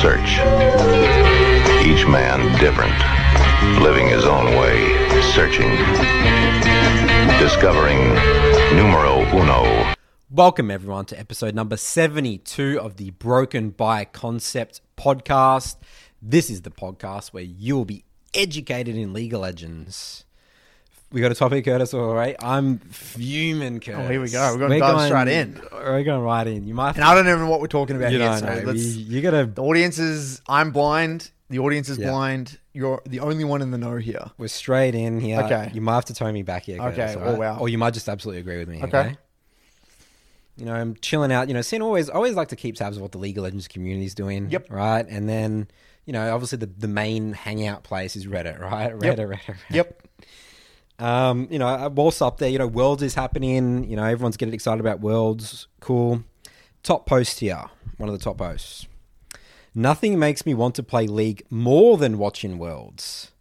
[0.00, 0.38] search.
[1.86, 2.94] Each man different,
[3.80, 4.88] living his own way,
[5.34, 5.70] searching,
[7.38, 7.98] discovering
[8.76, 9.94] numero uno.
[10.30, 15.76] Welcome, everyone, to episode number 72 of the Broken by Concept podcast.
[16.20, 18.04] This is the podcast where you will be
[18.34, 20.24] educated in of Legends.
[21.14, 22.34] We got a topic, Curtis, all right?
[22.40, 24.00] I'm fuming, oh, Curtis.
[24.04, 24.52] Oh, here we go.
[24.52, 25.60] We're gonna dive straight in.
[25.72, 26.66] We're going right in.
[26.66, 28.36] You might And I don't even know what we're talking about you here.
[28.36, 28.62] so know.
[28.64, 30.42] let's- You, you gotta, the audience is.
[30.48, 31.30] I'm blind.
[31.50, 32.10] The audience is Yeah.
[32.10, 32.58] blind.
[32.72, 34.24] You're the only one in the know here.
[34.38, 35.40] we're straight in here.
[35.42, 35.70] Okay.
[35.72, 37.38] You might have to tone me back here, Curtis, Okay, all oh, right?
[37.38, 37.58] wow.
[37.60, 38.98] Or you might just absolutely agree with me, Okay.
[38.98, 39.16] okay?
[40.56, 41.46] You know, I'm chilling out.
[41.46, 43.44] You know, seeing always, I always like to keep tabs of what the League of
[43.44, 44.50] Legends community is doing.
[44.50, 44.66] Yep.
[44.68, 45.06] Right.
[45.08, 45.68] And then,
[46.06, 48.92] you know, obviously the, the main hangout place is Reddit, right?
[48.92, 49.18] Reddit, Yep.
[49.18, 49.56] Reddit, Reddit.
[49.70, 50.00] Yep.
[50.98, 53.88] Um, you know, whilst up there, you know, Worlds is happening.
[53.88, 55.66] You know, everyone's getting excited about Worlds.
[55.80, 56.24] Cool.
[56.82, 57.64] Top post here.
[57.96, 58.86] One of the top posts.
[59.74, 63.32] Nothing makes me want to play League more than watching Worlds.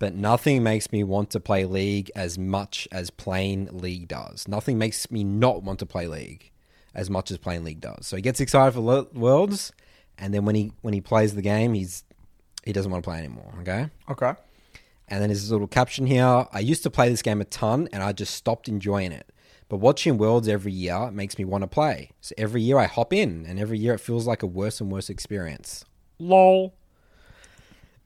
[0.00, 4.48] But nothing makes me want to play League as much as playing League does.
[4.48, 6.50] Nothing makes me not want to play League
[6.92, 8.08] as much as playing League does.
[8.08, 8.80] So he gets excited for
[9.14, 9.72] Worlds,
[10.18, 12.02] and then when he when he plays the game, he's
[12.64, 13.54] he doesn't want to play anymore.
[13.60, 13.88] Okay.
[14.10, 14.34] Okay.
[15.08, 16.46] And then there's this little caption here.
[16.52, 19.30] I used to play this game a ton and I just stopped enjoying it.
[19.68, 22.10] But watching Worlds every year makes me want to play.
[22.20, 24.90] So every year I hop in and every year it feels like a worse and
[24.90, 25.84] worse experience.
[26.18, 26.74] LOL.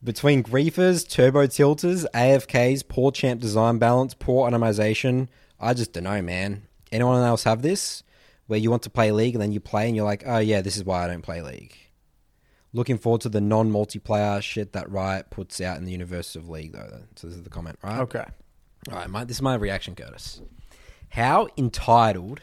[0.03, 6.23] Between griefers, turbo tilters, AFKs, poor champ design balance, poor itemization, I just don't know,
[6.23, 6.69] man.
[6.93, 8.03] Anyone else have this?
[8.47, 10.61] Where you want to play League and then you play and you're like, oh yeah,
[10.61, 11.77] this is why I don't play League.
[12.77, 16.51] Looking forward to the non multiplayer shit that Riot puts out in the universe of
[16.51, 17.01] League, though.
[17.15, 18.01] So this is the comment, right?
[18.01, 18.25] Okay.
[18.91, 20.43] All right, my, this is my reaction, Curtis.
[21.09, 22.43] How entitled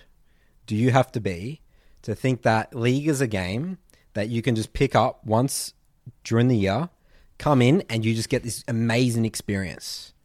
[0.65, 1.61] do you have to be
[2.01, 3.77] to think that League is a game
[4.13, 5.75] that you can just pick up once
[6.23, 6.89] during the year,
[7.37, 10.15] come in, and you just get this amazing experience?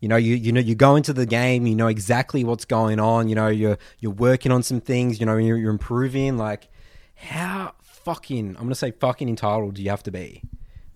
[0.00, 3.00] You know, you you know you go into the game, you know exactly what's going
[3.00, 3.30] on.
[3.30, 5.20] You know, you're you're working on some things.
[5.20, 6.36] You know, you're, you're improving.
[6.36, 6.68] Like,
[7.14, 7.72] how
[8.04, 10.42] fucking I'm gonna say fucking entitled you have to be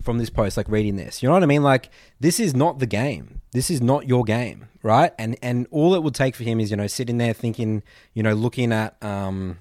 [0.01, 0.57] from this post?
[0.57, 1.63] Like reading this, you know what I mean?
[1.63, 3.41] Like, this is not the game.
[3.51, 5.13] This is not your game, right?
[5.17, 8.23] And and all it would take for him is you know sitting there thinking, you
[8.23, 9.59] know, looking at um,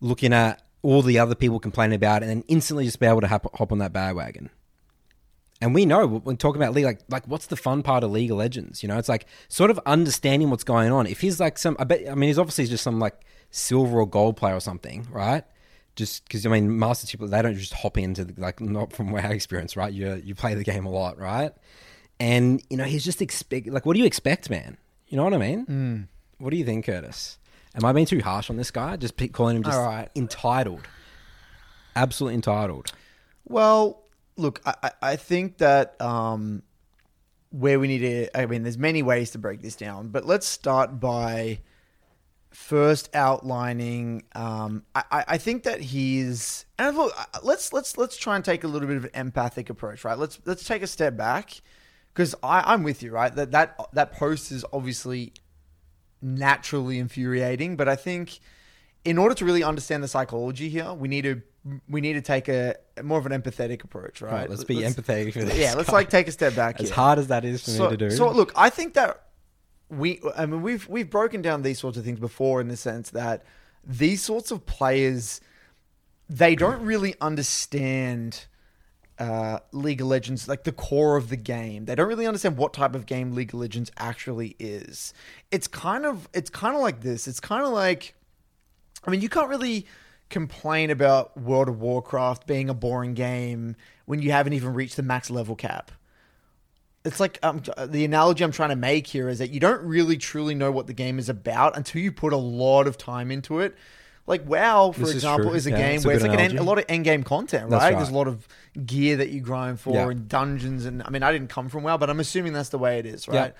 [0.00, 3.20] looking at all the other people complaining about it, and then instantly just be able
[3.20, 4.50] to hop, hop on that bandwagon.
[5.62, 8.32] And we know when talking about League, like, like what's the fun part of League
[8.32, 8.82] of Legends?
[8.82, 11.06] You know, it's like sort of understanding what's going on.
[11.06, 13.14] If he's like some, I bet, I mean, he's obviously just some like
[13.52, 15.44] silver or gold player or something, right?
[15.94, 19.12] Just because I mean, Master Chief, they don't just hop into the, like not from
[19.14, 19.92] our experience, right?
[19.92, 21.52] You you play the game a lot, right?
[22.18, 24.78] And you know, he's just expect like, what do you expect, man?
[25.08, 26.08] You know what I mean?
[26.38, 27.38] What do you think, Curtis?
[27.74, 28.96] Am I being too harsh on this guy?
[28.96, 30.08] Just pick, calling him just right.
[30.16, 30.86] entitled,
[31.96, 32.92] absolutely entitled.
[33.46, 34.02] Well,
[34.36, 36.62] look, I, I- I think that um,
[37.50, 40.46] where we need to, I mean, there's many ways to break this down, but let's
[40.46, 41.60] start by
[42.52, 44.24] first outlining.
[44.34, 48.64] Um, I, I think that he's, and look, uh, let's let's let's try and take
[48.64, 50.18] a little bit of an empathic approach, right?
[50.18, 51.60] Let's let's take a step back
[52.12, 53.34] because I'm with you, right?
[53.34, 55.32] That that that post is obviously
[56.20, 58.38] naturally infuriating, but I think
[59.04, 61.42] in order to really understand the psychology here, we need to
[61.88, 64.32] we need to take a more of an empathetic approach, right?
[64.32, 65.56] Right, let's be empathetic for this.
[65.56, 66.80] Yeah, let's like take a step back.
[66.80, 66.94] as here.
[66.94, 68.10] hard as that is for so, me to do.
[68.10, 69.22] so look, I think that
[69.92, 73.10] we, I mean, we've we've broken down these sorts of things before in the sense
[73.10, 73.44] that
[73.84, 75.40] these sorts of players,
[76.28, 78.46] they don't really understand
[79.18, 81.84] uh, League of Legends, like the core of the game.
[81.84, 85.12] They don't really understand what type of game League of Legends actually is.
[85.50, 87.28] It's kind of it's kind of like this.
[87.28, 88.14] It's kind of like,
[89.04, 89.86] I mean, you can't really
[90.30, 93.76] complain about World of Warcraft being a boring game
[94.06, 95.90] when you haven't even reached the max level cap.
[97.04, 100.16] It's like um, the analogy I'm trying to make here is that you don't really
[100.16, 103.58] truly know what the game is about until you put a lot of time into
[103.58, 103.76] it.
[104.24, 105.54] Like WoW, for This example, true.
[105.56, 107.24] is a Yeah, game it's a where it's like an a lot of end game
[107.24, 107.90] content, right?
[107.90, 108.46] That's There's a lot of
[108.86, 110.08] gear that you grind for Yeah.
[110.10, 112.78] and dungeons, and I mean, I didn't come from WoW, but I'm assuming that's the
[112.78, 113.40] way it is, Yeah.
[113.40, 113.54] right?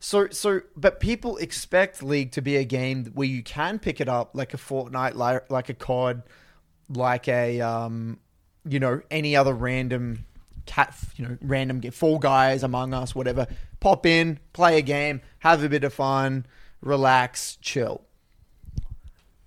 [0.00, 4.08] So, so, but people expect League to be a game where you can pick it
[4.08, 6.22] up like a Fortnite, like, like a COD,
[6.88, 8.18] like a, um,
[8.64, 10.24] you know, any other random
[10.68, 13.48] cat, you know, random get Fall Guys, Among Us, whatever.
[13.80, 16.46] Pop in, play a game, have a bit of fun,
[16.80, 18.02] relax, chill.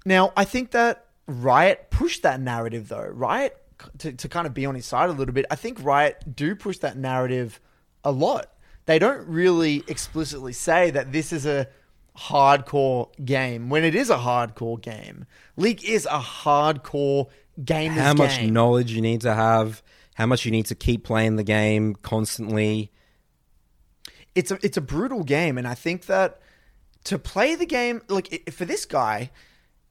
[0.05, 3.07] Now, I think that Riot pushed that narrative though.
[3.07, 3.55] Riot
[3.99, 5.45] to, to kind of be on his side a little bit.
[5.49, 7.59] I think Riot do push that narrative
[8.03, 8.51] a lot.
[8.87, 11.67] They don't really explicitly say that this is a
[12.17, 15.25] hardcore game when it is a hardcore game.
[15.55, 17.27] League is a hardcore
[17.63, 18.53] game How much game.
[18.53, 19.81] knowledge you need to have,
[20.15, 22.91] how much you need to keep playing the game constantly.
[24.35, 26.41] it's a it's a brutal game, and I think that
[27.05, 29.31] to play the game like for this guy,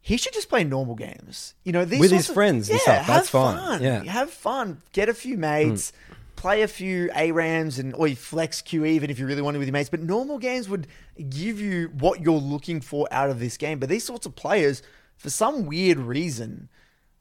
[0.00, 1.54] he should just play normal games.
[1.64, 3.82] You know, these With his friends and yeah, stuff, that's fine.
[3.82, 4.04] Yeah.
[4.04, 5.92] have fun, get a few mates.
[6.08, 6.14] Hmm.
[6.36, 9.58] Play a few ARAMs and or you flex queue even if you really want to
[9.58, 9.90] with your mates.
[9.90, 10.86] But normal games would
[11.28, 13.78] give you what you're looking for out of this game.
[13.78, 14.82] But these sorts of players,
[15.18, 16.70] for some weird reason,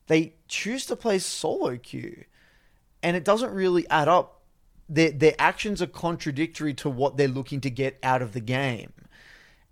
[0.08, 2.24] they choose to play solo queue
[3.04, 4.42] and it doesn't really add up.
[4.88, 8.94] Their their actions are contradictory to what they're looking to get out of the game.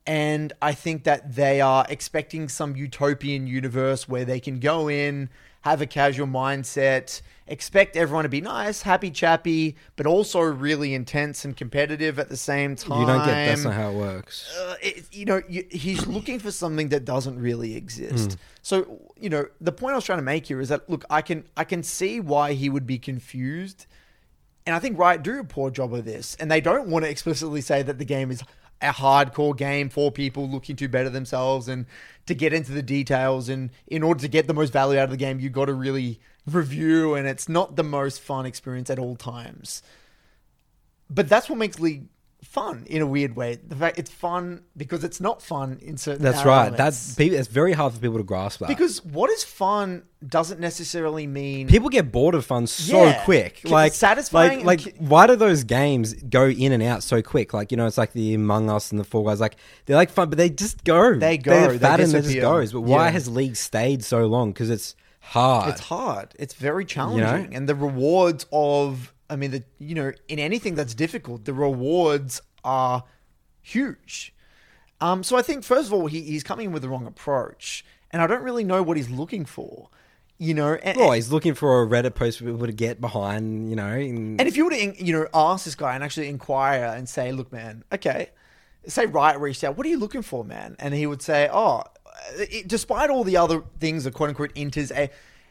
[0.05, 5.29] And I think that they are expecting some utopian universe where they can go in,
[5.61, 11.45] have a casual mindset, expect everyone to be nice, happy chappy, but also really intense
[11.45, 13.01] and competitive at the same time.
[13.01, 14.57] You don't get that's not how it works.
[14.57, 18.37] Uh, it, you know, you, he's looking for something that doesn't really exist.
[18.61, 21.21] So, you know, the point I was trying to make here is that look, I
[21.21, 23.85] can I can see why he would be confused,
[24.65, 27.09] and I think Riot do a poor job of this, and they don't want to
[27.09, 28.43] explicitly say that the game is
[28.81, 31.85] a hardcore game for people looking to better themselves and
[32.25, 33.49] to get into the details.
[33.49, 35.73] And in order to get the most value out of the game, you've got to
[35.73, 39.81] really review, and it's not the most fun experience at all times
[41.09, 42.07] but that's what makes League
[42.43, 43.55] fun in a weird way.
[43.67, 46.23] The fact it's fun because it's not fun in certain.
[46.23, 46.75] That's right.
[46.75, 48.67] That's people, it's very hard for people to grasp that.
[48.69, 53.23] because what is fun doesn't necessarily mean people get bored of fun so Yeah.
[53.25, 53.59] quick.
[53.63, 57.53] It's Like satisfying Like, like why do those games go in and out so quick?
[57.53, 59.39] Like you know, it's like the Among Us and the Fall Guys.
[59.39, 61.17] Like they're like fun, but they just go.
[61.17, 62.41] They go, They're they fat and it just disappear.
[62.41, 62.71] goes.
[62.73, 63.11] But why Yeah.
[63.11, 64.51] has League stayed so long?
[64.53, 65.69] Because it's hard.
[65.69, 66.33] It's hard.
[66.39, 70.93] It's very challenging, and the rewards of I mean, the you know, in anything that's
[70.93, 73.03] difficult, the rewards are
[73.61, 74.33] huge.
[74.99, 77.85] Um, so I think first of all, he, he's coming in with the wrong approach,
[78.11, 79.89] and I don't really know what he's looking for.
[80.39, 83.69] You know, and, Oh, he's looking for a Reddit post for people to get behind.
[83.69, 86.29] You know, and, And if you were to, you know, ask this guy and actually
[86.29, 88.29] inquire and say, "Look, man, okay,"
[88.85, 91.83] say Riot reached out, "What are you looking for, man?" And he would say, "Oh,
[92.35, 95.07] it, despite all the other things, the quote unquote inters, eh,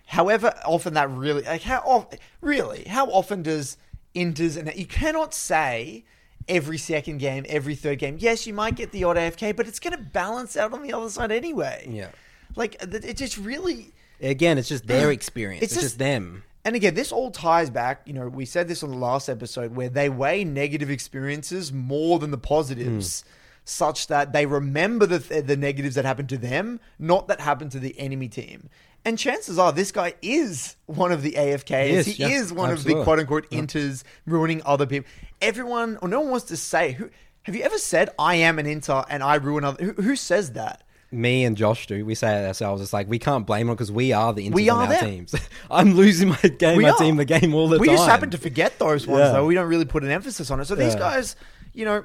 [0.06, 2.06] however often that really, like how of,
[2.40, 3.76] really, how often does
[4.14, 6.04] inters and you cannot say."
[6.48, 8.18] Every second game, every third game.
[8.20, 10.92] Yes, you might get the odd AFK, but it's going to balance out on the
[10.92, 11.88] other side anyway.
[11.90, 12.10] Yeah.
[12.54, 15.64] like it just really again, it's just their experience.
[15.64, 16.44] It's It's, just- just them.
[16.64, 19.74] and again, this all ties back, you know, we said this on the last episode
[19.74, 23.28] where they weigh negative experiences more than the positives, hmm.
[23.64, 27.80] such that they remember the, the negatives that happened to them, not that happened to
[27.80, 28.68] the enemy team.
[29.06, 31.86] And chances are this guy is one of the AFKs.
[31.86, 35.08] He is, he yeah, is one of the quote unquote inters ruining other people.
[35.40, 37.08] Everyone, or no one wants to say, who
[37.44, 39.84] have you ever said, I am an inter and I ruin other?
[39.84, 40.82] Who, who says that?
[41.12, 42.04] Me and Josh do.
[42.04, 42.82] We say it ourselves.
[42.82, 45.04] It's like we can't blame them because we are the We are on our them.
[45.04, 45.34] teams.
[45.70, 46.98] I'm losing my game, We my are.
[46.98, 47.92] team, the game all the we time.
[47.94, 49.32] We just happen to forget those ones Yeah.
[49.34, 49.46] though.
[49.46, 50.64] We don't really put an emphasis on it.
[50.64, 51.36] So these guys,
[51.72, 52.04] you know,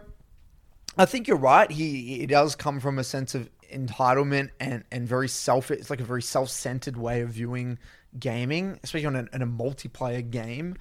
[1.00, 1.72] I think you're right.
[1.72, 5.72] He he does come from a sense of entitlement and and very self.
[5.72, 7.80] It's like a very self centered way of viewing
[8.20, 10.76] gaming, especially on a, a multiplayer game.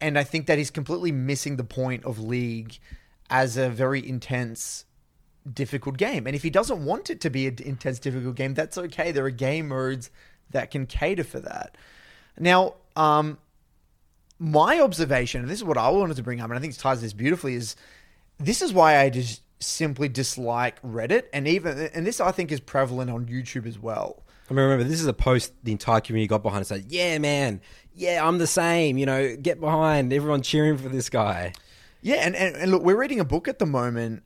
[0.00, 2.78] And I think that he's completely missing the point of League
[3.30, 4.84] as a very intense
[5.50, 6.26] difficult game.
[6.26, 9.12] And if he doesn't want it to be an intense, difficult game, that's okay.
[9.12, 10.10] There are game modes
[10.50, 11.76] that can cater for that.
[12.38, 13.38] Now, um,
[14.38, 16.78] my observation, and this is what I wanted to bring up, and I think it
[16.78, 17.76] ties this beautifully, is
[18.38, 22.60] this is why I just simply dislike Reddit, and even and this I think is
[22.60, 24.22] prevalent on YouTube as well.
[24.50, 27.18] I mean, remember, this is a post the entire community got behind and said, Yeah,
[27.18, 27.60] man.
[27.94, 28.98] Yeah, I'm the same.
[28.98, 30.12] You know, get behind.
[30.12, 31.52] Everyone cheering for this guy.
[32.02, 34.24] Yeah, and, and, and look, we're reading a book at the moment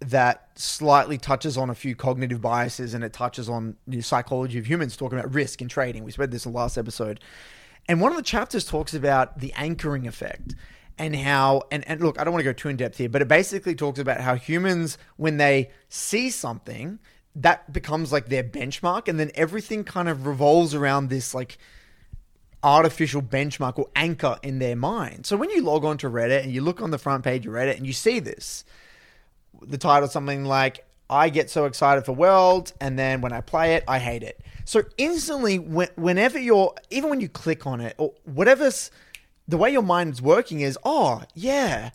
[0.00, 4.68] that slightly touches on a few cognitive biases and it touches on the psychology of
[4.68, 6.04] humans, talking about risk in trading.
[6.04, 7.20] We read this in the last episode.
[7.88, 10.54] And one of the chapters talks about the anchoring effect
[10.98, 13.22] and how, and, and look, I don't want to go too in depth here, but
[13.22, 16.98] it basically talks about how humans, when they see something,
[17.36, 21.58] that becomes like their benchmark, and then everything kind of revolves around this like
[22.62, 25.26] artificial benchmark or anchor in their mind.
[25.26, 27.52] So when you log on to Reddit and you look on the front page of
[27.52, 28.64] Reddit and you see this,
[29.62, 33.74] the title something like I get so excited for World, and then when I play
[33.74, 34.40] it, I hate it.
[34.64, 38.90] So instantly, whenever you're, even when you click on it, or whatever's
[39.46, 41.90] the way your mind is working is, oh yeah,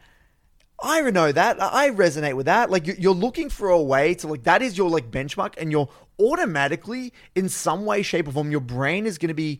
[0.81, 1.61] I know that.
[1.61, 2.69] I resonate with that.
[2.69, 5.71] Like you- you're looking for a way to like that is your like benchmark, and
[5.71, 5.89] you're
[6.19, 9.59] automatically in some way, shape, or form, your brain is going to be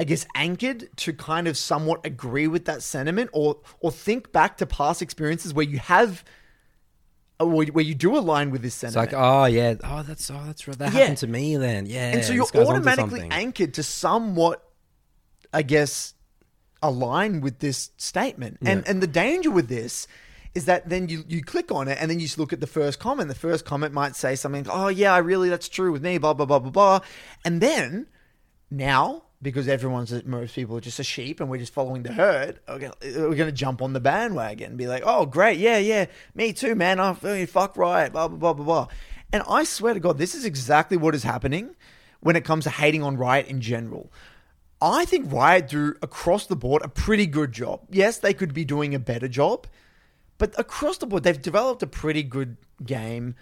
[0.00, 4.56] I guess anchored to kind of somewhat agree with that sentiment or or think back
[4.58, 6.24] to past experiences where you have
[7.40, 9.12] uh, where you do align with this It's sentiment.
[9.12, 10.78] like, oh yeah, oh that's oh that's right.
[10.78, 11.00] That Yeah.
[11.00, 11.86] happened to me then.
[11.86, 14.62] Yeah, and so you're this guy's onto automatically anchored to somewhat,
[15.52, 16.14] I guess,
[16.82, 18.58] align with this statement.
[18.64, 18.90] And Yeah.
[18.90, 20.06] and the danger with this
[20.54, 22.66] is that then you you click on it and then you just look at the
[22.66, 23.28] first comment.
[23.28, 26.34] The first comment might say something, oh yeah, I really that's true with me, blah
[26.34, 27.00] blah blah blah blah,
[27.44, 28.06] and then
[28.70, 29.22] now.
[29.40, 32.78] Because everyone's most people are just a sheep and we're just following the herd, we're
[32.80, 36.52] gonna, we're gonna jump on the bandwagon and be like, "Oh, great, yeah, yeah, me
[36.52, 36.98] too, man.
[36.98, 38.86] I feel fuck right, blah blah blah blah blah."
[39.32, 41.76] And I swear to God, this is exactly what is happening
[42.18, 44.10] when it comes to hating on Riot in general.
[44.80, 47.80] I think Riot do across the board a pretty good job.
[47.90, 49.66] Yes, they could be doing a better job,
[50.38, 53.34] but across the board, they've developed a pretty good game.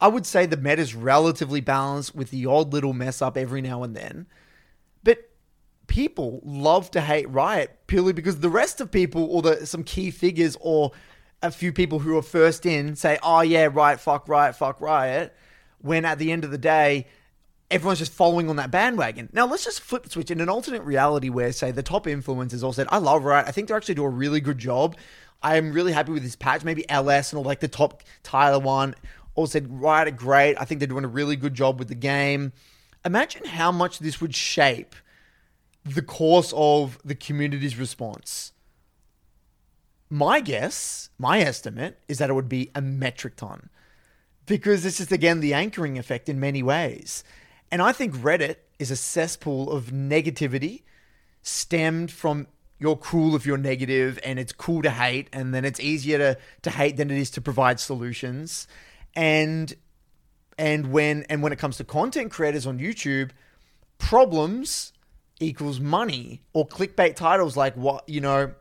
[0.00, 3.62] I would say the meta is relatively balanced with the odd little mess up every
[3.62, 4.26] now and then.
[5.02, 5.30] But
[5.86, 10.10] people love to hate Riot purely because the rest of people, or the some key
[10.10, 10.92] figures, or
[11.42, 15.34] a few people who are first in, say, "Oh yeah, Riot, fuck Riot, fuck Riot,"
[15.78, 17.06] when at the end of the day,
[17.70, 19.28] everyone's just following on that bandwagon.
[19.32, 22.62] Now let's just flip the switch in an alternate reality where, say, the top influencers
[22.62, 23.46] all said, "I love Riot.
[23.46, 24.96] I think they're actually doing a really good job.
[25.42, 26.64] I am really happy with this patch.
[26.64, 28.94] Maybe LS and all like the top Tyler one
[29.34, 30.56] all said Riot are great.
[30.58, 32.52] I think they're doing a really good job with the game."
[33.04, 34.94] Imagine how much this would shape
[35.84, 38.52] the course of the community's response.
[40.10, 43.70] My guess, my estimate, is that it would be a metric ton
[44.44, 47.24] because this is again the anchoring effect in many ways.
[47.70, 50.82] And I think Reddit is a cesspool of negativity
[51.42, 52.46] stemmed from
[52.78, 56.38] you're cool if you're negative and it's cool to hate and then it's easier to,
[56.62, 58.66] to hate than it is to provide solutions.
[59.14, 59.74] And
[60.58, 63.30] and when and when it comes to content creators on YouTube,
[63.98, 64.92] problems
[65.40, 68.52] equals money or clickbait titles like what you know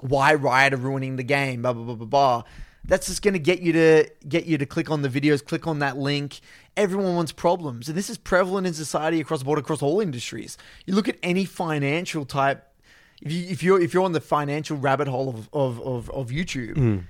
[0.00, 2.42] why Riot are ruining the game, blah blah blah blah blah.
[2.86, 5.66] That's just going to get you to get you to click on the videos, click
[5.66, 6.40] on that link.
[6.76, 10.58] Everyone wants problems, and this is prevalent in society across the board, across all industries.
[10.86, 12.68] You look at any financial type.
[13.22, 16.28] If you if you're if you're on the financial rabbit hole of of of, of
[16.28, 17.04] YouTube,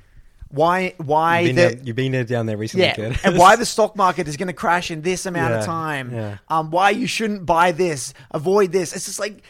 [0.49, 3.19] why why You've been, the, there, you've been there down there recently, yeah, kid.
[3.25, 6.13] and why the stock market is going to crash in this amount of time.
[6.13, 6.39] yeah.
[6.49, 8.95] Um, why you shouldn't buy this, avoid this.
[8.95, 9.43] It's just like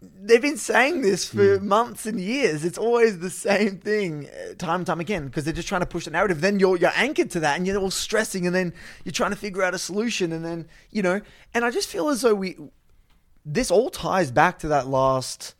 [0.00, 1.68] they've been saying this for Hmm.
[1.68, 2.64] months and years.
[2.64, 5.86] It's always the same thing, uh, time and time again, because they're just trying to
[5.86, 6.40] push the narrative.
[6.40, 8.72] Then you're you're anchored to that, and you're all stressing, and then
[9.04, 11.20] you're trying to figure out a solution, and then you know.
[11.54, 12.56] And I just feel as though we
[13.44, 15.54] this all ties back to that last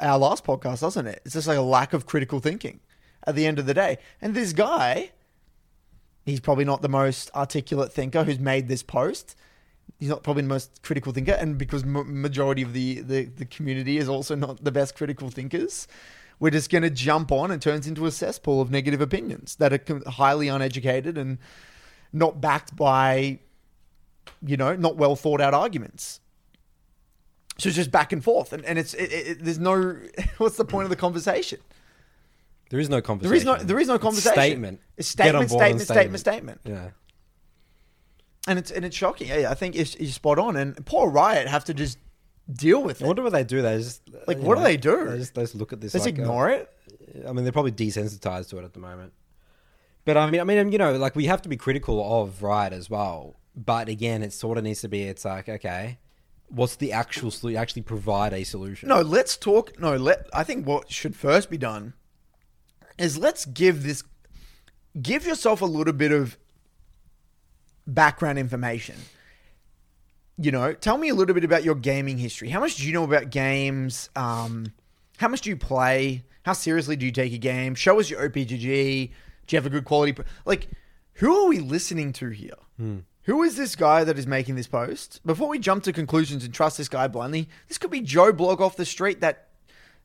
[0.00, 1.20] our last podcast, doesn't it?
[1.24, 2.80] It's just like a lack of critical thinking
[3.26, 3.98] at the end of the day.
[4.22, 5.10] And this guy,
[6.24, 9.36] he's probably not the most articulate thinker who's made this post.
[9.98, 13.44] He's not probably the most critical thinker, and because m- majority of the, the the
[13.46, 15.88] community is also not the best critical thinkers,
[16.38, 19.72] we're just going to jump on and turns into a cesspool of negative opinions that
[19.72, 21.38] are highly uneducated and
[22.12, 23.38] not backed by,
[24.44, 26.20] you know, not well thought out arguments.
[27.58, 29.96] So it's just back and forth, and, and it's it, it, there's no
[30.36, 31.58] what's the point of the conversation?
[32.68, 33.30] there is no conversation.
[33.30, 34.34] There is no there is no It's conversation.
[34.34, 34.80] statement.
[34.98, 35.12] It's on
[35.48, 36.90] statement, statement, statement, statement, Yeah.
[38.46, 39.28] And it's and it's shocking.
[39.28, 41.98] Yeah, I think you're spot on, and poor Riot have to just
[42.52, 43.08] deal with I it.
[43.08, 43.62] wonder what they do.
[43.62, 45.08] They just Like, what do they do?
[45.08, 45.92] They just, they just look at this.
[45.92, 46.70] Just like, uh, ignore it.
[47.26, 49.12] I mean, they're probably desensitized to it at the moment.
[50.04, 52.72] But I mean, I mean, you know, like we have to be critical of Riot
[52.72, 53.36] as well.
[53.56, 55.02] But again, it sort of needs to be.
[55.04, 55.98] It's like, okay,
[56.48, 57.60] what's the actual solution?
[57.60, 58.88] Actually, provide a solution.
[58.88, 59.78] No, let's talk.
[59.80, 60.28] No, let.
[60.32, 61.94] I think what should first be done
[62.98, 64.04] is let's give this,
[65.00, 66.38] give yourself a little bit of
[67.86, 68.96] background information.
[70.38, 72.50] You know, tell me a little bit about your gaming history.
[72.50, 74.10] How much do you know about games?
[74.16, 74.72] Um,
[75.16, 76.24] how much do you play?
[76.42, 77.74] How seriously do you take a game?
[77.74, 79.10] Show us your OPGG.
[79.46, 80.12] Do you have a good quality?
[80.12, 80.68] pro- Like,
[81.14, 82.52] who are we listening to here?
[82.76, 82.98] Hmm.
[83.22, 85.20] Who is this guy that is making this post?
[85.26, 88.60] Before we jump to conclusions and trust this guy blindly, this could be Joe Blog
[88.60, 89.48] off the street that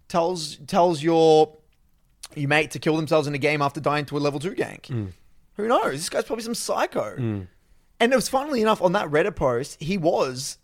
[0.08, 1.56] tells tells your
[2.36, 4.88] your mate to kill themselves in a game after dying to a level two gank.
[4.88, 5.06] Hmm.
[5.58, 5.92] Who knows?
[5.94, 7.16] This guy's probably some psycho.
[7.18, 7.42] Hmm.
[8.02, 10.58] And it was funnily enough on that Reddit post, he was.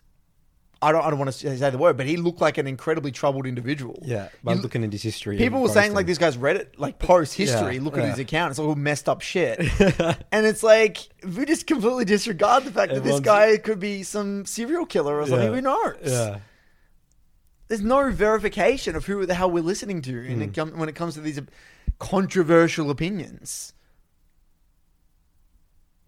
[0.80, 1.04] I don't.
[1.04, 4.00] I don't want to say the word, but he looked like an incredibly troubled individual.
[4.06, 5.36] Yeah, by You- looking at his history.
[5.38, 7.76] People were saying like this guy's Reddit like post history.
[7.78, 9.60] Yeah, look at his account; it's all messed up shit.
[10.32, 11.00] and it's like
[11.36, 15.26] we just completely disregard the fact that this guy could be some serial killer or
[15.26, 15.48] something.
[15.50, 15.56] Yeah.
[15.56, 15.96] Who knows?
[16.04, 16.40] Yeah.
[17.70, 20.42] There's no verification of who the hell we're listening to in Hmm.
[20.44, 21.40] it com- when it comes to these
[21.98, 23.74] controversial opinions.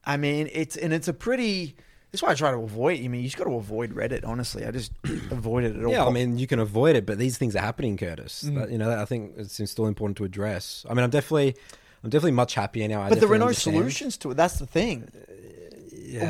[0.10, 1.76] I mean, it's and it's a pretty.
[2.12, 3.00] That's why I try to avoid.
[3.00, 4.26] I mean, you just got to avoid Reddit.
[4.26, 5.92] Honestly, I just avoid it at all.
[5.92, 8.46] Yeah, I mean, you can avoid it, but these things are happening, Curtis.
[8.48, 8.56] Mm.
[8.56, 10.84] That, you know, I think it's still important to address.
[10.90, 11.56] I mean, I'm definitely,
[12.04, 13.04] I'm definitely much happier now.
[13.04, 13.76] I but there are no understand.
[13.76, 14.34] solutions to it.
[14.34, 15.12] That's the thing.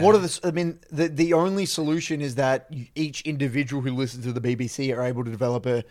[0.02, 0.40] What are the?
[0.44, 4.94] I mean, the the only solution is that each individual who listens to the BBC
[4.94, 5.86] are able to develop a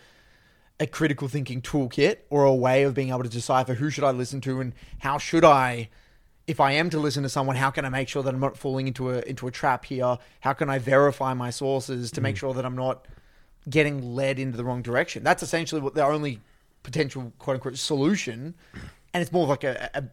[0.78, 4.10] a critical thinking toolkit or a way of being able to decipher who should I
[4.10, 5.88] listen to and how should I.
[6.48, 8.56] If I am to listen to someone, how can I make sure that I'm not
[8.56, 10.16] falling into a into a trap here?
[10.40, 12.38] How can I verify my sources to make Mm.
[12.38, 13.06] sure that I'm not
[13.68, 15.22] getting led into the wrong direction?
[15.22, 16.40] That's essentially what the only
[16.82, 18.54] potential quote unquote solution,
[19.12, 20.04] and it's more of like a, a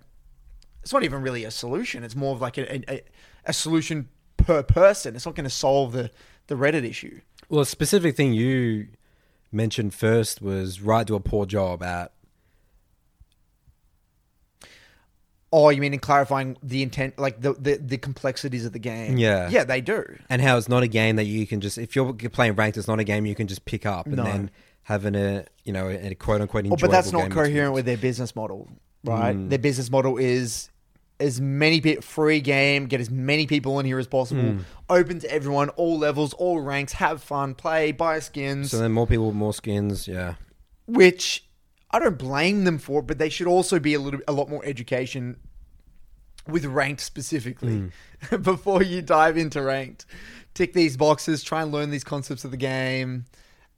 [0.84, 2.04] it's not even really a solution.
[2.04, 3.02] It's more of like a, a,
[3.46, 5.16] a solution per person.
[5.16, 6.12] It's not going to solve the,
[6.46, 7.22] the Reddit issue.
[7.50, 8.90] Well, a specific thing you
[9.52, 12.12] mentioned first was Riot do a poor job at.
[15.58, 19.18] Oh, you mean in clarifying the intent, like the, the, the complexities of the game?
[19.18, 19.48] Yeah.
[19.50, 20.04] Yeah, they do.
[20.30, 22.90] and how it's not a game that you can just if you're playing ranked, it's
[22.90, 24.24] not a game you can just pick up and No.
[24.26, 24.52] then
[24.84, 27.74] having a uh, you know a, quote unquote enjoyable but that's not game coherent experience.
[27.74, 28.68] with their business model,
[29.06, 29.36] right?
[29.36, 29.50] Mm.
[29.50, 30.70] Their business model is
[31.22, 34.60] as many bit free game, get as many people in here as possible, mm.
[34.90, 38.72] open to everyone, all levels, all ranks, have fun, play, buy skins.
[38.72, 40.06] So then more people, more skins.
[40.06, 40.36] Yeah,
[40.86, 41.45] which
[41.96, 44.50] I don't blame them for, it, but they should also be a little a lot
[44.50, 45.38] more education
[46.46, 47.90] with ranked specifically
[48.42, 50.06] before you dive into ranked.
[50.54, 53.24] Tick these boxes, try and learn these concepts of the game.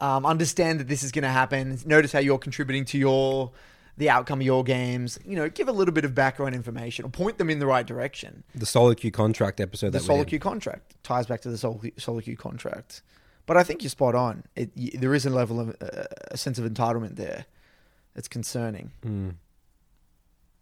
[0.01, 1.77] Um, understand that this is going to happen.
[1.85, 3.51] Notice how you're contributing to your
[3.97, 5.19] the outcome of your games.
[5.23, 7.85] You know, give a little bit of background information or point them in the right
[7.85, 8.43] direction.
[8.55, 9.87] the solo queue contract episode.
[9.87, 13.03] The that we solo queue contract ties back to the solo queue contract.
[13.45, 14.43] But I think you're spot on.
[14.55, 17.45] It, y there is a level of uh, a sense of entitlement there.
[18.17, 18.91] It's concerning.
[19.03, 19.37] And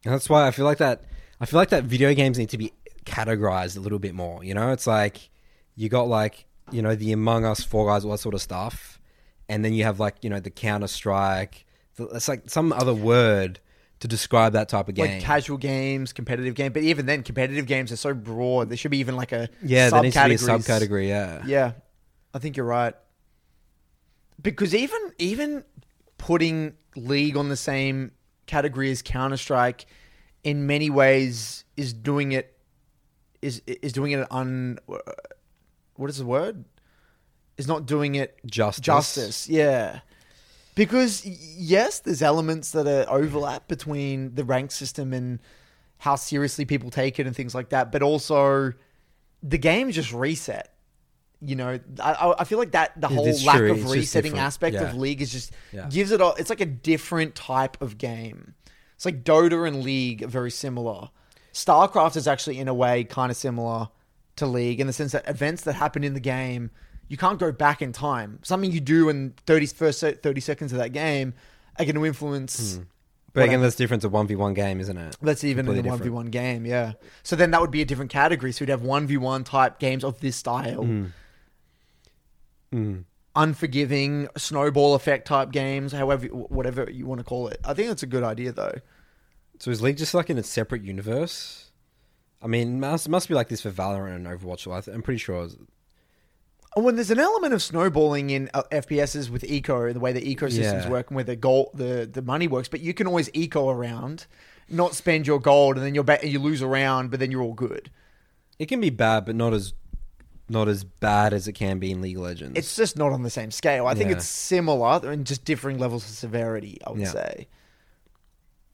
[0.03, 1.05] that's why I feel like that.
[1.41, 2.71] I feel like that video games need to be
[3.05, 4.43] categorized a little bit more.
[4.43, 5.29] You know, it's like
[5.75, 9.00] you got like you know the Among Us, Fall Guys, all that sort of stuff,
[9.50, 11.65] and then you have like you know the Counter Strike.
[11.97, 13.59] It's like some other word
[14.01, 15.05] to describe that type of game.
[15.05, 18.69] Like casual games, competitive game, but even then, competitive games are so broad.
[18.69, 21.07] There should be even like a yeah, there needs to be a subcategory.
[21.07, 21.72] Yeah, Yeah,
[22.33, 22.94] I think you're right.
[24.41, 25.63] Because even even
[26.18, 28.12] putting League on the same
[28.46, 29.86] category as Counter Strike,
[30.44, 32.58] in many ways, is doing it
[33.42, 34.79] is is doing it un.
[35.96, 36.66] What is the word?
[37.58, 38.84] Is not doing it Justice.
[38.84, 40.00] Justice, yeah.
[40.75, 45.40] Because yes, there's elements that are overlap between the rank system and
[46.00, 48.74] how seriously people take it and things like that, but also
[49.42, 50.75] the game just reset.
[51.41, 54.75] You know, I- I, feel like that the whole lack true, of it's resetting aspect
[54.77, 55.87] of League is just Yeah.
[55.89, 56.33] gives it a.
[56.37, 58.53] It's like a different type of game.
[58.95, 61.09] It's like Dota and League are very similar.
[61.53, 63.89] StarCraft is actually in a way kind of similar
[64.37, 66.71] to League in the sense that events that happen in the game
[67.07, 68.39] you can't go back in time.
[68.41, 71.33] Something you do in 30 first 30 seconds of that game
[71.77, 72.79] are going to influence
[73.31, 75.17] but What again, that's different to one v one game, isn't it?
[75.21, 76.93] that's even in the one v one game, yeah.
[77.21, 78.53] So then that would be a different category.
[78.53, 81.11] So we'd have one v one type games of this style, Mm.
[83.35, 87.59] Unforgiving snowball effect type games, however, whatever you want to call it.
[87.66, 88.75] I think that's a good idea, though.
[89.59, 91.72] So is League just like in a separate universe?
[92.42, 94.94] I mean, must must be like this for Valorant and Overwatch.
[94.94, 95.48] I'm pretty sure.
[96.75, 100.83] when there's an element of snowballing in uh, FPSs with eco, the way the ecosystems
[100.83, 100.90] Yeah.
[100.90, 104.27] work and where the gold, the the money works, but you can always eco around,
[104.70, 107.53] not spend your gold, and then you're ba- you lose around, but then you're all
[107.53, 107.90] good.
[108.59, 109.74] It can be bad, but not as
[110.48, 112.58] not as bad as it can be in League of Legends.
[112.58, 113.88] It's just not on the same scale.
[113.88, 114.18] I think Yeah.
[114.18, 116.77] it's similar and just differing levels of severity.
[116.86, 117.12] I would Yeah.
[117.12, 117.48] say.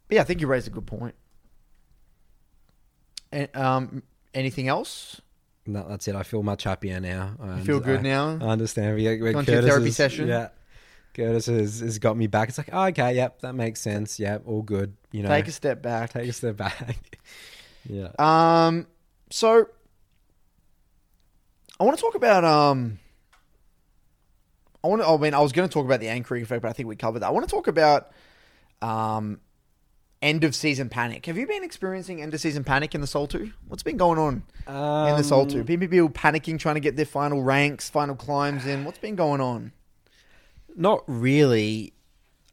[0.07, 1.15] But yeah, I think you raised a good point.
[3.31, 4.03] And, um,
[4.33, 5.21] anything else?
[5.65, 6.15] No, that's it.
[6.15, 7.35] I feel much happier now.
[7.41, 8.37] I You feel under- good I- now?
[8.41, 8.97] I understand.
[8.97, 10.27] Gone to your therapy has- session?
[10.27, 10.49] Yeah.
[11.13, 12.49] Curtis has, has got me back.
[12.49, 14.17] It's like, oh, okay, yep, that makes sense.
[14.17, 14.95] Yep, all good.
[15.11, 16.13] You know, Take a step back.
[16.13, 17.17] take a step back.
[17.89, 18.09] yeah.
[18.17, 18.87] Um,
[19.29, 19.67] so
[21.81, 22.99] I want to talk about um.
[24.83, 25.07] I want to.
[25.07, 26.95] I mean, I was going to talk about the anchoring effect, but I think we
[26.95, 27.25] covered that.
[27.25, 28.11] I want to talk about
[28.83, 29.39] um,
[30.21, 31.25] end of season panic.
[31.25, 33.53] Have you been experiencing end of season panic in the solo queue?
[33.67, 35.63] What's been going on in the Soul Um, Two?
[35.63, 38.85] People people panicking, trying to get their final ranks, final climbs in.
[38.85, 39.71] What's been going on?
[40.75, 41.93] Not really.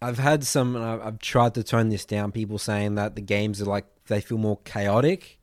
[0.01, 0.75] I've had some.
[0.75, 2.33] I've tried to tone this down.
[2.33, 5.39] People saying that the games are like they feel more chaotic.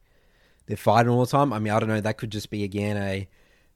[0.66, 1.54] They're fighting all the time.
[1.54, 2.02] I mean, I don't know.
[2.02, 3.28] That could just be again a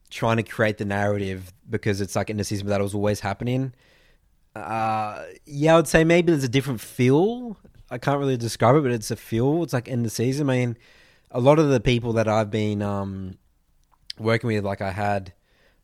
[0.09, 3.73] trying to create the narrative because it's like in the season that was always happening.
[4.55, 7.57] Uh, yeah, I would say maybe there's a different feel.
[7.89, 9.63] I can't really describe it, but it's a feel.
[9.63, 10.49] It's like in the season.
[10.49, 10.77] I mean,
[11.31, 13.37] a lot of the people that I've been um,
[14.17, 15.33] working with, like I had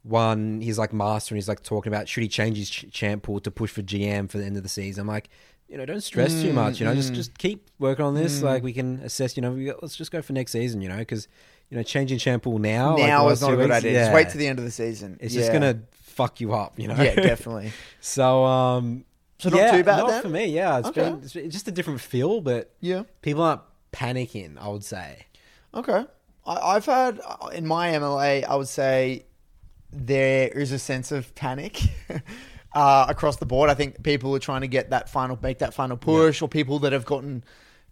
[0.03, 3.23] one, he's like master and he's like talking about should he change his ch- champ
[3.23, 5.01] pool to push for GM for the end of the season.
[5.01, 5.29] I'm like,
[5.67, 6.79] you know, don't stress too Mm, much.
[6.79, 8.43] You know, just just keep working on this.
[8.43, 9.35] Like we can assess.
[9.35, 10.79] You know, we got, let's just go for next season.
[10.81, 11.27] You know, because
[11.69, 13.91] you know, changing champ pool now like, now the is not a good idea.
[13.93, 15.17] Yeah, Just wait to the end of the season.
[15.19, 15.41] It's Yeah.
[15.41, 16.79] just gonna fuck you up.
[16.79, 16.95] You know.
[16.95, 17.71] yeah, definitely.
[17.99, 19.05] so um.
[19.39, 20.21] So not yeah, too bad not then?
[20.21, 20.45] for me.
[20.45, 21.01] Yeah, it's Okay.
[21.09, 23.03] been it's been just a different feel, but Yeah.
[23.21, 24.57] people aren't panicking.
[24.59, 25.25] I would say.
[25.73, 26.05] Okay.
[26.45, 29.25] I, I've had uh, in my MLA, I would say
[29.91, 31.81] there is a sense of panic
[32.73, 33.69] uh, across the board.
[33.69, 36.79] I think people are trying to get that final, make that final push, or people
[36.79, 37.43] that have gotten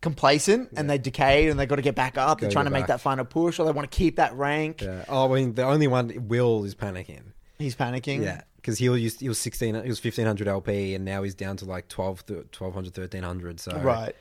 [0.04, 2.40] complacent and they decayed and they got to get back up.
[2.40, 2.88] They're trying to make back.
[2.90, 4.82] that final push, or they want to keep that rank.
[4.82, 5.06] Yeah.
[5.10, 7.24] Oh, I mean, the only one Will is panicking.
[7.58, 8.22] He's panicking.
[8.24, 11.34] Yeah, because he was he was sixteen, he was fifteen hundred LP, and now he's
[11.34, 13.60] down to like 12, 1200, 1300.
[13.60, 14.16] So Right.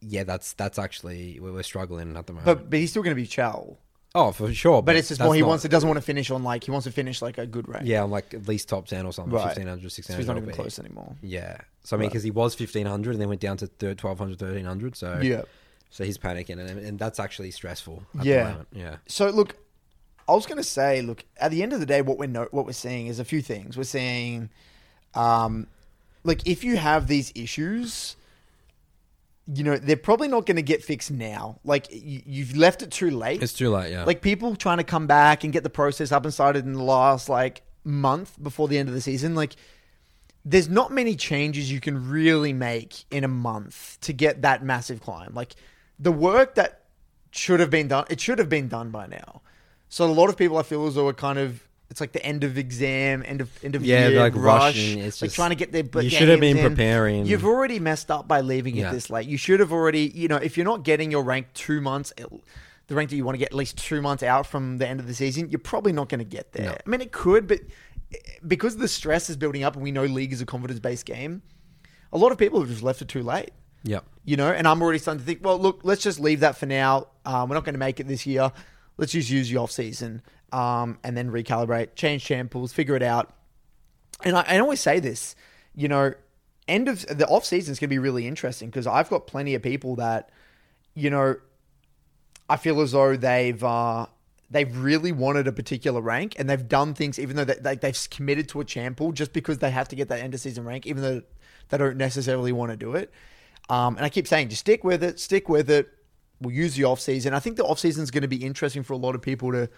[0.00, 2.46] yeah, that's that's actually we're, we're struggling at the moment.
[2.46, 3.76] But but he's still going to be Chow.
[4.14, 4.82] oh, for sure.
[4.82, 6.64] But it's just that's more he not- wants to doesn't want to finish on like
[6.64, 7.86] he wants to finish like a good rank.
[7.86, 9.32] Yeah, on like at least top ten or something.
[9.34, 9.44] Right.
[9.56, 10.56] 1500, So 1600 he's not even LP.
[10.62, 11.14] close anymore.
[11.22, 11.58] Yeah.
[11.84, 12.12] So I mean, Right.
[12.12, 14.96] because he was fifteen hundred and then went down to thir- 1200, 1300.
[14.96, 15.42] So Yeah.
[15.90, 18.02] So he's panicking, and, and that's actually stressful.
[18.18, 18.42] At Yeah.
[18.44, 18.68] The moment.
[18.72, 18.96] Yeah.
[19.06, 19.56] So look,
[20.28, 22.48] I was going to say, look, at the end of the day, what we're no,
[22.50, 23.76] what we're seeing is a few things.
[23.76, 24.48] We're seeing,
[25.14, 25.66] um,
[26.24, 28.16] like if you have these issues,
[29.54, 31.60] you know they're probably not going to get fixed now.
[31.64, 33.42] Like you, you've left it too late.
[33.42, 33.92] It's too late.
[33.92, 34.04] Yeah.
[34.04, 36.82] like people trying to come back and get the process up and started in the
[36.82, 39.34] last like month before the end of the season.
[39.34, 39.54] Like
[40.44, 45.00] there's not many changes you can really make in a month to get that massive
[45.00, 45.32] climb.
[45.34, 45.54] Like
[45.98, 46.82] the work that
[47.30, 49.40] should have been done, it should have been done by now.
[49.88, 52.24] So a lot of people I feel as though are kind of it's like the
[52.24, 54.98] end of exam, end of end of Yeah, year like rush, rushing.
[54.98, 56.02] It's like just- trying to get their.
[56.02, 56.68] you should have been in.
[56.68, 57.26] preparing.
[57.26, 59.26] You've already messed up by leaving it this late.
[59.28, 62.12] You should have already, you know, if you're not getting your rank two months,
[62.86, 64.98] the rank that you want to get at least two months out from the end
[65.00, 66.66] of the season, you're probably not going to get there.
[66.66, 66.76] No.
[66.86, 67.60] I mean, it could, but
[68.46, 71.42] because the stress is building up, and we know league is a confidence based game,
[72.12, 73.50] a lot of people have just left it too late.
[73.84, 74.04] Yep.
[74.24, 76.66] You know, and I'm already starting to think, well, look, let's just leave that for
[76.66, 77.08] now.
[77.26, 78.50] Um, we're not going to make it this year.
[78.96, 80.22] Let's just use the off season
[80.52, 83.34] um, and then recalibrate, change champ pools, figure it out.
[84.22, 85.36] And I, I always say this,
[85.74, 86.14] you know,
[86.66, 89.54] end of the off season is going to be really interesting because I've got plenty
[89.54, 90.30] of people that,
[90.94, 91.36] you know,
[92.48, 94.06] I feel as though they've uh,
[94.54, 98.08] they've really wanted a particular rank and they've done things even though they, they, they've
[98.08, 100.64] committed to a champ pool just because they have to get that end of season
[100.64, 101.22] rank, even though
[101.70, 103.12] they don't necessarily want to do it.
[103.68, 105.88] Um, and I keep saying, just stick with it, stick with it.
[106.40, 107.34] We'll use the off season.
[107.34, 109.50] I think the off season is going to be interesting for a lot of people
[109.52, 109.68] to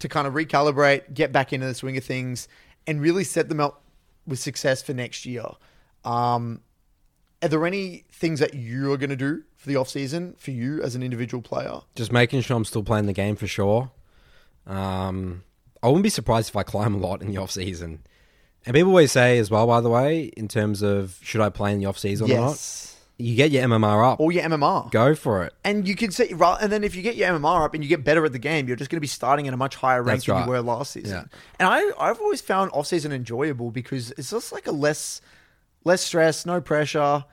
[0.00, 2.48] to kind of recalibrate, get back into the swing of things,
[2.86, 3.82] and really set them up
[4.26, 5.46] with success for next year.
[6.04, 6.60] Um,
[7.42, 10.82] are there any things that you're going to do for the off season for you
[10.82, 11.80] as an individual player?
[11.94, 13.90] Just making sure I'm still playing the game for sure.
[14.66, 15.42] Um,
[15.82, 18.00] I wouldn't be surprised if I climb a lot in the off season.
[18.64, 21.72] And people always say as well, by the way, in terms of should I play
[21.72, 22.92] in the off season or not?
[23.18, 24.90] You get your MMR up, Or your MMR.
[24.90, 25.54] go for it.
[25.64, 28.04] And you can right, and then if you get your MMR up and you get
[28.04, 30.18] better at the game, you're just going to be starting at a much higher rank
[30.18, 30.44] That's than right.
[30.44, 31.10] you were last season.
[31.30, 31.38] Yeah.
[31.58, 35.22] And I, I've always found off season enjoyable because it's just like a less,
[35.84, 37.24] less stress, no pressure.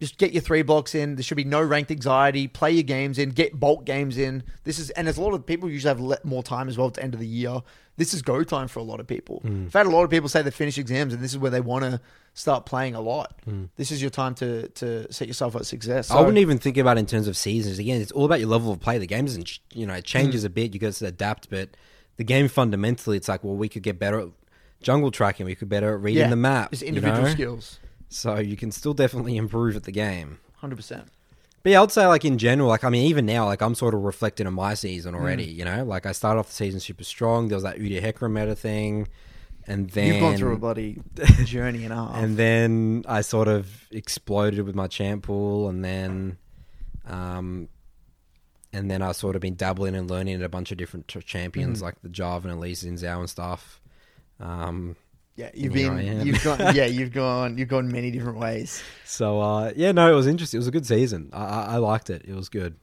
[0.00, 1.16] Just get your three blocks in.
[1.16, 2.48] There should be no ranked anxiety.
[2.48, 3.30] Play your games in.
[3.30, 4.42] Get bulk games in.
[4.64, 6.94] This is, and there's a lot of people usually have more time as well at
[6.94, 7.60] the end of the year.
[7.98, 9.42] This is go time for a lot of people.
[9.44, 9.66] Mm.
[9.66, 11.60] I've had a lot of people say they finish exams and this is where they
[11.60, 12.00] want to
[12.32, 13.34] start playing a lot.
[13.46, 13.68] Mm.
[13.76, 16.10] This is your time to to set yourself up for success.
[16.10, 17.78] I wouldn't even think about it in terms of seasons.
[17.78, 18.96] Again, it's all about your level of play.
[18.96, 20.46] The game doesn't, you know, it changes Mm.
[20.46, 20.72] a bit.
[20.72, 21.76] You got to adapt, but
[22.16, 24.28] the game fundamentally, it's like, well, we could get better at
[24.80, 25.44] jungle tracking.
[25.44, 26.70] We could better at reading the map.
[26.70, 27.28] Just you individual know?
[27.30, 27.78] skills.
[28.10, 30.38] So you can still definitely improve at the game.
[30.56, 31.04] Hundred percent.
[31.62, 33.94] But yeah, I'd say like in general, like I mean, even now, like I'm sort
[33.94, 35.18] of reflecting on my season Mm.
[35.20, 35.44] already.
[35.44, 37.48] You know, like I started off the season super strong.
[37.48, 39.08] There was that Udyr Hecarim meta thing,
[39.66, 41.00] and then You've gone through a bloody
[41.44, 42.16] journey and a half.
[42.16, 46.38] and then I sort of exploded with my champ pool, and then,
[47.06, 47.68] um,
[48.72, 51.24] and then I sort of been dabbling and learning at a bunch of different ch-
[51.24, 51.82] champions Mm.
[51.82, 53.80] like the Jarvan and Xin Zhao and stuff.
[54.40, 54.96] Um,
[55.36, 58.82] yeah, you've here been, you've gone, yeah, you've gone, you've gone many different ways.
[59.04, 60.58] so uh, yeah, no, it was interesting.
[60.58, 61.30] It was a good season.
[61.32, 62.22] I, I, I liked it.
[62.26, 62.76] It was good.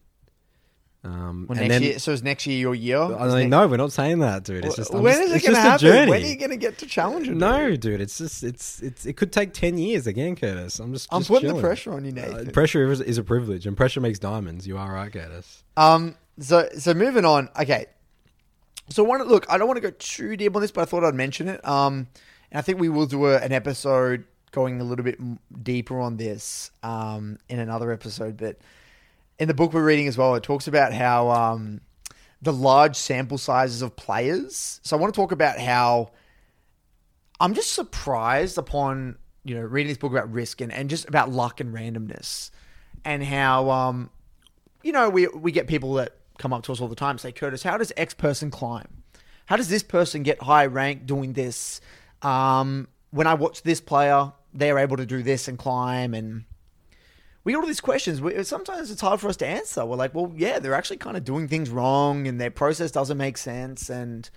[1.03, 2.97] Um, Well, and next then, year, so is next year your year?
[2.99, 4.65] I mean, no, we're not saying that, dude.
[4.65, 5.87] It's just I'm when just- is it going to happen?
[5.87, 6.09] journey.
[6.11, 7.33] When are you going to get to Challenger?
[7.33, 8.01] No, dude?
[8.01, 10.79] it's just it's it's it could take ten years again, Curtis.
[10.79, 12.51] I'm just, I'm just putting the pressure on you, Uh, Nathan.
[12.51, 14.67] pressure is, is a privilege, and pressure makes diamonds.
[14.67, 15.63] You are right, Curtis.
[15.77, 17.49] Um, so so moving on.
[17.61, 17.85] Okay,
[18.89, 21.03] so one look, I don't want to go too deep on this, but I thought
[21.05, 21.65] I'd mention it.
[21.65, 22.07] Um,
[22.51, 25.19] and I think we will do a, an episode going a little bit
[25.63, 28.37] deeper on this um in another episode.
[28.37, 28.57] But
[29.39, 31.81] in the book we're reading as well, it talks about how um
[32.41, 34.79] the large sample sizes of players.
[34.83, 36.11] So I want to talk about how
[37.39, 41.31] I'm just surprised upon you know reading this book about risk and, and just about
[41.31, 42.51] luck and randomness,
[43.05, 44.09] and how um,
[44.83, 47.19] you know we we get people that come up to us all the time and
[47.19, 49.03] say, Curtis, how does X person climb?
[49.47, 51.81] How does this person get high rank doing this?
[52.21, 56.45] Um, when I watch this player, they're able to do this and climb and
[57.47, 58.19] we get all these questions.
[58.19, 59.85] We, sometimes it's hard for us to answer.
[59.85, 63.17] We're like, well, yeah, they're actually kind of doing things wrong, and their process doesn't
[63.17, 64.29] make sense, and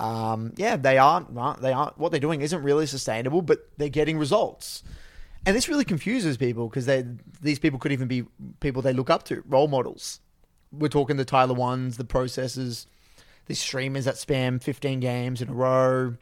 [0.00, 1.32] um, yeah, they aren't.
[1.62, 1.96] They aren't.
[1.98, 4.82] What they're doing isn't really sustainable, but they're getting results,
[5.46, 7.04] and this really confuses people because they
[7.40, 8.24] these people could even be
[8.58, 10.18] people they look up to, role models.
[10.72, 12.88] We're talking the Tyler ones, the processes,
[13.46, 16.16] these streamers that spam 15 games in a row,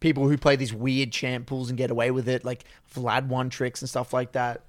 [0.00, 3.50] people who play these weird champ pools and get away with it, like Vlad one
[3.50, 4.64] tricks and stuff like that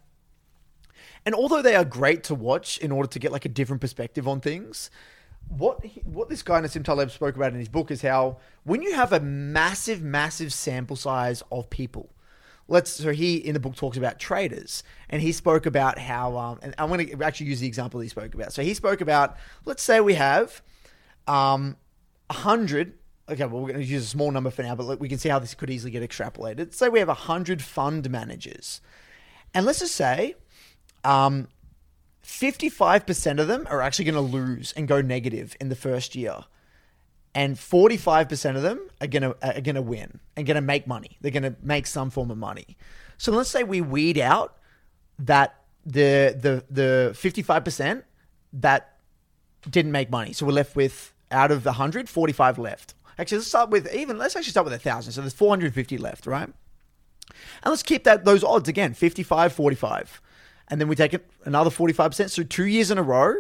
[1.26, 4.28] and although they are great to watch in order to get like a different perspective
[4.28, 4.90] on things,
[5.48, 8.82] what he, what this guy Nassim Taleb spoke about in his book is how when
[8.82, 12.10] you have a massive, massive sample size of people,
[12.68, 16.60] let's so he in the book talks about traders, and he spoke about how um,
[16.64, 18.54] and I'm going to actually use the example he spoke about.
[18.54, 20.62] So he spoke about let's say we have
[21.28, 21.78] um
[22.32, 22.94] hundred.
[23.32, 25.30] Okay, well, we're going to use a small number for now, but we can see
[25.30, 26.74] how this could easily get extrapolated.
[26.74, 28.82] Say we have a hundred fund managers,
[29.54, 30.36] and let's just say
[31.06, 31.48] um,
[32.26, 36.44] 55% of them are actually going to lose and go negative in the first year.
[37.34, 40.86] And 45% of them are going to are going to win and going to make
[40.86, 41.18] money.
[41.22, 42.76] They're going to make some form of money.
[43.18, 44.58] So let's say we weed out
[45.18, 48.04] that the the the 55%
[48.54, 48.98] that
[49.70, 50.34] didn't make money.
[50.34, 52.94] So we're left with out of the 100, 45 left.
[53.22, 55.14] Actually, let's start with even let's actually start with a 1000.
[55.14, 56.50] So there's 450 left, right?
[57.64, 60.22] And let's keep that those odds again, 55 45
[60.72, 62.30] and then we take another 45%.
[62.30, 63.36] So two years in a row,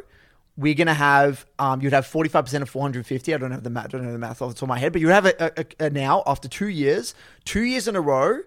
[0.57, 3.33] we're to have, um, you'd have 45% of 450.
[3.33, 4.91] I don't have the math, don't know the math off the top of my head,
[4.91, 7.15] but you have a, a, a now after two years,
[7.45, 8.41] two years in a row,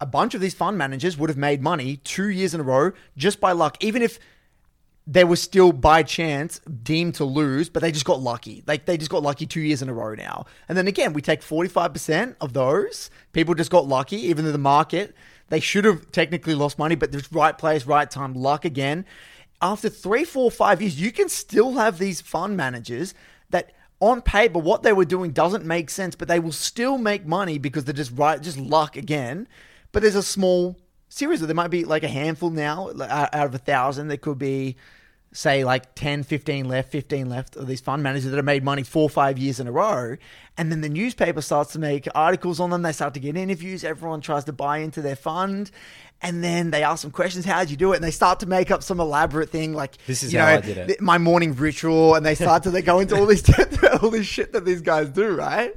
[0.00, 2.92] a bunch of these fund managers would have made money two years in a row
[3.14, 4.18] just by luck, even if
[5.06, 8.62] they were still by chance deemed to lose, but they just got lucky.
[8.66, 10.46] Like they just got lucky two years in a row now.
[10.68, 13.10] And then again, we take 45% of those.
[13.32, 15.14] People just got lucky, even though the market
[15.48, 19.04] they should have technically lost money, but there's right place, right time, luck again.
[19.60, 23.14] After three, four, five years, you can still have these fund managers
[23.50, 27.26] that on paper what they were doing doesn't make sense, but they will still make
[27.26, 29.46] money because they're just right, just luck again.
[29.92, 30.76] But there's a small
[31.14, 31.40] series.
[31.40, 34.08] There might be like a handful now out of a thousand.
[34.08, 34.76] There could be
[35.32, 38.84] say like 10, 15 left, 15 left of these fund managers that have made money
[38.84, 40.16] four or five years in a row.
[40.56, 42.82] And then the newspaper starts to make articles on them.
[42.82, 43.82] They start to get interviews.
[43.82, 45.72] Everyone tries to buy into their fund.
[46.22, 47.96] And then they ask them questions, how'd you do it?
[47.96, 50.58] And they start to make up some elaborate thing like, This is you how know,
[50.58, 51.00] I did it.
[51.00, 52.14] my morning ritual.
[52.14, 53.42] And they start to they go into all this,
[54.02, 55.74] all this shit that these guys do, right?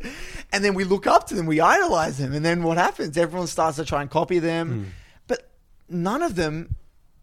[0.54, 2.34] And then we look up to them, we idolize them.
[2.34, 3.18] And then what happens?
[3.18, 4.84] Everyone starts to try and copy them.
[4.84, 4.90] Hmm.
[5.90, 6.76] None of them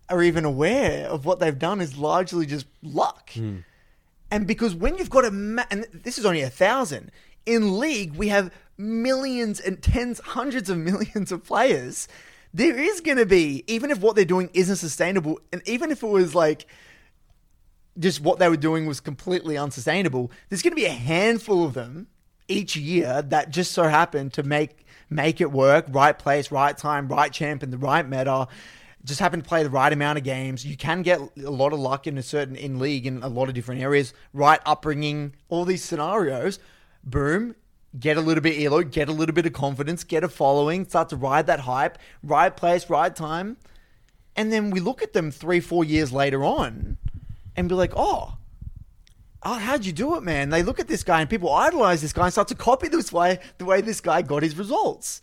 [0.08, 3.30] are even aware of what they've done is largely just luck.
[3.32, 3.58] Hmm.
[4.30, 7.10] And because when you've got a, ma- and this is only a thousand,
[7.46, 12.08] in league, we have millions and tens, hundreds of millions of players.
[12.52, 16.02] There is going to be, even if what they're doing isn't sustainable, and even if
[16.02, 16.66] it was like
[17.98, 21.74] just what they were doing was completely unsustainable, there's going to be a handful of
[21.74, 22.08] them
[22.48, 27.08] each year that just so happen to make make it work, right place, right time,
[27.08, 28.48] right champ in the right meta.
[29.04, 30.64] Just happen to play the right amount of games.
[30.64, 33.48] You can get a lot of luck in a certain in league in a lot
[33.48, 34.14] of different areas.
[34.32, 36.58] Right upbringing, all these scenarios.
[37.04, 37.54] Boom,
[37.98, 41.10] get a little bit elo, get a little bit of confidence, get a following, start
[41.10, 41.98] to ride that hype.
[42.22, 43.58] Right place, right time,
[44.36, 46.96] and then we look at them three, four years later on,
[47.56, 48.38] and be like, oh,
[49.44, 50.50] oh, how'd you do it, man?
[50.50, 53.12] They look at this guy and people idolize this guy and start to copy this
[53.12, 55.20] way, the way this guy got his results.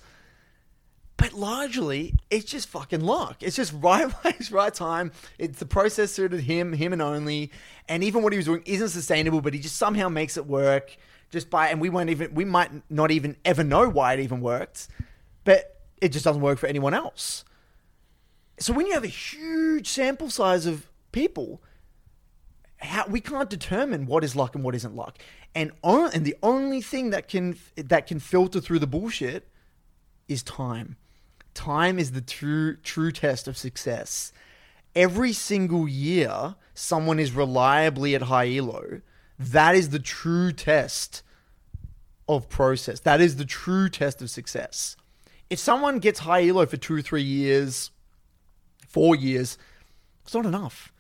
[1.17, 3.37] But largely, it's just fucking luck.
[3.41, 5.11] It's just right place, right time.
[5.37, 7.51] It's the process suited him, him and only.
[7.87, 10.95] And even what he was doing isn't sustainable, but he just somehow makes it work.
[11.29, 14.41] Just by, and we won't even, we might not even ever know why it even
[14.41, 14.89] worked,
[15.45, 17.45] but it just doesn't work for anyone else.
[18.59, 21.61] So when you have a huge sample size of people,
[22.81, 25.17] how we can't determine what is luck and what isn't luck.
[25.53, 29.47] And on, and the only thing that can that can filter through the bullshit
[30.27, 30.97] is time.
[31.53, 34.31] Time is the true true test of success.
[34.95, 39.01] Every single year, someone is reliably at high elo.
[39.37, 41.23] That is the true test
[42.27, 42.99] of process.
[43.01, 44.95] That is the true test of success.
[45.49, 47.91] If someone gets high elo for two, three years,
[48.87, 49.57] four years,
[50.23, 50.93] it's not enough.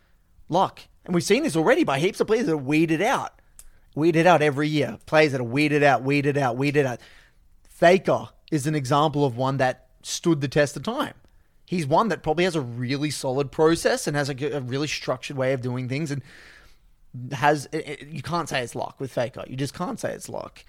[0.49, 0.81] Luck.
[1.05, 3.33] And we've seen this already by heaps of players that are weeded out.
[3.95, 4.97] Weeded out every year.
[5.05, 6.99] Players that are weeded out, weeded out, weeded out.
[7.67, 11.13] Faker is an example of one that stood the test of time.
[11.65, 15.37] He's one that probably has a really solid process and has a, a really structured
[15.37, 16.21] way of doing things, and
[17.31, 19.43] has it, it- you can't say it's luck with Faker.
[19.47, 20.63] You just can't say it's luck.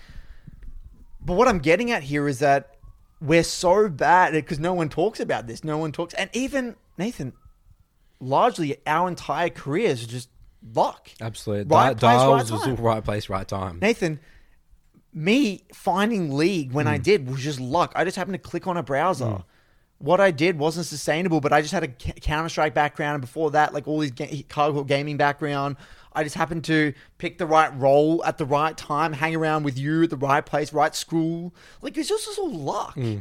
[1.25, 2.77] But what I'm getting at here is that
[3.21, 5.63] we're so bad because no one talks about this.
[5.63, 7.33] No one talks, and even Nathan,
[8.23, 10.29] largely our entire careers are just
[10.75, 11.11] luck.
[11.21, 11.65] Absolutely.
[11.75, 12.71] Right Di- place, right was time.
[12.77, 13.79] all right place, right time.
[13.83, 14.21] Nathan,
[15.13, 17.03] me finding League when I Hmm.
[17.03, 17.93] did was just luck.
[17.95, 19.43] I just happened to click on a browser.
[19.99, 23.53] What I did wasn't sustainable, but I just had a Counter Strike background, and before
[23.53, 25.77] that, like all these ga- cardboard gaming background.
[26.15, 29.79] I just happened to pick the right role at the right time, hang around with
[29.79, 31.55] you at the right place, right school.
[31.83, 32.95] Like it's just, just all luck.
[32.95, 33.19] Hmm.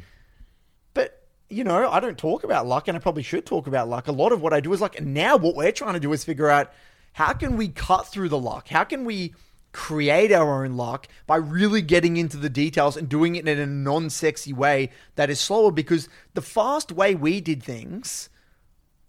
[1.51, 4.07] You know, I don't talk about luck, and I probably should talk about luck.
[4.07, 6.23] A lot of what I do is like, now, what we're trying to do is
[6.23, 6.71] figure out
[7.13, 8.69] how can we cut through the luck?
[8.69, 9.33] How can we
[9.73, 13.65] create our own luck by really getting into the details and doing it in a
[13.65, 15.71] non-sexy way that is slower?
[15.71, 18.29] Because the fast way we did things.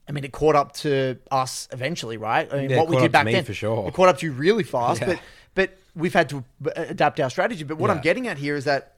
[0.09, 2.53] I mean, it caught up to us eventually, right?
[2.53, 3.87] I mean, Yeah, what we did up to back me then, for sure.
[3.87, 5.07] It caught up to you really fast, Yeah.
[5.07, 5.21] but
[5.55, 7.63] but we've had to adapt our strategy.
[7.63, 8.92] But what I'm getting at here is that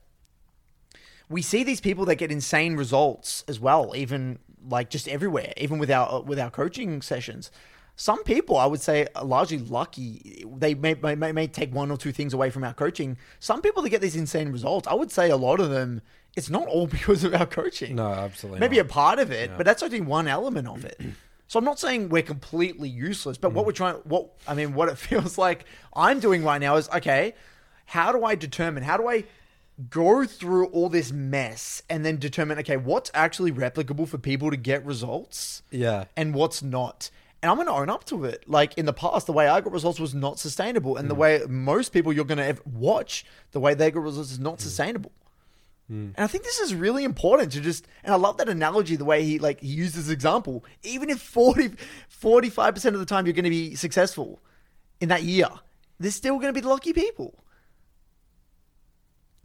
[1.28, 5.78] we see these people that get insane results as well, even like just everywhere, even
[5.78, 7.50] with our with our coaching sessions.
[7.96, 10.44] Some people, I would say, are largely lucky.
[10.56, 13.16] They may, may, may- take one or two things away from our coaching.
[13.38, 16.02] Some people that get these insane results, I would say a lot of them,
[16.34, 17.94] it's not all because of our coaching.
[17.94, 18.86] No, absolutely Maybe not.
[18.86, 21.00] a part of it, but that's only one element of it.
[21.46, 23.54] So I'm not saying we're completely useless, but Mm.
[23.54, 26.88] what we're trying, what I mean, what it feels like I'm doing right now is
[26.88, 27.34] okay.
[27.84, 28.82] How do I determine?
[28.82, 29.24] How do I
[29.90, 32.58] go through all this mess and then determine?
[32.60, 35.62] Okay, what's actually replicable for people to get results?
[35.70, 36.04] Yeah.
[36.16, 37.10] and what's not.
[37.42, 38.48] And I'm going to own up to it.
[38.48, 41.00] Like in the past, the way I got results was not sustainable, Mm.
[41.00, 44.38] and the way most people you're going to watch, the way they got results is
[44.38, 44.42] Mm.
[44.44, 45.12] not sustainable.
[45.86, 49.04] And I think this is really important to just, and I love that analogy, the
[49.04, 50.64] way he like he used this example.
[50.82, 51.74] Even if 40,
[52.08, 54.40] 45% of the time you're going to be successful
[55.00, 55.48] in that year,
[56.00, 57.43] there's still going to be the lucky people.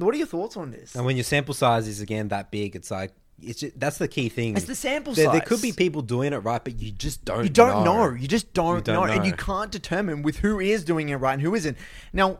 [0.05, 0.95] What are your thoughts on this?
[0.95, 4.07] And when your sample size is again that big, it's like it's just, that's the
[4.07, 4.57] key thing.
[4.57, 7.43] It's the sample there, There could be people doing it right, but you just don't.
[7.43, 8.11] You don't know.
[8.11, 9.13] You just don't, You don't know.
[9.13, 11.77] and you can't determine with who is doing it right and who isn't.
[12.11, 12.39] Now,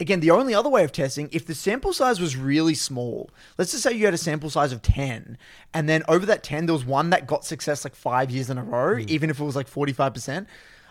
[0.00, 3.70] again, the only other way of testing, if the sample size was really small, let's
[3.70, 5.38] just say you had a sample size of 10,
[5.72, 8.58] and then over that 10, there was one that got success like five years in
[8.58, 9.04] a row, Hmm.
[9.08, 10.46] even if it was like 45%.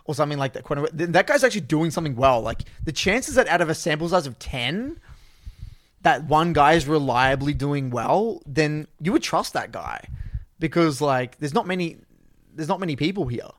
[0.05, 0.63] Or something like that.
[0.63, 2.41] quite a bit, Then that guy's actually doing something well.
[2.41, 4.99] Like the chances that out of a sample size of 10,
[6.01, 10.07] that one guy is reliably doing well, then you would trust that guy
[10.59, 11.97] because like there's not many
[12.53, 13.49] there's not many people here.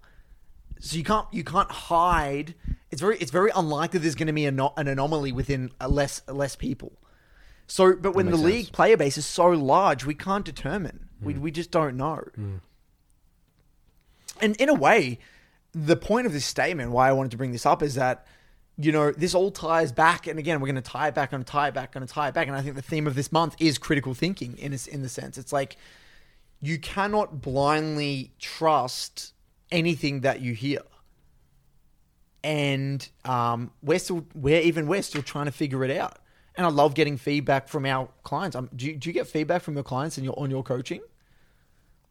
[0.80, 2.54] So you can't you can't hide.
[2.90, 6.32] It's very it's very unlikely there's going to be an anomaly within a less a
[6.32, 6.92] less people.
[7.66, 8.70] So, but when the league sense.
[8.70, 11.08] player base is so large, we can't determine.
[11.22, 11.40] We Hmm.
[11.42, 12.24] we just don't know.
[14.40, 15.18] And in a way,
[15.72, 18.26] the point of this statement, why I wanted to bring this up, is that
[18.80, 21.44] you know this all ties back, and again, we're going to tie it back, to
[21.44, 23.56] tie it back, to tie it back, and I think the theme of this month
[23.58, 24.56] is critical thinking.
[24.58, 25.76] In this, in the sense, it's like
[26.60, 29.32] you cannot blindly trust
[29.70, 30.80] anything that you hear.
[32.42, 36.18] And um, we're still, we're even we're still trying to figure it out.
[36.56, 38.56] And I love getting feedback from our clients.
[38.56, 41.00] Um, do you, do you get feedback from your clients in your on your coaching?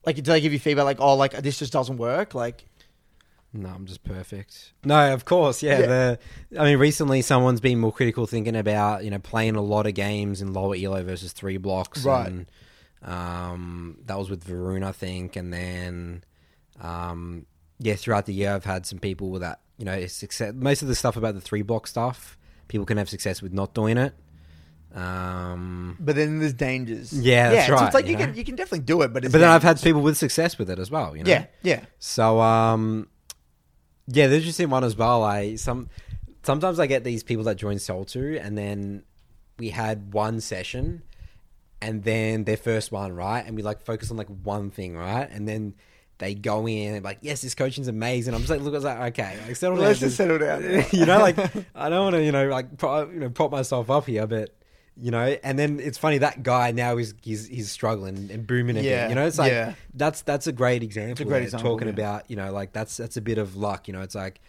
[0.05, 2.34] Like, do they give you feedback like, oh, like this just doesn't work?
[2.34, 2.65] Like,
[3.51, 4.73] No, I'm just perfect.
[4.83, 5.79] No, of course, yeah.
[5.79, 5.85] Yeah.
[5.88, 6.19] The,
[6.59, 9.95] I mean, recently someone's been more critical thinking about you know playing a lot of
[9.95, 12.27] games in lower elo versus three blocks, Right.
[12.27, 12.51] And,
[13.01, 16.23] um, that was with Varun, I think, and then,
[16.81, 17.45] um,
[17.79, 20.53] yeah, throughout the year I've had some people with that you know success.
[20.55, 23.73] Most of the stuff about the three block stuff, people can have success with not
[23.73, 24.13] doing it.
[24.93, 27.13] Um, but then there's dangers.
[27.13, 29.23] Yeah, that's so right, it's like you you, can you can definitely do it, but
[29.23, 31.15] it's but then I've had people with success with it as well.
[31.15, 31.29] You know?
[31.29, 31.85] yeah, yeah.
[31.99, 33.07] So um
[34.12, 35.24] yeah, there's just in one as well.
[35.24, 35.89] I some
[36.43, 39.04] sometimes I get these people that join Soul 2 and then
[39.58, 41.04] we had one session
[41.82, 43.45] and then their first one, right?
[43.45, 45.30] And we like focus on like one thing, right?
[45.30, 45.75] And then
[46.17, 48.33] they go in and like, yes, this coaching's amazing.
[48.33, 49.86] I'm just like, look, I was like, okay, like settle down.
[49.86, 50.63] Let's just settle down.
[50.92, 51.38] you know, like
[51.75, 54.54] I don't want to, you know, like pro, you know, prop myself up here, but
[55.02, 58.77] you know, and then it's funny that guy now is he's he's struggling and booming
[58.77, 58.91] again.
[58.91, 59.10] Yeah.
[59.10, 59.73] You know, it's like yeah.
[59.93, 61.25] that's that's a great example.
[61.25, 61.93] great example, talking yeah.
[61.93, 63.87] about you know like that's that's a bit of luck.
[63.87, 64.41] You know, it's like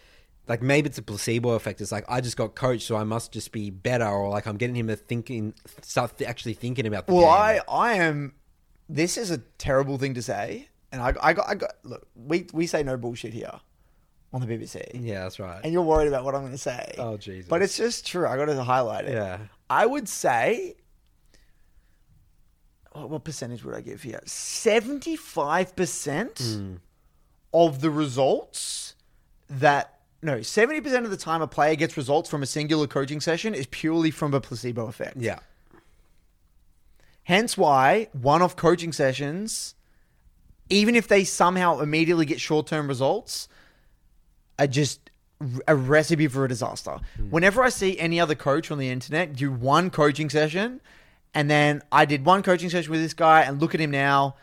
[0.47, 1.79] like maybe it's a placebo effect.
[1.81, 4.57] It's like I just got coached, so I must just be better, or like I'm
[4.57, 7.07] getting him to thinking, start th- actually thinking about.
[7.07, 7.31] The Well, game.
[7.31, 8.33] I I am.
[8.89, 12.07] This is a terrible thing to say, and I I got I got look.
[12.15, 13.61] We we say no bullshit here
[14.33, 15.59] on the BBC, yeah, that's right.
[15.63, 16.95] and you're worried about what I'm going to say.
[16.97, 17.49] Oh, Jesus.
[17.49, 18.27] But it's just true.
[18.27, 19.13] I got to highlight it.
[19.13, 19.39] Yeah.
[19.69, 20.75] I would say
[22.91, 24.21] what, what percentage would I give here?
[24.25, 26.75] Seventy five percent hmm.
[27.53, 28.95] of the results
[29.49, 33.21] that no seventy percent of the time a player gets results from a singular coaching
[33.21, 35.17] session is purely from a placebo effect.
[35.17, 35.39] Yeah.
[37.23, 39.75] Hence why one off coaching sessions,
[40.69, 43.47] even if they somehow immediately get short term results,
[44.61, 45.09] are just
[45.67, 46.99] a recipe for a disaster.
[47.17, 47.29] Hmm.
[47.29, 50.81] Whenever I see any other coach on the internet do one coaching session,
[51.33, 54.35] and then I did one coaching session with this guy, and look at him now,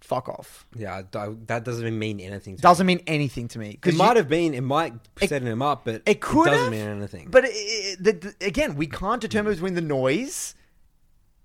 [0.00, 0.66] fuck off.
[0.74, 2.56] Yeah, that doesn't even mean anything.
[2.56, 3.66] To Doesn't mean anything to me.
[3.68, 3.70] me.
[3.72, 4.54] It 'Cause might you- have been.
[4.54, 7.28] It might setting him up, but It could doesn't have, mean anything.
[7.30, 10.54] But it, it, the, the- again, we can't determine between the noise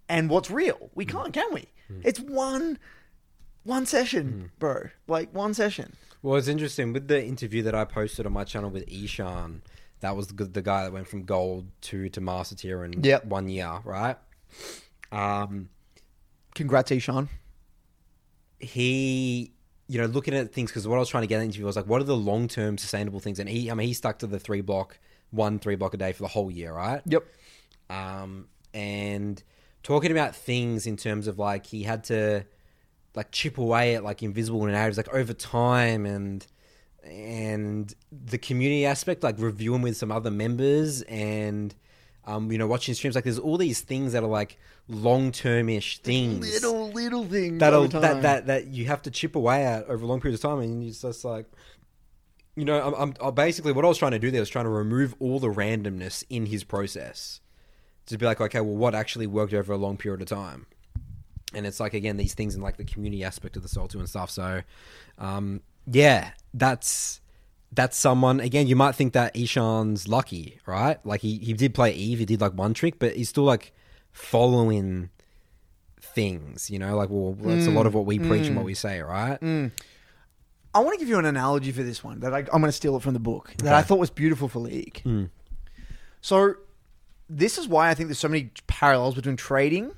[0.07, 0.89] and what's real.
[0.95, 1.11] We hmm.
[1.11, 1.65] can't, can we?
[1.87, 2.01] Hmm.
[2.03, 2.79] It's one
[3.63, 4.89] one session, bro.
[5.07, 5.95] Like one session.
[6.25, 9.61] Well, it's interesting with the interview that I posted on my channel with Ishan.
[9.99, 13.25] That was the, the guy that went from gold two to master tier in Yep.
[13.25, 14.17] one year, right?
[15.11, 15.69] Um,
[16.55, 17.29] Congrats, Ishan.
[18.59, 19.51] he,
[19.87, 21.85] you know, looking at things because what I was trying to get into was like,
[21.85, 23.37] what are the long term sustainable things?
[23.37, 24.97] And he, I mean, he stuck to the three block,
[25.29, 27.03] one three block a day for the whole year, right?
[27.05, 27.23] Yep.
[27.91, 29.43] um, and
[29.83, 32.45] talking about things in terms of like he had to
[33.15, 36.45] like chip away at like invisible narratives like over time and
[37.03, 41.75] and the community aspect like reviewing with some other members and
[42.27, 43.15] um, you know watching streams.
[43.15, 44.57] Like there's all these things that are like
[44.87, 46.39] long termish things.
[46.39, 47.59] Little little things.
[47.59, 50.41] that'll that, that that you have to chip away at over a long period of
[50.41, 51.45] time, and it's just like,
[52.55, 54.71] you know, I'm, I'm basically what I was trying to do there was trying to
[54.71, 57.41] remove all the randomness in his process,
[58.07, 60.65] to be like, okay, well, what actually worked over a long period of time,
[61.55, 63.99] and it's like again these things in like the community aspect of the Soul Two
[63.99, 64.29] and stuff.
[64.29, 64.61] So,
[65.17, 67.21] um, yeah, that's.
[67.71, 68.67] That's someone again.
[68.67, 71.05] You might think that Ishan's lucky, right?
[71.05, 73.73] Like he, he did play Eve, he did like one trick, but he's still like
[74.13, 75.09] following
[75.99, 78.67] things, you know, like well, that's a lot of what we preach and what mm.
[78.67, 79.39] we say, right?
[79.41, 79.71] Mm.
[80.73, 82.71] I want to give you an analogy for this one that I, I'm going to
[82.71, 85.01] steal it from the book that I thought was beautiful for League.
[85.05, 85.29] Mm.
[86.21, 86.55] So,
[87.29, 89.91] this is why I think there's so many parallels between trading,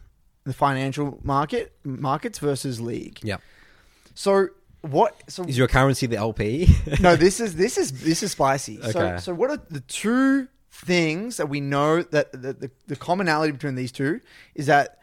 [0.47, 3.19] the financial market markets versus League.
[3.23, 3.37] Yeah.
[4.15, 4.47] So
[4.81, 5.15] what?
[5.27, 6.67] So Is your currency the LP?
[6.99, 8.81] no, this is this is this is spicy.
[8.81, 9.17] So Okay.
[9.19, 13.75] so what are the two things that we know that the, the, the commonality between
[13.75, 14.21] these two
[14.53, 14.99] is that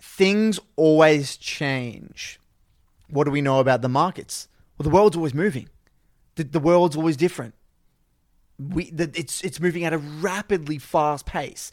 [0.00, 2.38] things always change.
[3.10, 4.48] What do we know about the markets?
[4.76, 5.68] Well, the world's always moving.
[6.36, 7.54] The, the world's always different.
[8.58, 11.70] We the, it's it's moving at a rapidly fast pace,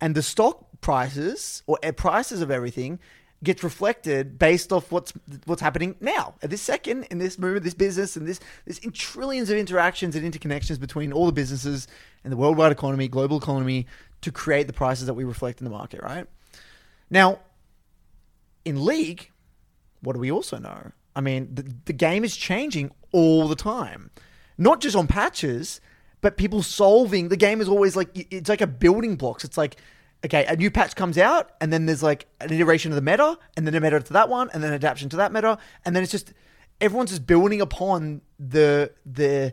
[0.00, 2.98] and the stock prices or prices of everything
[3.42, 5.12] gets reflected based off what's
[5.44, 8.90] what's happening now at this second in this movement, this business, and this there's in
[8.90, 11.86] trillions of interactions and interconnections between all the businesses
[12.24, 13.86] and the worldwide economy, global economy,
[14.22, 16.02] to create the prices that we reflect in the market.
[16.02, 16.26] Right
[17.10, 17.40] now,
[18.64, 19.30] in league,
[20.00, 20.92] what do we also know?
[21.14, 24.10] I mean, the, the game is changing all the time,
[24.56, 25.80] not just on patches,
[26.20, 27.28] but people solving.
[27.28, 29.44] The game is always like it's like a building blocks.
[29.44, 29.76] It's like
[30.24, 33.38] okay, a new patch comes out, and then there's like an iteration of the meta,
[33.56, 36.02] and then a meta to that one, and then adaptation to that meta, and then
[36.02, 36.32] it's just
[36.80, 39.52] everyone's just building upon the the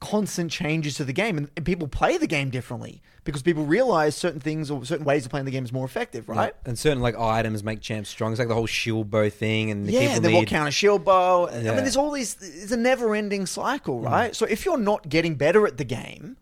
[0.00, 4.14] constant changes to the game, and, and people play the game differently because people realize
[4.14, 6.54] certain things or certain ways of playing the game is more effective, right?
[6.64, 8.32] And certain like items make champs strong.
[8.32, 10.48] It's like the whole shield bow thing, and the Yeah, people then what need.
[10.48, 11.48] counter shield bow.
[11.48, 12.36] I mean, there's all these.
[12.40, 14.06] It's a never-ending cycle, mm.
[14.06, 14.34] right?
[14.34, 16.36] So if you're not getting better at the game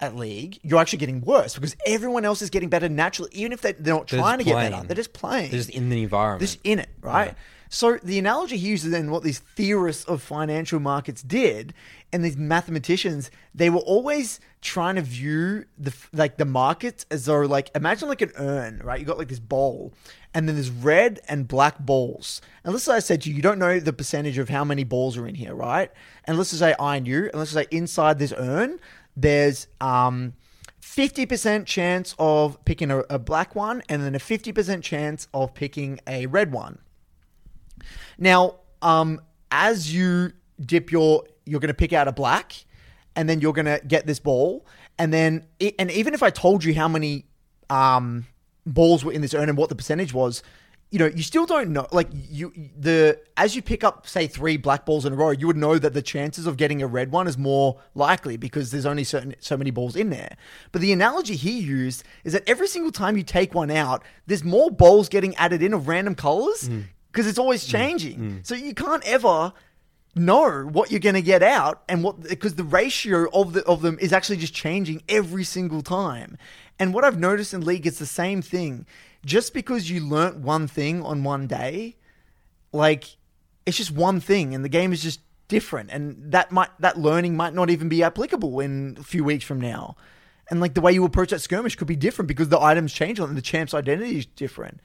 [0.00, 3.60] at league, you're actually getting worse because everyone else is getting better naturally, even if
[3.60, 4.86] they, they're not They're trying to get better.
[4.86, 5.50] They're just playing.
[5.50, 6.40] They're just in the environment.
[6.40, 7.34] They're Just in it, right?
[7.72, 11.72] So the analogy he uses then what these theorists of financial markets did,
[12.12, 17.42] and these mathematicians, they were always trying to view the like the markets as though
[17.42, 18.98] like imagine like an urn, right?
[18.98, 19.92] You got like this bowl,
[20.34, 22.42] and then there's red and black balls.
[22.64, 24.82] And let's say I said to you, you don't know the percentage of how many
[24.82, 25.92] balls are in here, right?
[26.24, 28.80] And let's just say I knew, and let's just say inside this urn,
[29.16, 30.34] there's um.
[30.82, 36.00] 50% chance of picking a, a black one and then a 50% chance of picking
[36.04, 36.80] a red one.
[38.18, 42.64] Now, um, as you dip your, you're going to pick out a black,
[43.16, 44.66] and then you're going to get this ball,
[44.98, 47.24] and then, it, and even if I told you how many
[47.68, 48.26] um,
[48.66, 50.42] balls were in this urn and what the percentage was,
[50.90, 51.86] you know, you still don't know.
[51.92, 55.46] Like you, the as you pick up, say, three black balls in a row, you
[55.46, 58.86] would know that the chances of getting a red one is more likely because there's
[58.86, 60.36] only certain so many balls in there.
[60.72, 64.42] But the analogy he used is that every single time you take one out, there's
[64.42, 66.84] more balls getting added in of random colors mm.
[67.12, 67.70] because it's always mm.
[67.70, 68.18] changing.
[68.18, 68.46] Mm.
[68.46, 69.52] So you can't ever
[70.16, 73.80] know what you're going to get out and what because the ratio of the of
[73.82, 76.36] them is actually just changing every single time.
[76.80, 78.86] And what I've noticed in league is the same thing.
[79.24, 81.96] Just because you learnt one thing on one day,
[82.72, 83.16] like
[83.66, 87.36] it's just one thing and the game is just different and that might that learning
[87.36, 89.96] might not even be applicable in a few weeks from now.
[90.50, 93.20] And like the way you approach that skirmish could be different because the items change
[93.20, 94.80] and the champ's identity is different.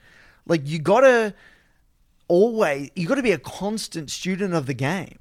[0.45, 1.33] Like you got to
[2.27, 5.19] always you got to be a constant student of the game.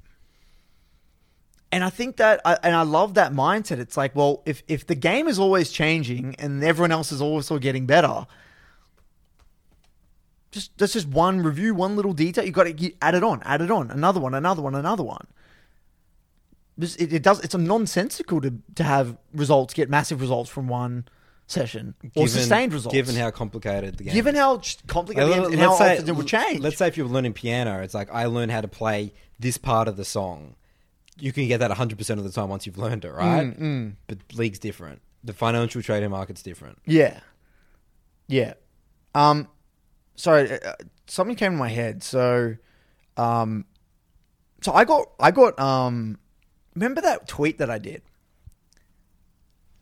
[1.71, 3.79] And I think that, and I love that mindset.
[3.79, 7.59] It's like, well, if if the game is always changing and everyone else is also
[7.59, 8.27] getting better,
[10.55, 12.43] just that's just one review, one little detail.
[12.43, 15.27] You got to add it on, add it on, another one, another one, another one.
[16.79, 17.41] It, it does.
[17.43, 21.07] It's a nonsensical to to have results get massive results from one
[21.47, 22.93] session or sustained results.
[22.93, 26.27] Given how complicated the game given how complicated and let's how say- often it would
[26.27, 26.59] change.
[26.61, 29.87] Let's say if you're learning piano, it's like I learned how to play this part
[29.87, 30.55] of the song.
[31.17, 33.57] You can get that 100% of the time once you've learned it, right?
[33.57, 35.01] Mm, But league's different.
[35.23, 36.77] The financial trading market's different.
[36.85, 37.21] Yeah.
[38.27, 38.55] Yeah.
[39.13, 39.47] Um
[40.15, 40.73] sorry, uh,
[41.07, 42.03] something came to my head.
[42.03, 42.55] So
[43.17, 43.65] um
[44.61, 46.17] so I got I got um
[46.75, 48.01] remember that tweet that I did?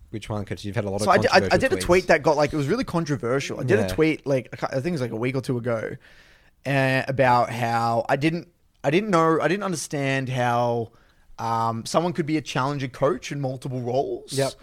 [0.10, 0.42] Which one?
[0.44, 2.22] Because you've had a lot So of I did, I, I did a tweet that
[2.22, 3.60] got like it was really controversial.
[3.60, 3.86] I did Yeah.
[3.86, 5.96] a tweet like I I think it was like a week or two ago
[6.66, 8.48] uh, about how I didn't
[8.84, 10.92] I didn't know I didn't understand how
[11.40, 14.34] um, someone could be a challenger coach in multiple roles.
[14.34, 14.54] Yep.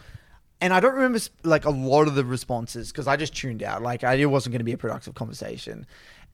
[0.61, 3.83] And I don't remember like a lot of the responses because I just tuned out.
[3.83, 5.87] Like I, it wasn't going to be a productive conversation.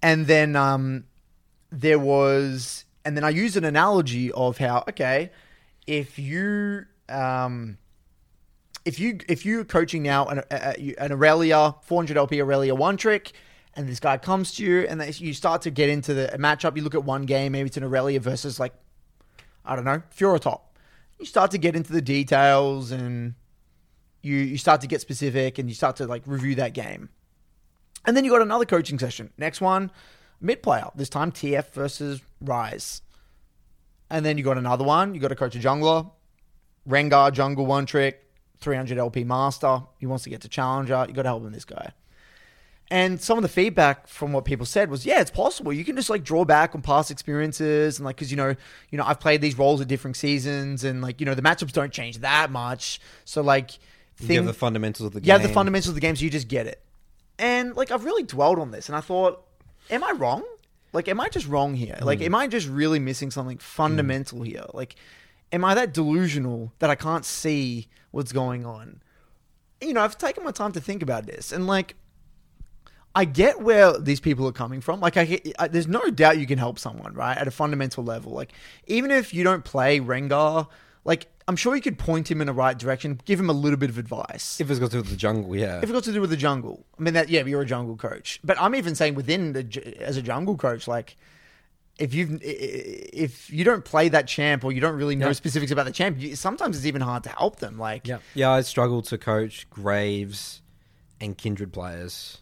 [0.03, 1.05] And then um,
[1.71, 5.31] there was, and then I used an analogy of how okay,
[5.87, 7.79] if you um,
[8.85, 13.33] if you if you're coaching now an, an Aurelia 400 LP Aurelia one trick,
[13.75, 16.77] and this guy comes to you, and you start to get into the matchup.
[16.77, 18.73] You look at one game, maybe it's an Aurelia versus like
[19.65, 20.61] I don't know Furitop.
[21.19, 23.35] You start to get into the details, and
[24.27, 27.11] you you start to get specific, and you start to like review that game.
[28.05, 29.31] And then you got another coaching session.
[29.37, 29.91] Next one,
[30.41, 30.89] mid player.
[30.95, 33.01] This time TF versus Ryze.
[34.09, 35.15] And then you got another one.
[35.15, 36.11] You got to coach a jungler.
[36.89, 39.81] Rengar jungle one trick, 300 LP master.
[39.99, 41.05] He wants to get to challenger.
[41.09, 41.93] You got to help him this guy.
[42.89, 45.73] And some of the feedback from what people said was, yeah, it's possible.
[45.73, 48.55] You can just like draw back on past experiences and like, cause you know,
[48.91, 51.73] you know, I've played these roles at different seasons and like, you know, the matchups
[51.73, 53.01] don't change that much.
[53.25, 53.73] So like,
[54.21, 55.27] You have the fundamentals of the game.
[55.27, 56.83] you have the fundamentals of the game, so you just get it.
[57.39, 59.45] And like I've really dwelled on this, and I thought,
[59.91, 60.45] am I wrong?
[60.93, 61.99] Like, am I just wrong here?
[62.01, 62.27] Like, hmm.
[62.27, 63.63] am I just really missing something hmm.
[63.63, 64.65] fundamental here?
[64.73, 64.97] Like,
[65.53, 69.03] am I that delusional that I can't see what's going on?
[69.81, 71.97] You know, I've taken my time to think about this, and like,
[73.15, 75.01] I get where these people are coming from.
[75.01, 78.33] Like, I, I there's no doubt you can help someone, right, at a fundamental level.
[78.33, 78.53] Like,
[78.87, 80.69] even if you don't play Rengar,
[81.05, 83.77] like, I'm sure you could point him in the right direction, give him a little
[83.79, 84.61] bit of advice.
[84.61, 85.79] If it's got to do with the jungle, yeah.
[85.81, 87.97] If it got to do with the jungle, I mean that yeah, you're a jungle
[87.97, 88.41] coach.
[88.43, 91.17] But I'm even saying within the as a jungle coach, like
[91.99, 95.33] if you've if you don't play that champ or you don't really know Yeah.
[95.35, 97.79] specifics about the champ, you, sometimes it's even hard to help them.
[97.79, 98.19] Like yeah.
[98.35, 100.63] Yeah, I struggle to coach Graves
[101.21, 102.39] and Kindred players.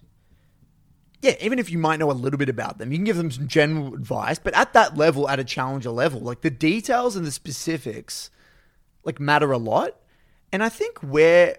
[1.23, 3.31] yeah, even if you might know a little bit about them, you can give them
[3.31, 4.39] some general advice.
[4.39, 8.31] But at that level, at a challenger level, like the details and the specifics,
[9.05, 9.97] like matter a lot.
[10.53, 11.59] And I think where,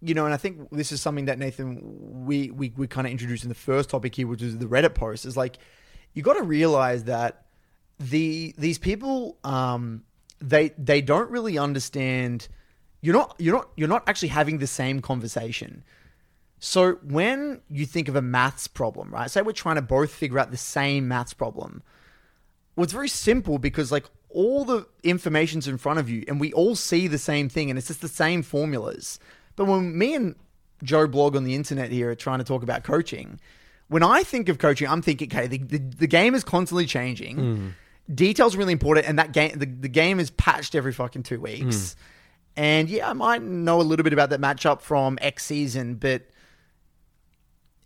[0.00, 3.10] you know, and I think this is something that Nathan we we we kind of
[3.10, 5.58] introduced in the first topic here, which is the Reddit post, is like
[6.14, 7.46] you got to realize that
[7.98, 10.02] the these people um
[10.40, 12.48] they they don't really understand.
[13.02, 15.84] You're not you're not you're not actually having the same conversation.
[16.58, 19.30] So when you think of a maths problem, right?
[19.30, 21.82] Say we're trying to both figure out the same maths problem.
[22.76, 26.52] Well, it's very simple because like all the information's in front of you and we
[26.52, 29.18] all see the same thing and it's just the same formulas.
[29.56, 30.34] But when me and
[30.82, 33.40] Joe blog on the internet here are trying to talk about coaching,
[33.88, 37.36] when I think of coaching, I'm thinking, okay, the, the, the game is constantly changing.
[37.36, 37.68] Hmm.
[38.12, 41.40] Details are really important, and that game the, the game is patched every fucking two
[41.40, 41.94] weeks.
[41.94, 42.00] Hmm.
[42.56, 46.22] And yeah, I might know a little bit about that matchup from X season, but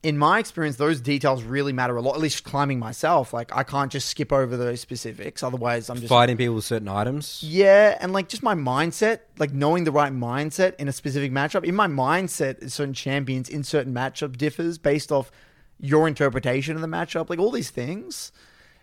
[0.05, 2.15] in my experience, those details really matter a lot.
[2.15, 5.43] At least climbing myself, like I can't just skip over those specifics.
[5.43, 7.43] Otherwise, I'm just Fighting people with certain items.
[7.43, 11.65] yeah, and like just my mindset, like knowing the right mindset in a specific matchup.
[11.65, 15.31] In my mindset, certain champions in certain matchup differs based off
[15.81, 17.31] your interpretation of the matchup.
[17.31, 18.31] Like all these things,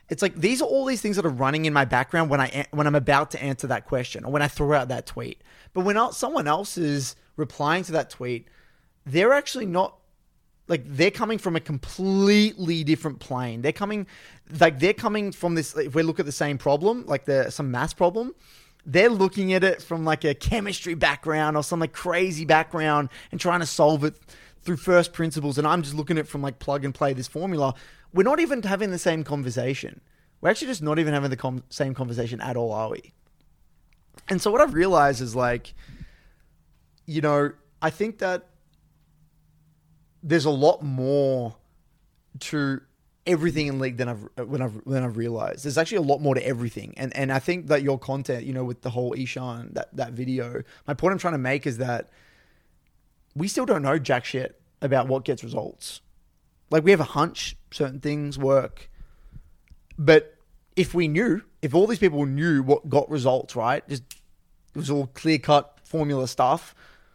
[0.09, 2.65] it's like these are all these things that are running in my background when I
[2.71, 5.39] when I'm about to answer that question or when I throw out that tweet.
[5.73, 8.47] But when someone else is replying to that tweet,
[9.05, 9.97] they're actually not
[10.71, 13.61] like they're coming from a completely different plane.
[13.61, 14.07] They're coming
[14.57, 17.71] like they're coming from this if we look at the same problem, like the some
[17.71, 18.33] math problem,
[18.85, 23.39] they're looking at it from like a chemistry background or some like crazy background and
[23.41, 24.15] trying to solve it
[24.61, 27.27] through first principles and I'm just looking at it from like plug and play this
[27.27, 27.75] formula.
[28.13, 29.99] We're not even having the same conversation.
[30.39, 33.11] We're actually just not even having the com- same conversation at all, are we?
[34.29, 35.73] And so what I've realized is like,
[37.05, 37.51] you know,
[37.81, 38.47] I think that
[40.23, 41.55] there's a lot more
[42.39, 42.81] to
[43.25, 45.65] everything in league than I've when I've when I've realized.
[45.65, 48.53] There's actually a lot more to everything, and and I think that your content, you
[48.53, 51.77] know, with the whole Ishan that that video, my point I'm trying to make is
[51.77, 52.09] that
[53.35, 56.01] we still don't know jack shit about what gets results.
[56.69, 58.89] Like we have a hunch certain things work,
[59.97, 60.35] but
[60.75, 63.87] if we knew, if all these people knew what got results, right?
[63.87, 64.03] Just
[64.73, 66.73] it was all clear cut formula stuff.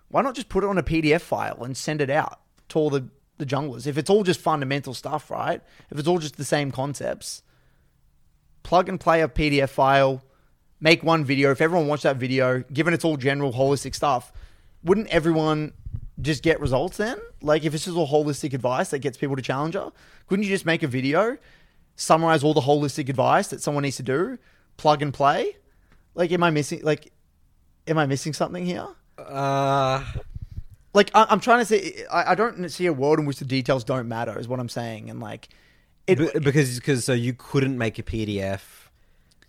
[0.09, 2.90] Why not just put it on a PDF file and send it out to all
[2.90, 3.08] the,
[3.38, 3.86] the junglers?
[3.86, 5.60] If it's all just fundamental stuff, right?
[5.90, 7.42] If it's all just the same concepts,
[8.62, 10.22] plug and play a PDF file,
[10.80, 11.50] make one video.
[11.50, 14.32] If everyone watched that video, given it's all general holistic stuff,
[14.82, 15.72] wouldn't everyone
[16.20, 17.18] just get results then?
[17.42, 19.90] Like if it's just all holistic advice that gets people to challenger,
[20.28, 21.36] couldn't you just make a video,
[21.96, 24.38] summarize all the holistic advice that someone needs to do,
[24.76, 25.56] plug and play?
[26.14, 26.80] Like, am I missing?
[26.82, 27.12] Like,
[27.86, 28.86] am I missing something here?
[29.18, 30.02] Uh,
[30.97, 33.44] Like, I, I'm trying to say, I, I don't see a world in which the
[33.44, 34.38] details don't matter.
[34.38, 35.49] Is what I'm saying, and like,
[36.07, 38.61] it b- because because so you couldn't make a PDF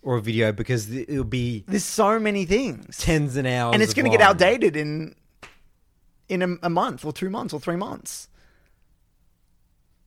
[0.02, 3.94] or a video because it'll be there's so many things, tens and hours, and it's
[3.94, 5.16] going to get outdated in
[6.28, 8.28] in a, a month or two months or three months.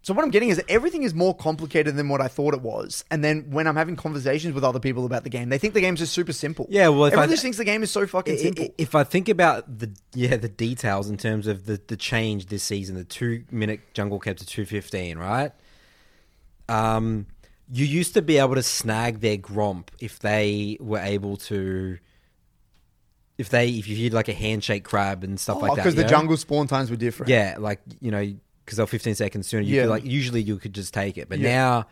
[0.03, 3.05] So what I'm getting is everything is more complicated than what I thought it was.
[3.11, 5.82] And then when I'm having conversations with other people about the game, they think the
[5.82, 6.66] game's just super simple.
[6.70, 8.68] Yeah, well, if I- just thinks the game is so fucking simple.
[8.78, 12.62] If I think about the yeah the details in terms of the the change this
[12.62, 15.53] season, the two minute jungle kept to two fifteen, right?
[16.68, 17.26] Um,
[17.72, 21.98] you used to be able to snag their gromp if they were able to.
[23.38, 25.96] If they, if you did like a handshake crab and stuff like that, because Oh,
[25.96, 26.09] the know?
[26.09, 27.30] jungle spawn times were different.
[27.30, 28.34] yeah, like you know,
[28.71, 29.62] because they're fifteen seconds sooner.
[29.64, 29.83] You Yeah.
[29.83, 31.51] could like usually you could just take it, but Yeah.
[31.51, 31.87] now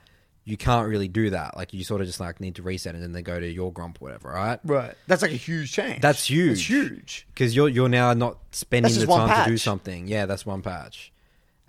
[0.44, 1.56] you can't really do that.
[1.56, 3.72] Like you sort of just like need to reset and then they go to your
[3.72, 4.60] gromp or whatever, right?
[4.64, 4.94] Right.
[5.08, 6.00] That's like a huge change.
[6.00, 6.52] That's huge.
[6.52, 7.26] It's huge.
[7.34, 10.06] because you're you're now not spending the time to do something.
[10.06, 11.12] Yeah, that's one patch,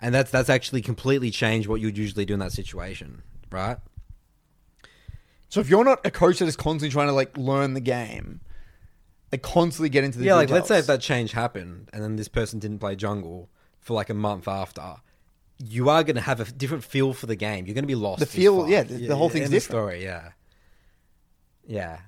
[0.00, 3.78] and that's that's actually completely changed what you'd usually do in that situation, right?
[5.48, 8.40] So if you're not a coach that is constantly trying to like learn the game,
[9.32, 12.14] like constantly get into the yeah, like let's say if that change happened and then
[12.16, 13.48] this person didn't play jungle
[13.80, 14.96] for like a month after.
[15.62, 17.66] You are going to have a different feel for the game.
[17.66, 18.20] You're going to be lost.
[18.20, 19.78] The feel- yeah, the- the whole thing's end of different.
[19.78, 20.30] Story, yeah,
[21.66, 21.98] yeah.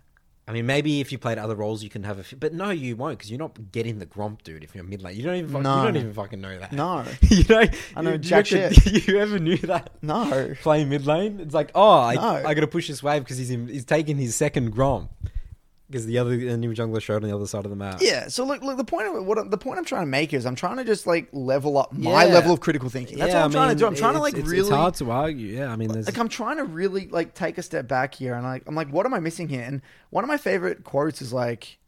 [0.48, 2.20] I mean, maybe if you played other roles, you can have a.
[2.20, 4.64] F- but no, you won't because you're not getting the gromp, dude.
[4.64, 5.62] If you're mid lane, you don't even.
[5.62, 5.78] No.
[5.78, 6.72] You don't even fucking know that.
[6.72, 7.04] No.
[7.22, 7.62] you know.
[7.94, 9.06] I know you jack reckon- shit.
[9.08, 9.90] You ever knew that?
[10.02, 10.52] No.
[10.62, 12.42] Playing mid lane, it's like, oh, I, No.
[12.44, 15.10] I got to push this wave because he's in, he's taking his second gromp
[15.92, 17.98] because the other the new jungler showed on the other side of the map.
[18.00, 18.78] Yeah, so look, look.
[18.78, 21.06] The point of what the point I'm trying to make is I'm trying to just
[21.06, 22.32] like level up my Yeah.
[22.32, 23.18] level of critical thinking.
[23.18, 23.86] That's what I'm trying to do.
[23.86, 25.48] I'm trying to like it's, really It's hard to argue.
[25.48, 28.34] Yeah, I mean, there's like I'm trying to really like take a step back here
[28.34, 29.62] and like I'm like what am I missing here?
[29.62, 31.78] And one of my favorite quotes is like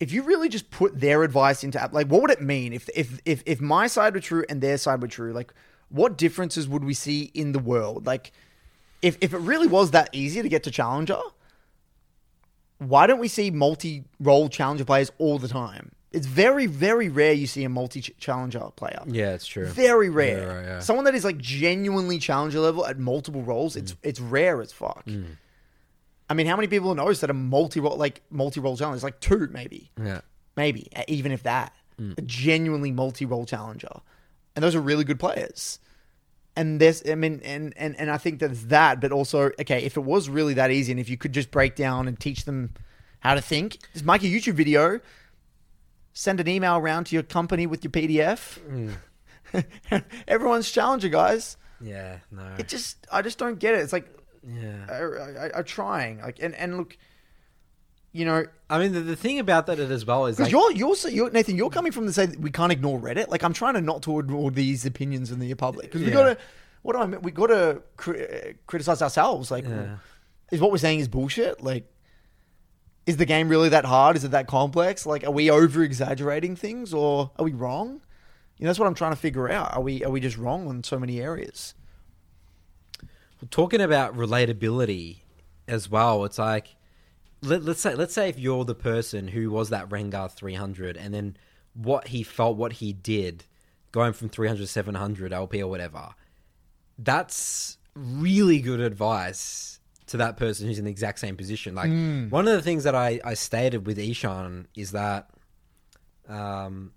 [0.00, 2.88] if you really just put their advice into app like what would it mean if
[2.96, 5.32] if if if my side were true and their side were true?
[5.32, 5.52] Like
[5.90, 8.06] what differences would we see in the world?
[8.06, 8.32] Like
[9.02, 11.20] if if it really was that easy to get to challenger,
[12.88, 15.92] why don't we see multi-role challenger players all the time?
[16.12, 19.02] It's very very rare you see a multi-challenger player.
[19.06, 19.66] yeah, it's true.
[19.66, 20.46] Very rare.
[20.46, 20.78] right, yeah.
[20.80, 25.06] Someone that is like genuinely challenger level at multiple roles, it's it's rare as fuck.
[25.06, 25.36] Mm.
[26.28, 29.04] I mean, how many people knows that a multi role like multi role challenger?
[29.04, 30.20] Like two, maybe, Yeah,
[30.56, 32.16] maybe even if that, mm.
[32.18, 34.00] a genuinely multi role challenger,
[34.54, 35.78] and those are really good players.
[36.54, 39.96] And this I mean, and and and I think there's that, but also, okay, if
[39.96, 42.74] it was really that easy, and if you could just break down and teach them
[43.20, 45.00] how to think, just make a YouTube video,
[46.12, 48.58] send an email around to your company with your PDF.
[48.58, 48.90] Hmm.
[50.28, 51.56] Everyone's challenger, guys.
[51.80, 53.80] yeah, no, It just, I just don't get it.
[53.80, 54.08] It's like,
[54.46, 54.86] yeah.
[54.90, 56.96] I, I, I'm trying, like, and and look,
[58.12, 60.72] you know, I mean, the, the thing about that as well is because like, you're
[60.72, 63.28] you're, so- you're Nathan, you're coming from the say that we can't ignore Reddit.
[63.28, 66.12] Like, I'm trying to not to ignore these opinions in the public because we Yeah.
[66.14, 66.38] gotta.
[66.82, 67.22] What do I mean?
[67.22, 69.50] We gotta cri- uh, criticize ourselves.
[69.50, 69.96] Like, Yeah.
[70.50, 71.62] is what we're saying is bullshit?
[71.62, 71.86] Like,
[73.06, 74.16] is the game really that hard?
[74.16, 75.06] Is it that complex?
[75.06, 78.00] Like, are we over exaggerating things or are we wrong?
[78.58, 79.74] You know, that's what I'm trying to figure out.
[79.74, 81.74] Are we are we just wrong on so many areas?
[83.50, 85.16] talking about relatability
[85.66, 86.24] as well.
[86.24, 86.76] It's like
[87.42, 91.12] let, let's say let's say if you're the person who was that Rengar 300, and
[91.12, 91.36] then
[91.74, 93.44] what he felt, what he did
[93.90, 96.14] going from 300 to 700 LP or whatever.
[96.98, 101.74] That's really good advice to that person who's in the exact same position.
[101.74, 101.90] Like
[102.30, 105.30] one of the things that I, I stated with Ishan is that
[106.28, 106.92] um,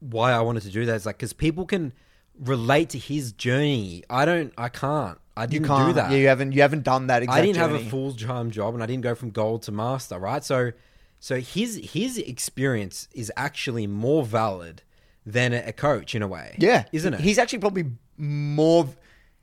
[0.00, 1.92] why I wanted to do that is like because people can
[2.38, 4.04] relate to his journey.
[4.10, 4.52] I don't.
[4.58, 5.18] I can't.
[5.36, 5.88] I You didn't can't.
[5.88, 6.10] do that.
[6.10, 6.52] Yeah, you haven't.
[6.52, 7.22] You haven't done that.
[7.22, 9.72] Exact I didn't have a full time job and I didn't go from gold to
[9.72, 10.44] master, right?
[10.44, 10.72] So
[11.20, 14.82] so his his experience is actually more valid
[15.24, 16.56] than a, a coach in a way.
[16.58, 17.20] Yeah, Isn't it?
[17.20, 17.84] He's actually probably
[18.18, 18.88] more.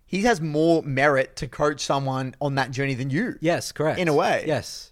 [0.05, 3.37] He has more merit to coach someone on that journey than you.
[3.41, 3.99] yes, correct.
[3.99, 4.43] In a way.
[4.47, 4.91] Yes.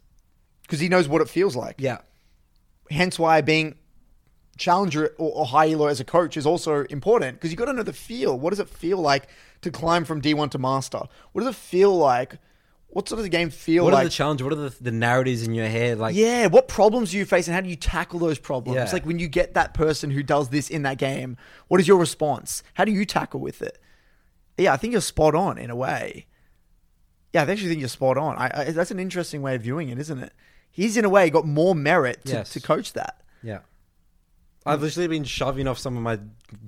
[0.61, 1.75] because he knows what it feels like.
[1.79, 1.97] Yeah.
[2.89, 3.75] Hence why being
[4.58, 7.74] challenger or, or high elo as a coach is also important because you've got to
[7.74, 8.38] know the feel.
[8.39, 9.28] What does it feel like
[9.62, 11.01] to climb from D1 to master?
[11.32, 12.38] What does it feel like?
[12.89, 13.97] What sort of the game feel What like?
[13.99, 14.43] What are the challenges?
[14.43, 15.99] What are the, the narratives in your head?
[15.99, 18.76] Like yeah, what problems do you face and how do you tackle those problems?
[18.78, 18.89] Yeah.
[18.91, 21.38] Like when you get that person who does this in that game,
[21.68, 22.64] what is your response?
[22.74, 23.78] How do you tackle with it?
[24.58, 26.26] Yeah, I think you're spot on in a way.
[27.34, 28.38] Yeah, I actually think you're spot on.
[28.38, 30.32] I, I, that's an interesting way of viewing it, isn't it?
[30.72, 32.49] He's in a way got more merit to, Yes.
[32.51, 33.22] to coach that.
[33.43, 33.60] Yeah.
[34.68, 36.20] I've literally been shoving off some of my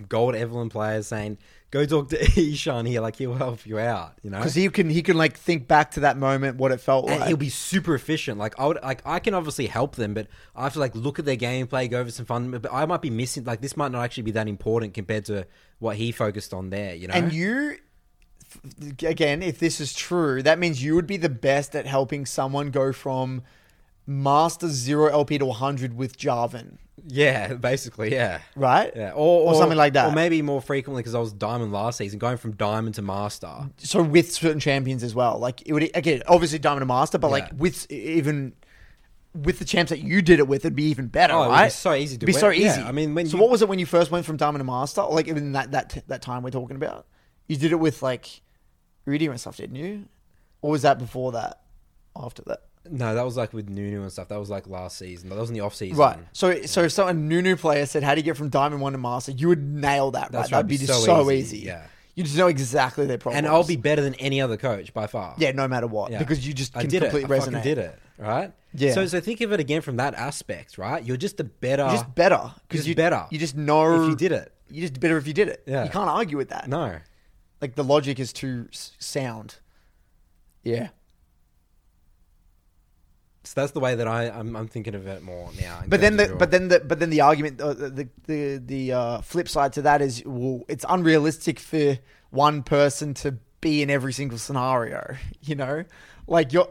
[0.07, 1.37] gold Evelynn players saying,
[1.71, 4.37] go talk to Ishan here, like he'll help you out, you know?
[4.39, 7.19] because he can he can like think back to that moment, what it felt and
[7.19, 7.27] like.
[7.27, 8.37] he'll be super efficient.
[8.37, 11.19] Like I would, like I can obviously help them, but I have to like look
[11.19, 12.51] at their gameplay, go over some fun.
[12.51, 13.43] But I might be missing.
[13.43, 15.45] Like this might not actually be that important compared to
[15.79, 16.95] what he focused on there.
[16.95, 17.77] You know, and you,
[19.03, 22.71] again, if this is true, that means you would be the best at helping someone
[22.71, 23.43] go from
[24.09, 28.91] master zero LP to 100 with Jarvan, yeah, basically, yeah, right?
[28.95, 30.11] yeah, or, Or something like that.
[30.11, 33.69] or maybe more frequently because I was diamond last season, going from diamond to master.
[33.77, 37.29] So with certain champions as well, like it would again, obviously Diamond to Master, but
[37.31, 38.53] like with even
[39.35, 41.53] with the champs that you did it with, it'd be even better, Oh, it would
[41.53, 41.71] be right?
[41.71, 42.61] so easy to It'd be so win.
[42.61, 42.81] Yeah, easy.
[42.81, 44.65] I mean, when so you- what was it when you first went from Diamond to
[44.65, 45.03] Master?
[45.03, 47.05] Like even that that that time we're talking about,
[47.47, 48.41] you did it with like
[49.05, 50.05] Rudy and stuff, didn't you?
[50.61, 51.61] Or was that before that?
[52.15, 54.27] After that, No, that was like with Nunu and stuff.
[54.29, 55.29] That was like last season.
[55.29, 55.97] But that was in the off season.
[55.97, 56.17] right?
[56.33, 58.97] So so if some Nunu player said, "How do you get from Diamond One to
[58.97, 60.57] Master?" You would nail that, That's right?
[60.57, 61.57] That'd be just be so, so easy.
[61.57, 61.85] easy, yeah.
[62.15, 65.07] You just know exactly their problems, And I'll be better than any other coach by
[65.07, 65.35] far.
[65.37, 66.17] yeah, no matter what, Yeah.
[66.19, 67.05] because you just I can did it.
[67.07, 67.63] I completely resonate.
[67.63, 67.97] did it.
[68.17, 68.51] Right.
[68.73, 68.93] Yeah.
[68.93, 70.77] So so think of it again from that aspect.
[70.77, 71.03] Right.
[71.03, 71.83] You're just a better.
[71.83, 73.25] You're just better because Just you better.
[73.29, 74.51] You just know if you did it.
[74.69, 75.63] You're just better if you did it.
[75.65, 75.85] Yeah.
[75.85, 76.67] You can't argue with that.
[76.67, 76.97] No.
[77.61, 79.55] like the logic is too sound.
[80.63, 80.89] Yeah,
[83.49, 85.81] So that's the way that I I'm, I'm thinking of it more now.
[85.87, 88.93] but then the your- but then the but then the argument uh, the the the
[88.93, 91.97] uh, flip side to that is well, it's unrealistic for
[92.29, 95.15] one person to be in every single scenario.
[95.41, 95.83] You know,
[96.27, 96.67] like you're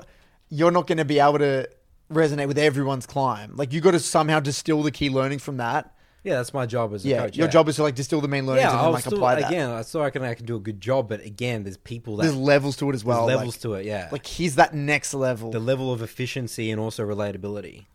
[0.50, 1.68] you're not going to be able to
[2.12, 3.56] resonate with everyone's climb.
[3.56, 5.92] Like you got to somehow distill the key learning from that.
[6.24, 7.36] Yeah, that's my job as a Yeah, coach.
[7.36, 7.50] your yeah.
[7.52, 9.50] job is to like distill the main learnings Yeah, and then like still, apply that.
[9.50, 9.70] again.
[9.70, 12.36] I still reckon I can do a good job, but again, there's people that There's
[12.36, 13.24] levels to it as there's well.
[13.26, 13.86] levels like, to it.
[13.86, 15.50] Yeah, like he's that next level.
[15.50, 17.86] the level of efficiency and also relatability.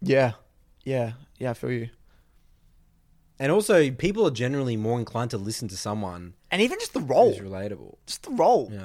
[0.00, 0.32] Yeah,
[0.84, 1.50] yeah, yeah.
[1.50, 1.88] I feel you.
[3.38, 7.00] And also, people are generally more inclined to listen to someone And even just the
[7.00, 7.96] role, who's relatable.
[8.06, 8.70] just the role.
[8.72, 8.80] Yeah.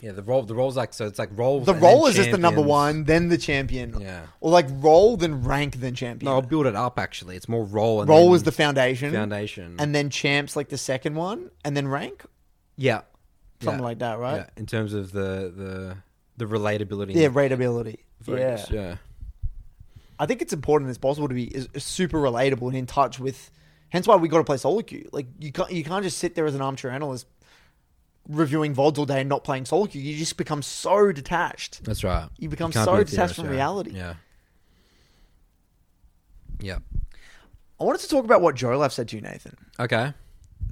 [0.00, 1.06] Yeah, the role, the role's like so.
[1.06, 1.64] It's like roles.
[1.64, 3.98] The role is just the number one, then the champion.
[3.98, 4.26] Yeah.
[4.40, 6.26] Or like role, then rank, then champion.
[6.30, 6.98] No, I'll build it up.
[6.98, 8.02] Actually, it's more role.
[8.02, 9.12] And role then is the foundation.
[9.12, 9.76] foundation.
[9.78, 12.24] And then champs like the second one, and then rank,
[12.76, 13.02] yeah,
[13.62, 13.84] something Yeah.
[13.86, 14.36] like that, right?
[14.36, 15.96] Yeah, in terms of the the
[16.36, 17.14] the relatability.
[17.14, 18.00] Yeah, relatability.
[18.22, 18.80] focus, Yeah.
[18.80, 18.96] yeah.
[20.18, 23.18] I think it's important as possible to be is, is super relatable and in touch
[23.18, 23.50] with.
[23.88, 25.08] Hence why we got to play solo queue.
[25.12, 27.26] Like you can't you can't just sit there as an armchair analyst
[28.28, 29.88] reviewing vods all day and not playing queue.
[30.00, 31.84] You just become so detached.
[31.84, 32.28] That's right.
[32.38, 33.92] You become can't so detached from reality.
[33.94, 34.14] Yeah.
[36.60, 36.78] Yeah.
[37.80, 39.56] I wanted to talk about what Jolaf said to you, Nathan.
[39.78, 40.12] Okay.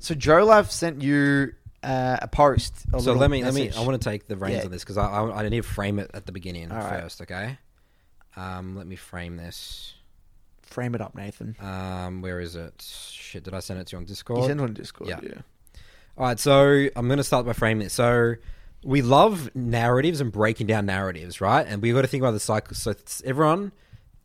[0.00, 1.52] So Jolaf sent you
[1.82, 2.74] uh, a post.
[2.92, 3.70] a So let me let me.
[3.70, 4.64] I want to take the reins Yeah.
[4.64, 7.02] on this because I, I I need to frame it at the beginning All right.
[7.02, 7.20] first.
[7.22, 7.58] Okay.
[8.36, 9.94] Um, let me frame this.
[10.62, 11.54] frame it up, Nathan.
[11.60, 12.82] Um, where is it?
[12.82, 14.40] Shit, did I send it to you on Discord?
[14.40, 15.10] You sent it on Discord.
[15.10, 15.20] Yeah.
[15.22, 15.40] Yeah.
[16.16, 17.90] All right, so I'm going to start by framing it.
[17.90, 18.34] So
[18.84, 21.66] we love narratives and breaking down narratives, right?
[21.66, 22.76] And we've got to think about the cycle.
[22.76, 22.94] So
[23.24, 23.72] everyone,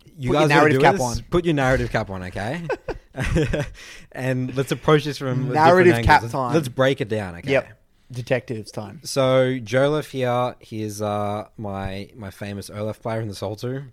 [0.05, 1.01] you Put your guys gotta narrative cap this.
[1.01, 1.17] on.
[1.31, 2.67] Put your narrative cap on, okay?
[4.11, 6.31] and let's approach this from Narrative cap angles.
[6.31, 6.53] time.
[6.53, 7.51] Let's break it down, okay?
[7.51, 7.75] Yep.
[8.11, 9.01] Detectives time.
[9.03, 13.83] So Jolef here, he's uh, my my famous Olaf player in the Soul 2.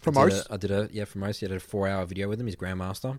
[0.00, 0.46] From I did most.
[0.48, 1.40] a- I did a yeah from most.
[1.40, 2.46] He did a four hour video with him.
[2.46, 3.18] He's grandmaster,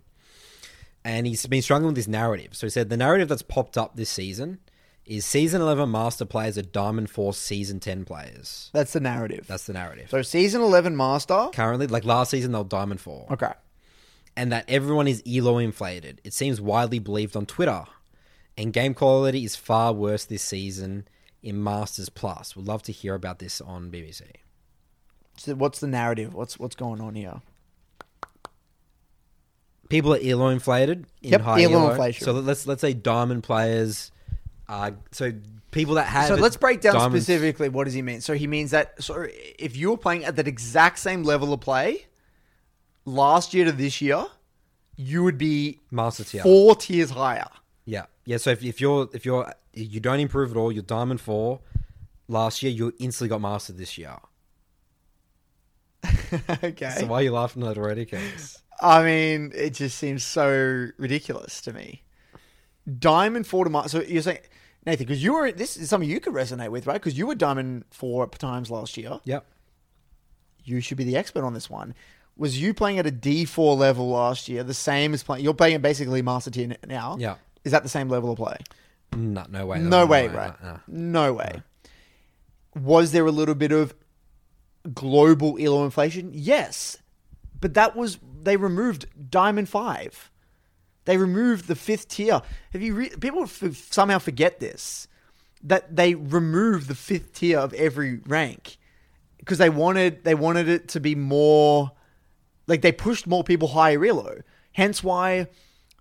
[1.05, 2.55] and he's been struggling with his narrative.
[2.55, 4.59] So he said the narrative that's popped up this season
[5.05, 8.69] is season eleven master players are Diamond Fours season ten players.
[8.73, 9.45] That's the narrative.
[9.47, 10.09] That's the narrative.
[10.09, 11.49] so season eleven master.
[11.53, 13.51] Currently, like last season, they were Diamond Four, Okay.
[14.37, 16.21] and that everyone is elo inflated.
[16.23, 17.83] It seems widely believed on Twitter,
[18.57, 21.05] and game quality is far worse this season
[21.41, 22.55] in Masters Plus.
[22.55, 24.21] We'd love to hear about this on BBC.
[25.35, 26.33] So what's the narrative?
[26.33, 27.41] What's what's going on here?
[29.93, 31.89] People are elo inflated in Yep, high elo elo.
[31.91, 32.25] inflation.
[32.25, 34.11] So let's let's say diamond players.
[34.67, 35.31] Uh, so
[35.69, 38.19] people that have So let's break down diamonds- specifically what does he mean.
[38.21, 39.27] So he means that so
[39.59, 42.07] if you were playing at that exact same level of play
[43.05, 44.25] last year to this year,
[44.95, 46.41] you would be master tier.
[46.41, 47.49] four tiers higher.
[47.85, 48.37] Yeah, yeah.
[48.37, 51.59] So if, if you're if you're you don't improve at all, you're diamond four.
[52.27, 54.17] Last year, you instantly got master this year.
[56.63, 56.95] okay.
[56.97, 58.62] So why are you laughing at already, Case?
[58.83, 62.03] I mean, it just seems so ridiculous to me.
[62.99, 64.39] Diamond four to mar- so you're saying
[64.85, 66.95] Nathan because you were this is something you could resonate with, right?
[66.95, 69.21] Because you were diamond four at times last year.
[69.23, 69.45] Yep.
[70.65, 71.95] You should be the expert on this one.
[72.35, 75.45] Was you playing at a D four level last year, the same as playing?
[75.45, 77.15] You're playing basically master tier now.
[77.17, 77.35] Yeah.
[77.63, 78.57] Is that the same level of play?
[79.15, 79.79] No, no way.
[79.79, 80.61] No way, right?
[80.61, 81.29] no, no.
[81.29, 81.61] No way.
[82.75, 83.93] Was there a little bit of
[84.93, 86.31] global elo inflation?
[86.33, 86.97] Yes,
[87.63, 90.29] but that was they removed Diamond Five.
[91.05, 92.41] They removed the fifth tier.
[92.73, 95.07] Have you re- people f- somehow forget this
[95.63, 98.75] that they removed the fifth tier of every rank
[99.37, 101.93] because they wanted they wanted it to be more
[102.67, 104.41] like they pushed more people higher elo.
[104.73, 105.47] Hence why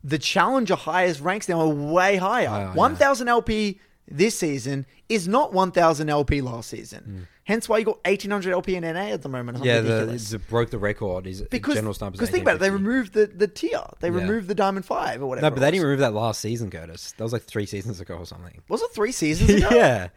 [0.03, 2.47] the challenger highest ranks now are way higher.
[2.47, 2.75] Yeah.
[2.75, 7.03] 1000 LP this season is not 1000 LP last season.
[7.07, 7.27] Mm.
[7.45, 9.65] Hence why you got 1800 LP in NA at the moment.
[9.65, 11.27] Yeah, the, the broke the record.
[11.27, 12.19] He's because general snipers.
[12.19, 13.81] because think about it, they removed the, the tier.
[13.99, 14.15] They Yeah.
[14.15, 15.47] removed the Diamond Five or whatever.
[15.47, 17.13] No, but they didn't remove that last season, Curtis.
[17.17, 18.63] That was like three seasons ago or something.
[18.69, 19.69] Was it three seasons ago?
[19.73, 20.09] yeah.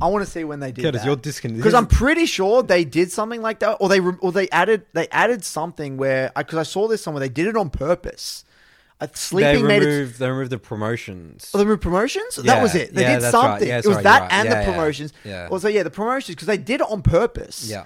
[0.00, 1.06] I want to see when they did Curtis, that.
[1.06, 4.32] you're discon- because I'm pretty sure they did something like that, or they re- or
[4.32, 7.70] they added they added something where because I, saw this somewhere they did it on
[7.70, 8.44] purpose.
[9.00, 9.80] Uh, They sleeping it.
[9.80, 11.50] removed, they removed the promotions.
[11.52, 12.38] Oh, they removed promotions.
[12.38, 12.94] Yeah, that was it.
[12.94, 13.42] They yeah, did that's right.
[13.42, 13.68] something.
[13.68, 14.32] Yeah, it was that right.
[14.32, 15.12] and the promotions.
[15.24, 15.48] Yeah.
[15.50, 17.68] Also, yeah, the promotions because they did it on purpose.
[17.68, 17.84] Yeah.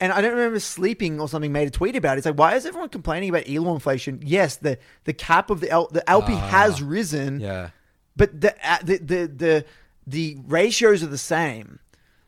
[0.00, 2.18] And I don't remember sleeping or something made a tweet about it.
[2.18, 4.20] It's like, why is everyone complaining about elo inflation?
[4.24, 7.40] Yes, the the cap of the L, the LP has risen.
[7.42, 7.44] Ah.
[7.46, 7.68] Yeah.
[8.16, 9.64] but the, uh, the the the
[10.06, 11.78] the ratios are the same.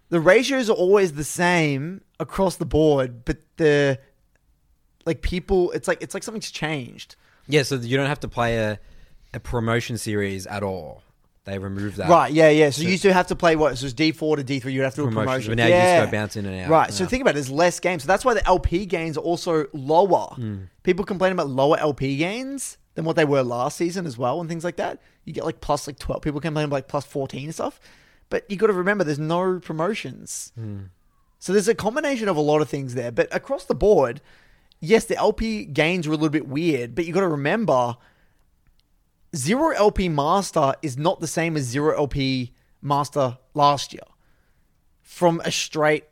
[0.09, 3.99] The ratios are always the same across the board, but the
[5.05, 7.17] like people, it's like it's like something's changed.
[7.49, 8.79] Yeah, so you don't have to play a,
[9.35, 11.03] a promotion series at all.
[11.45, 12.09] They removed that.
[12.09, 12.71] Right, yeah, yeah.
[12.71, 13.79] So, you used to have to play what?
[13.79, 14.73] So it's D four to D three.
[14.73, 15.53] You'd have to do a promotion.
[15.53, 16.71] but now you just go bounce in and out.
[16.71, 16.93] Right.
[16.93, 17.09] So Yeah.
[17.09, 17.35] think about it.
[17.35, 18.03] There's less games.
[18.03, 20.27] So that's why the LP gains are also lower.
[20.35, 20.57] Hmm.
[20.83, 24.49] People complain about lower LP gains than what they were last season as well, and
[24.49, 25.01] things like that.
[25.25, 26.23] You get like plus like twelve.
[26.23, 27.79] People complain about like plus fourteen and stuff.
[28.29, 30.51] But you got to remember, there's no promotions.
[30.57, 30.79] Hmm.
[31.39, 33.13] So there's a combination of a lot of things there.
[33.13, 34.21] But across the board,
[34.81, 36.95] yes, the LP gains were a little bit weird.
[36.95, 37.97] But you got to remember
[39.35, 42.53] zero LP master is not the same as zero LP
[42.83, 44.03] master last year
[45.03, 46.05] from a straight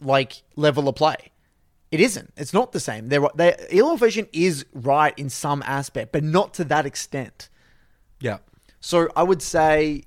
[0.00, 1.32] like level of play.
[1.90, 2.32] It isn't.
[2.36, 3.08] It's not the same.
[3.08, 7.48] They're, they Elo Vision is right in some aspect, but not to that extent.
[8.20, 8.38] Yeah.
[8.80, 10.02] So I would say,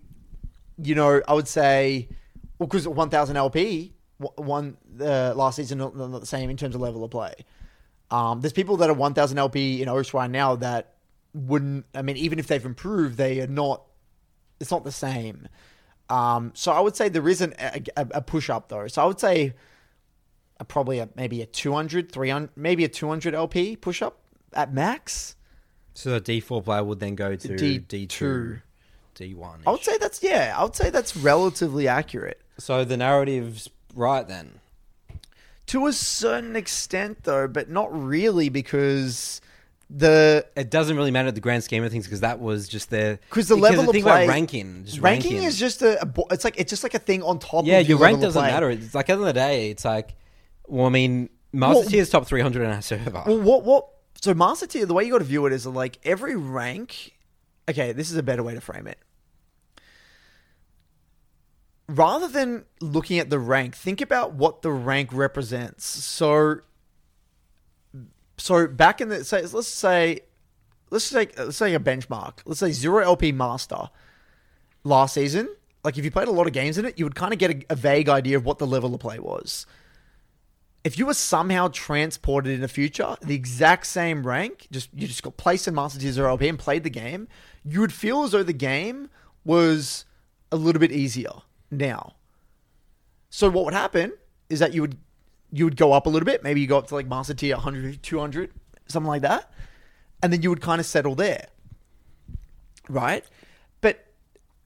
[0.77, 2.07] you know, I would say,
[2.59, 6.81] well, because 1000 LP, one uh, last season, not, not the same in terms of
[6.81, 7.33] level of play.
[8.11, 10.95] Um, there's people that are 1000 LP in Osh right now that
[11.33, 13.83] wouldn't, I mean, even if they've improved, they are not,
[14.59, 15.47] it's not the same.
[16.09, 18.87] Um, so I would say there isn't a, a, a push up though.
[18.87, 19.53] So I would say
[20.59, 24.19] a, probably a, maybe a 200, 300, maybe a 200 LP push up
[24.53, 25.35] at max.
[25.93, 28.59] So the D4 player would then go to D- D2, two.
[29.15, 29.59] D1.
[29.65, 32.41] I would say that's, yeah, I would say that's relatively accurate.
[32.57, 34.60] So the narrative's right then.
[35.71, 39.39] To a certain extent, though, but not really because
[39.89, 43.19] the It doesn't really matter the grand scheme of things because that was just their
[43.29, 45.81] 'Cause the because the level of thing play- about ranking, just ranking, ranking, is just
[45.81, 47.65] a, a it's like it's just like a thing on top.
[47.65, 47.79] yeah.
[47.79, 48.69] of Your rank level doesn't matter.
[48.69, 50.15] It's like at the end of the day, it's like,
[50.67, 53.23] well, I mean, Master Well- Tier's top three hundred in our server.
[53.25, 53.87] Well, what what?
[54.21, 57.13] So master tier, the way you got to view it is like every rank.
[57.69, 58.97] Okay, this is a better way to frame it.
[61.91, 65.85] Rather than looking at the rank, think about what the rank represents.
[65.85, 66.61] So,
[68.37, 70.21] so back in the say, let's say,
[70.89, 72.39] let's take let's say a benchmark.
[72.45, 73.89] Let's say zero LP master
[74.83, 75.49] last season.
[75.83, 77.51] Like if you played a lot of games in it, you would kind of get
[77.51, 79.65] a, a vague idea of what the level of play was
[80.83, 85.21] if you were somehow transported in the future, the exact same rank, just you just
[85.21, 87.27] got placed in Master Tier Zero LP and played the game,
[87.63, 89.09] you would feel as though the game
[89.43, 90.05] was
[90.51, 91.31] a little bit easier
[91.71, 92.13] now.
[93.29, 94.13] So what would happen
[94.49, 94.97] is that you would
[95.51, 97.55] you would go up a little bit, maybe you go up to like Master Tier
[97.55, 98.51] 100, 200,
[98.87, 99.51] something like that.
[100.23, 101.47] and then you would kind of settle there,
[102.89, 103.25] right?
[103.81, 104.05] But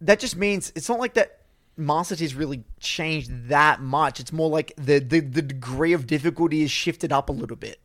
[0.02, 1.40] that just means it's not like that.
[1.78, 4.20] Master Tier's really changed that much.
[4.20, 7.80] It's more like the, the the degree of difficulty is shifted up a little bit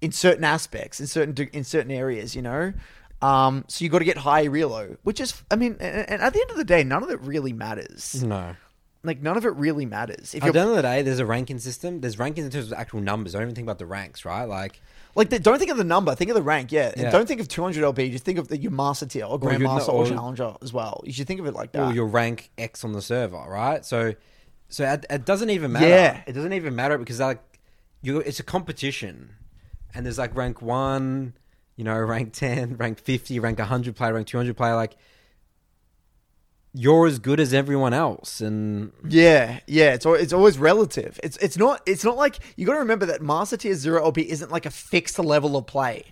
[0.00, 2.72] in certain aspects, in certain in certain areas, you know.
[3.22, 6.40] Um, so you got to get high realo, which is, I mean, and, at the
[6.40, 8.22] end of the day, none of it really matters.
[8.22, 8.56] No.
[9.04, 10.34] Like none of it really matters.
[10.34, 12.00] If At the end of the day, there's a ranking system.
[12.00, 13.32] There's rankings in terms of actual numbers.
[13.32, 14.44] Don't even think about the ranks, right?
[14.44, 14.80] Like,
[15.16, 16.70] like, the, don't think of the number, think of the rank.
[16.72, 17.10] Yeah, And Yeah.
[17.10, 18.10] don't think of 200 LP.
[18.10, 21.02] Just think of the, your master tier or grandmaster or or- challenger as well.
[21.04, 21.82] You should think of it like that.
[21.90, 23.84] or your rank X on the server, right?
[23.84, 24.14] So,
[24.68, 25.88] so it, it doesn't even matter.
[25.88, 26.22] Yeah.
[26.26, 27.40] It doesn't even matter because like
[28.02, 29.30] you, it's a competition,
[29.94, 31.34] and there's like rank one,
[31.82, 34.76] you know, rank ten, rank fifty, rank hundred player, rank two hundred player.
[34.76, 34.96] Like
[36.72, 41.18] you're as good as everyone else, and Yeah, yeah, it's it's always relative.
[41.24, 44.30] It's it's not it's not like you got to remember that Master Tier Zero LP
[44.30, 46.04] isn't like a fixed level of play.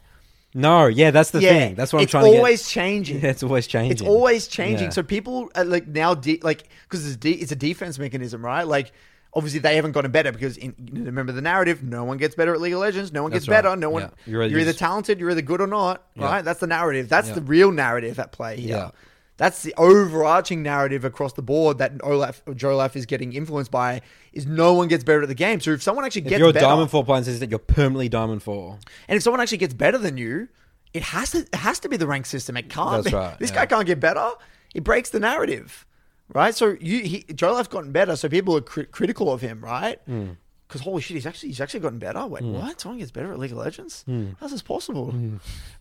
[0.53, 1.75] no, yeah, that's the yeah, thing.
[1.77, 3.21] That's what I'm trying to always changing.
[3.21, 3.93] Yeah, it's always changing.
[3.93, 4.87] It's always changing.
[4.87, 4.91] Yeah.
[4.91, 8.67] So people are like now, de- like because it's, de- it's a defense mechanism, right?
[8.67, 8.91] Like
[9.35, 12.61] obviously they haven't gotten better because in, remember the narrative: no one gets better at
[12.61, 13.13] League of Legends.
[13.13, 13.75] No one That's gets better.
[13.77, 14.03] No one.
[14.03, 14.09] Yeah.
[14.27, 16.25] You're, You're either talented, you're either good or not, Yeah.
[16.27, 16.45] right?
[16.45, 17.09] That's the narrative.
[17.09, 17.35] That's Yeah.
[17.35, 18.91] the real narrative at play here.
[19.37, 24.03] That's the overarching narrative across the board that Olaf or Jolaf is getting influenced by
[24.35, 25.61] is no one gets better at the game.
[25.61, 27.59] So if someone actually If gets you're a better, Diamond Four player says that you're
[27.59, 28.79] permanently Diamond Four,
[29.09, 30.49] and if someone actually gets better than you,
[30.93, 32.57] it has to it has to be the rank system.
[32.59, 33.03] It can't.
[33.05, 33.17] That's be.
[33.17, 34.31] right, This guy can't get better.
[34.75, 35.87] It breaks the narrative,
[36.35, 36.55] right?
[36.55, 40.01] So you he life's gotten better, so people are cri- critical of him, right?
[40.07, 40.31] Hmm.
[40.67, 42.27] Because holy shit, he's actually he's actually gotten better.
[42.27, 42.81] Wait, what?
[42.81, 44.03] Someone gets better at League of Legends?
[44.05, 44.31] Hmm.
[44.39, 45.13] How's this possible?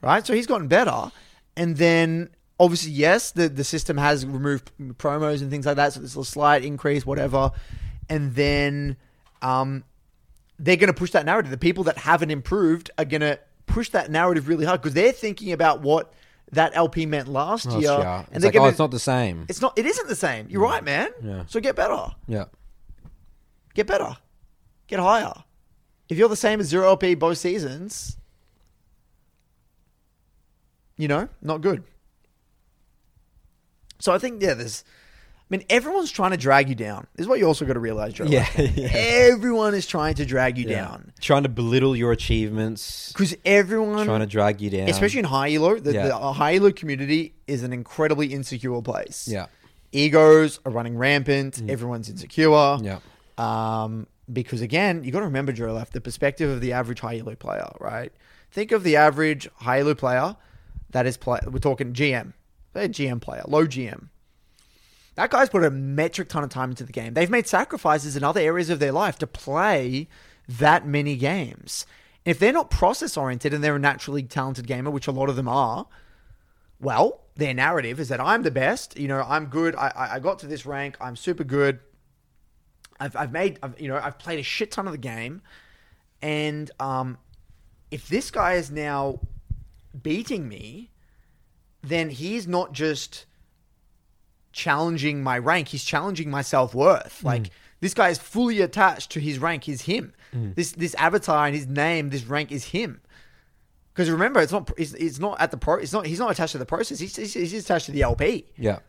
[0.01, 0.25] Right?
[0.25, 1.11] So he's gotten better,
[1.55, 2.29] and then
[2.59, 5.93] obviously yes, the the system has removed promos and things like that.
[5.93, 7.51] So there's a slight increase, whatever,
[8.09, 8.97] and then
[9.41, 9.83] um
[10.61, 11.51] they're going to push that narrative.
[11.51, 15.13] The people that haven't improved are going to push that narrative really hard because they're
[15.13, 16.13] thinking about what
[16.53, 18.01] that LP meant last Last year, year.
[18.01, 19.45] and It's they're like, oh, it's not the same.
[19.49, 19.77] It's not.
[19.77, 20.47] It isn't the same.
[20.49, 21.09] You're right, man.
[21.23, 21.43] Yeah.
[21.47, 22.07] So get better.
[22.27, 22.45] Yeah.
[23.75, 24.17] Get better.
[24.87, 25.33] Get higher.
[26.09, 28.17] If you're the same as zero LP both seasons,
[30.97, 31.83] you know, not good.
[33.99, 34.83] So I think yeah, there's.
[35.51, 37.07] I mean, everyone's trying to drag you down.
[37.15, 38.25] This is what you also got to realize, Joe.
[38.25, 38.89] Yeah, yeah.
[38.93, 40.75] Everyone is trying to drag you Yeah.
[40.81, 44.89] down Trying to belittle your achievements, because everyone trying to drag you down.
[44.89, 45.79] especially in high elo.
[45.79, 46.07] The, Yeah.
[46.09, 49.27] the high elo community is an incredibly insecure place.
[49.27, 49.47] Yeah.
[49.91, 51.61] egos are running rampant.
[51.67, 52.77] Everyone's insecure.
[52.83, 52.99] Yeah.
[53.39, 57.17] Um, because again, you got to remember, Joe Left, the perspective of the average high
[57.17, 58.11] elo player, right?
[58.51, 60.35] Think of the average high elo player
[60.91, 61.39] that is play.
[61.47, 62.33] We're talking GM,
[62.75, 64.09] a GM player, low GM.
[65.19, 67.13] That guy's put a metric ton of time into the game.
[67.13, 70.07] They've made sacrifices in other areas of their life to play
[70.47, 71.85] that many games.
[72.23, 75.35] If they're not process oriented and they're a naturally talented gamer, which a lot of
[75.35, 75.87] them are,
[76.79, 78.97] well, their narrative is that I'm the best.
[78.97, 79.75] You know, I'm good.
[79.75, 80.95] I, I- got to this rank.
[81.01, 81.81] I'm super good.
[82.97, 85.41] I've, I've made, I've, you know, I've played a shit ton of the game.
[86.21, 87.17] And um,
[87.91, 89.19] if this guy is now
[90.01, 90.91] beating me,
[91.83, 93.25] then he's not just
[94.51, 97.19] challenging my rank, he's challenging my self worth.
[97.21, 97.25] Mm.
[97.25, 100.13] Like, this guy is fully attached to his rank, is him.
[100.35, 100.55] Mm.
[100.55, 103.01] This, this avatar and his name, this rank is him.
[103.93, 105.75] Because remember, it's not it's, it's not at the pro.
[105.75, 106.99] It's not he's not attached to the process.
[106.99, 108.45] He's, he's, he's attached to the LP.
[108.57, 108.79] Yeah.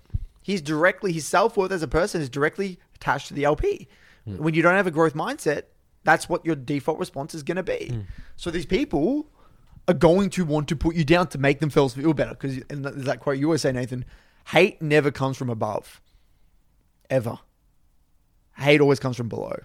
[0.43, 3.89] He's directly his self worth as a person is directly attached to the LP.
[4.29, 4.39] Mm.
[4.39, 5.65] When you don't have a growth mindset,
[6.05, 8.05] that's what your default response is going to be.
[8.37, 9.27] So these people
[9.89, 12.31] are going to want to put you down to make themselves feel better.
[12.31, 14.05] Because and there's that quote you always say, Nathan:
[14.49, 16.01] "Hate never comes from above,
[17.09, 17.38] ever.
[18.57, 19.57] Hate always comes from below."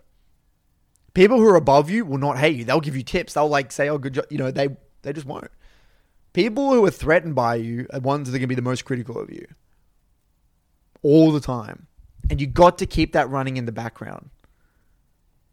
[1.14, 2.66] People who are above you will not hate you.
[2.66, 3.34] They'll give you tips.
[3.34, 5.52] They'll like say, "Oh, good job." You know, they they just won't.
[6.34, 8.84] People who are threatened by you are ones that are going to be the most
[8.84, 9.48] critical of you
[11.02, 11.88] all the time.
[12.30, 14.32] And you got to keep that running in the background.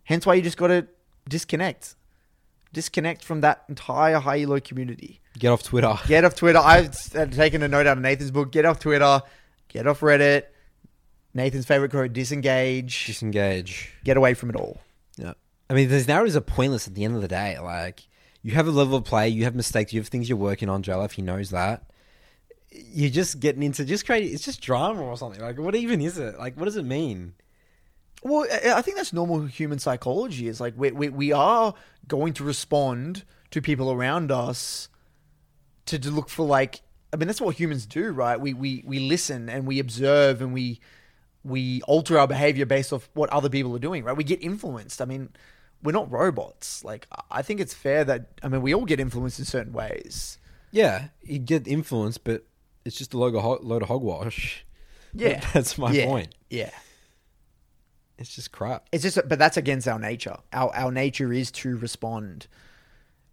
[0.05, 0.89] Hence why you just got to
[1.29, 1.95] disconnect.
[2.73, 5.21] Disconnect from that entire high elo community.
[5.39, 5.95] Get off Twitter.
[6.07, 6.59] Get off Twitter.
[6.59, 8.53] I've uh, taken a note out of Nathan's book.
[8.53, 9.23] Get off Twitter.
[9.69, 10.45] Get off Reddit.
[11.35, 13.07] Nathan's favorite quote: disengage.
[13.07, 13.93] Disengage.
[14.05, 14.81] Get away from it all.
[15.17, 15.33] Yeah.
[15.71, 17.59] I mean, these narratives are pointless at the end of the day.
[17.59, 18.07] Like,
[18.43, 20.83] you have a level of play, you have mistakes, you have things you're working on.
[20.83, 21.85] Joe, if he knows that,
[22.71, 24.35] you're just getting into just creating.
[24.35, 25.41] It's just drama or something.
[25.41, 26.39] Like, what even is it?
[26.39, 27.35] Like, what does it mean?
[28.23, 30.49] Well, I I think that's normal human psychology.
[30.49, 31.75] Is like we, we we are
[32.07, 34.89] going to respond to people around us
[35.87, 36.81] to, to look for like.
[37.13, 38.41] I mean, that's what humans do, right?
[38.41, 40.81] We we we listen and we observe and we
[41.45, 44.17] we alter our behavior based off what other people are doing, right?
[44.17, 45.03] We get influenced.
[45.03, 45.29] I mean,
[45.83, 46.85] we're not robots.
[46.85, 50.39] Like, I think it's fair that I mean we all get influenced in certain ways.
[50.71, 52.45] Yeah, you get influence, but
[52.87, 54.65] it's just a load of, ho- load of hogwash.
[55.15, 56.07] Yeah, That's my yeah.
[56.07, 56.35] point.
[56.49, 56.71] Yeah,
[58.17, 58.89] It's just crap.
[58.93, 60.37] it's just, but that's against our nature.
[60.53, 62.47] Our our nature is to respond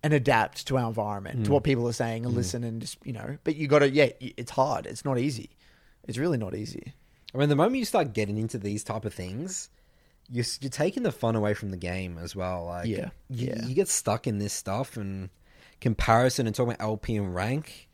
[0.03, 1.45] and adapt to our environment, Mm.
[1.45, 3.37] to what people are saying, and listen, and just you know.
[3.43, 4.85] But you got to, yeah, it's hard.
[4.85, 5.49] It's not easy.
[6.07, 6.93] It's really not easy.
[7.33, 9.69] I mean, the moment you start getting into these type of things,
[10.31, 12.65] you're, you're taking the fun away from the game as well.
[12.65, 13.65] Like, Yeah, you, yeah.
[13.65, 15.29] you get stuck in this stuff and
[15.81, 17.87] comparison and talking about LP and rank.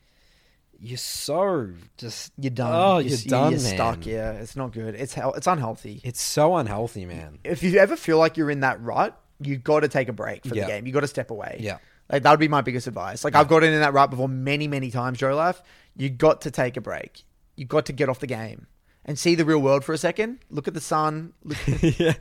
[0.80, 2.72] You're so just You're done.
[2.74, 3.76] Oh, you're, you're, done, You're man.
[3.76, 4.06] stuck.
[4.06, 4.94] Yeah, it's not good.
[4.96, 6.02] It's hel- it's unhealthy.
[6.04, 7.40] It's so unhealthy, man.
[7.44, 10.46] if you ever feel like you're in that rut, you got to take a break
[10.46, 10.66] from Yeah.
[10.66, 10.86] the game.
[10.88, 11.58] You got to step away.
[11.60, 11.78] Yeah.
[12.12, 13.24] Like that would be my biggest advice.
[13.24, 15.62] Like I've gotten in that rut before many, many times, Joe Life.
[15.98, 17.24] You got to take a break.
[17.56, 18.68] You got to get off the game
[19.06, 20.40] and see the real world for a second.
[20.50, 21.34] Look at the sun.
[21.44, 22.14] Look, yeah,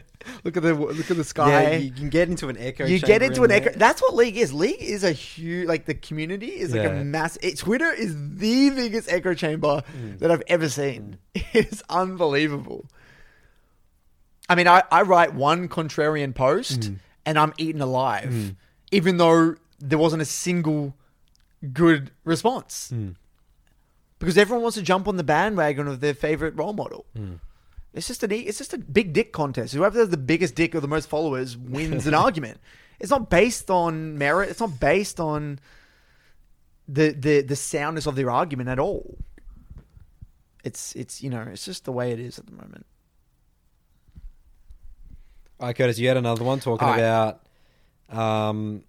[0.45, 1.63] look at the look at the sky.
[1.73, 1.77] yeah.
[1.77, 2.87] You can get into an echo.
[2.87, 3.73] you get into in an echo.
[3.77, 4.53] That's what League is.
[4.55, 6.91] League is a huge, like the community is like Yeah.
[7.01, 7.37] a mass.
[7.43, 10.19] It, Twitter is the biggest echo chamber Mm.
[10.21, 11.19] that I've ever seen.
[11.53, 12.87] It's unbelievable.
[14.49, 16.97] I mean, I, I write one contrarian post Mm.
[17.27, 18.55] and I'm eaten alive,
[18.93, 19.57] even though
[19.89, 20.95] there wasn't a single
[21.73, 22.91] good response.
[22.93, 23.17] Mm.
[24.19, 27.05] Because everyone wants to jump on the bandwagon of their favorite role model.
[27.17, 27.41] Mm.
[27.93, 29.75] It's just an it's just a big dick contest.
[29.75, 32.59] Whoever has the biggest dick or the most followers wins an argument.
[32.99, 34.51] It's not based on merit.
[34.51, 35.61] It's not based on
[36.89, 39.19] the the the soundness of their argument at all.
[40.65, 42.87] It's it's you know it's just the way it is at the moment.
[45.61, 46.99] All right, Curtis, you had another one talking right.
[46.99, 47.41] about.
[48.11, 48.83] Um,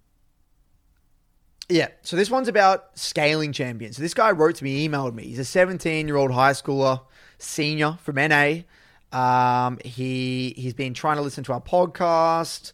[1.68, 1.88] Yeah.
[2.02, 3.96] So this one's about scaling champions.
[3.96, 5.24] So this guy wrote to me, emailed me.
[5.24, 7.00] He's a 17 year old high schooler,
[7.38, 8.58] senior from NA.
[9.12, 12.72] Um, he he's been trying to listen to our podcast,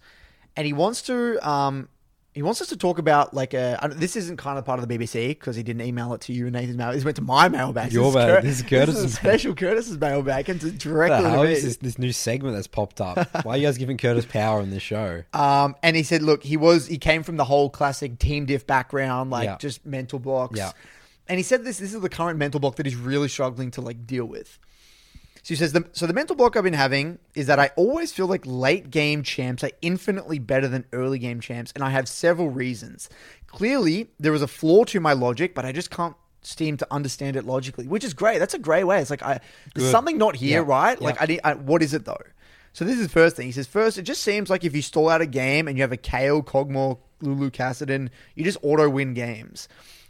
[0.56, 1.88] and he wants to um,
[2.34, 3.78] he wants us to talk about like a.
[3.82, 6.32] Don't- This isn't kind of part of the BBC because he didn't email it to
[6.32, 6.92] you and Nathan's mail.
[6.92, 7.92] This went to my mailbag.
[7.92, 11.36] Your is mail- Cur- this is This is a special Curtis's mailbag and directly the
[11.36, 11.52] to me.
[11.52, 13.18] is this, this new segment that's popped up?
[13.44, 15.22] Why are you guys giving Curtis power in this show?
[15.34, 18.66] Um, and he said, look, he was he came from the whole classic team diff
[18.66, 19.56] background, like Yeah.
[19.58, 20.56] just mental blocks.
[20.58, 20.72] Yeah.
[21.28, 23.80] And he said this this is the current mental block that he's really struggling to
[23.80, 24.58] like deal with.
[25.42, 28.12] So he says the so the mental block I've been having is that I always
[28.12, 32.08] feel like late game champs are infinitely better than early game champs, and I have
[32.08, 33.08] several reasons.
[33.48, 37.36] Clearly, there is a flaw to my logic, but I just can't seem to understand
[37.36, 38.38] it logically, which is great.
[38.38, 39.00] That's a great way.
[39.00, 39.40] It's like I
[39.74, 39.90] there's Good.
[39.90, 40.68] something not here, Yeah.
[40.68, 41.00] right?
[41.00, 41.40] Like I need.
[41.42, 42.22] I, what is it though?
[42.72, 43.46] So this is the first thing.
[43.46, 45.82] He says first, it just seems like if you stall out a game and you
[45.82, 49.68] have a Kayle, Kog'Maw, Lulu Kassadin, you just auto win games.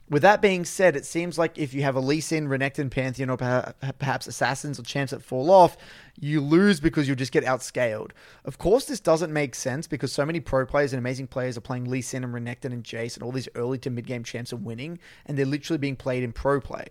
[0.08, 3.30] With that being said, it seems like if you have a Lee Sin, Renekton, Pantheon,
[3.30, 5.76] or perhaps Assassins or champs that fall off,
[6.20, 8.10] you lose because you'll just get outscaled.
[8.44, 11.62] Of course, this doesn't make sense because so many pro players and amazing players are
[11.62, 14.52] playing Lee Sin and Renekton and Jace, and all these early to mid game champs
[14.52, 16.88] are winning, and they're literally being played in pro play.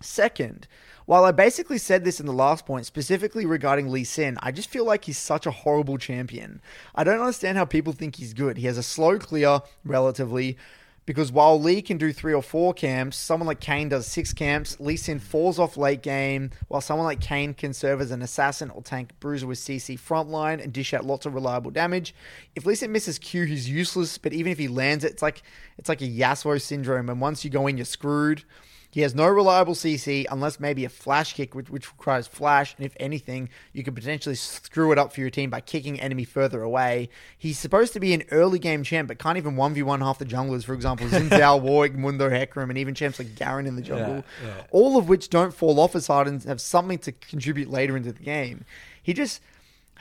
[0.00, 0.66] Second,
[1.06, 4.68] while I basically said this in the last point, specifically regarding Lee Sin, I just
[4.68, 6.60] feel like he's such a horrible champion.
[6.94, 8.56] I don't understand how people think he's good.
[8.56, 10.56] He has a slow clear, relatively,
[11.04, 14.78] because while Lee can do three or four camps, someone like Kayn does six camps.
[14.78, 18.70] Lee Sin falls off late game, while someone like Kayn can serve as an assassin
[18.70, 22.14] or tank bruiser with CC frontline and dish out lots of reliable damage.
[22.54, 25.42] If Lee Sin misses Q, he's useless, but even if he lands it, it's like
[25.76, 28.44] it's like a Yasuo syndrome, and once you go in, you're screwed.
[28.92, 32.74] He has no reliable CC unless maybe a flash kick, which, which requires flash.
[32.76, 36.24] And if anything, you could potentially screw it up for your team by kicking enemy
[36.24, 37.08] further away.
[37.38, 40.62] He's supposed to be an early game champ, but can't even 1v1 half the junglers,
[40.62, 44.16] for example, Xin Zhao, Warwick, Mundo, Hecarim, and even champs like Garen in the jungle.
[44.42, 44.62] Yeah, yeah.
[44.70, 48.12] All of which don't fall off as hard and have something to contribute later into
[48.12, 48.66] the game.
[49.02, 49.40] He just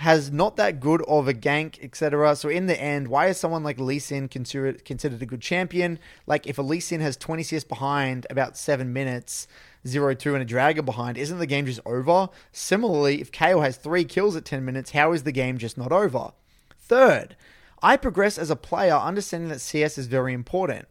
[0.01, 2.35] has not that good of a gank, etc.
[2.35, 5.99] So in the end, why is someone like Lee Sin considered considered a good champion?
[6.25, 9.47] Like if a Lee Sin has 20 CS behind about seven minutes,
[9.85, 12.29] 0-2 and a Dragon behind, isn't the game just over?
[12.51, 15.91] Similarly, if Kayle has three kills at 10 minutes, how is the game just not
[15.91, 16.31] over?
[16.79, 17.35] Third,
[17.83, 20.87] I progress as a player understanding that CS is very important.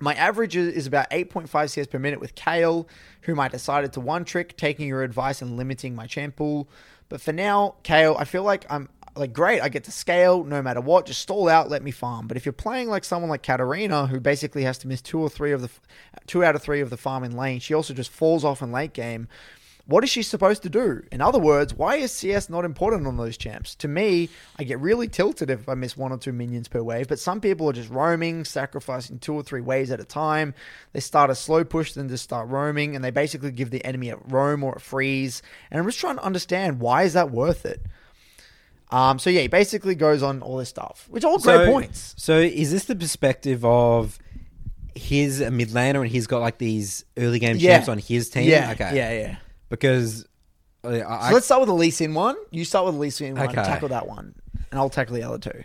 [0.00, 2.88] My average is is about 8.5 CS per minute with Kayle,
[3.22, 6.70] whom I decided to one trick, taking your advice and limiting my champ pool.
[7.10, 9.60] But for now, Kayle, I feel like I'm like great.
[9.60, 11.04] I get to scale no matter what.
[11.04, 12.26] Just stall out, let me farm.
[12.26, 15.28] But if you're playing like someone like Katarina, who basically has to miss two or
[15.28, 15.68] three of the
[16.26, 18.72] two out of three of the farm in lane, she also just falls off in
[18.72, 19.28] late game.
[19.90, 21.02] What is she supposed to do?
[21.10, 23.74] In other words, why is CS not important on those champs?
[23.74, 27.08] To me, I get really tilted if I miss one or two minions per wave,
[27.08, 30.54] but some people are just roaming, sacrificing two or three waves at a time.
[30.92, 34.10] They start a slow push, then just start roaming, and they basically give the enemy
[34.10, 35.42] a roam or a freeze.
[35.72, 37.82] And I'm just trying to understand why is that worth it?
[38.92, 42.14] Um, so yeah, he basically goes on all this stuff, which all great so, points.
[42.16, 44.20] So is this the perspective of
[44.94, 47.74] his a mid laner and he's got like these early game Yeah.
[47.74, 48.48] champs on his team.
[48.48, 49.36] Yeah, okay, yeah, yeah.
[49.70, 50.26] Because
[50.84, 52.36] uh, I, So let's start with the Lee Sin one.
[52.50, 53.48] You start with the Lee Sin one.
[53.48, 53.54] Okay.
[53.54, 54.34] Tackle that one,
[54.70, 55.64] and I'll tackle the other two.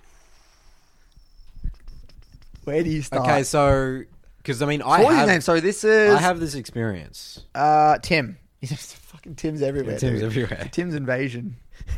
[2.63, 3.23] Where do you start?
[3.23, 4.03] okay, so
[4.37, 5.41] because I mean, I what was his have name?
[5.41, 7.41] So this is I have this experience.
[7.53, 8.37] uh, Tim.
[8.61, 9.99] He's just fucking Tim's everywhere.
[9.99, 10.23] Tim's dude.
[10.23, 10.69] everywhere.
[10.71, 11.57] Tim's invasion.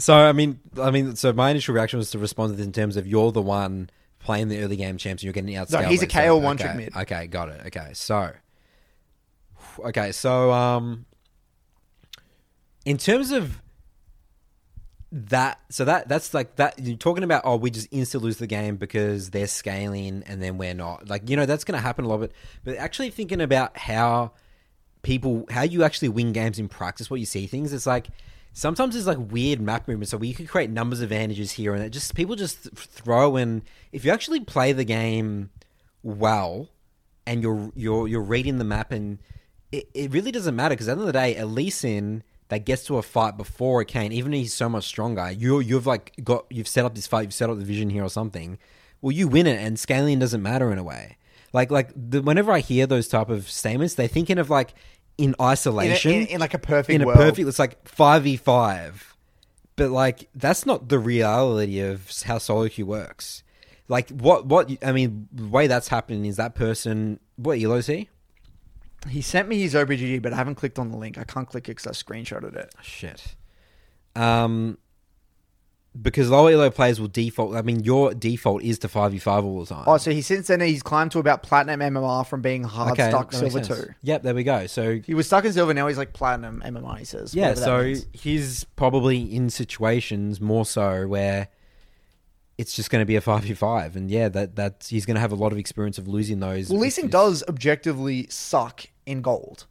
[0.00, 2.72] So I mean, I mean, so my initial reaction was to respond to this in
[2.72, 3.90] terms of you're the one
[4.20, 5.82] playing the early game champs and you're getting outscaled.
[5.82, 6.96] No, he's a by Kayle one trick okay, mid.
[6.96, 7.66] Okay, got it.
[7.66, 8.30] Okay, so
[9.86, 11.06] okay, so um,
[12.84, 13.60] in terms of
[15.10, 17.42] that, so that that's like that you're talking about.
[17.44, 21.08] Oh, we just insta lose the game because they're scaling and then we're not.
[21.08, 22.20] Like you know that's going to happen a lot.
[22.20, 22.32] But
[22.64, 24.32] but actually thinking about how
[25.02, 28.08] people how you actually win games in practice, what you see things, it's like
[28.52, 30.10] sometimes there's like weird map movements.
[30.10, 33.62] So we could create numbers advantages here, and it just people just th- throw in.
[33.92, 35.50] If you actually play the game
[36.02, 36.68] well,
[37.26, 39.18] and you're you're you're reading the map, and
[39.72, 41.84] it, it really doesn't matter because at the end of the day, least
[42.48, 45.60] that gets to a fight before a Kayn, even if he's so much stronger, you
[45.60, 48.08] you've like got you've set up this fight, you've set up the vision here or
[48.08, 48.58] something.
[49.00, 51.18] Well, you win it, and scaling doesn't matter in a way.
[51.52, 54.74] Like like the, whenever I hear those type of statements, they're thinking of like
[55.18, 57.18] in In, a- isolation, in, in like a perfect in a world.
[57.18, 57.46] perfect.
[57.48, 59.14] It's like five v five,
[59.76, 63.42] but like that's not the reality of how solo queue works.
[63.88, 67.20] Like what what I mean, the way that's happening is that person.
[67.36, 68.08] What Elo's he?
[69.08, 71.18] He sent me his OP.GG, but I haven't clicked on the link.
[71.18, 72.74] I can't click it because I screenshotted it.
[72.82, 73.36] Shit.
[74.16, 74.78] Um,
[76.00, 77.54] because lower elo players will default.
[77.54, 79.84] I mean, your default is to five v five all the time.
[79.86, 83.30] Oh, so he since then he's climbed to about platinum MMR from being hard stuck
[83.30, 83.86] that makes silver sense.
[83.86, 83.94] two.
[84.02, 84.66] Yep, there we go.
[84.66, 85.74] So He was stuck in silver.
[85.74, 86.98] Now he's like platinum MMR.
[86.98, 87.34] He says.
[87.34, 88.06] yeah, whatever that so means.
[88.12, 91.48] he's probably in situations more so where
[92.58, 95.14] it's just going to be a five v five, and yeah, that that he's going
[95.14, 96.68] to have a lot of experience of losing those.
[96.68, 99.66] well, with Lee Sin his- does objectively suck in gold.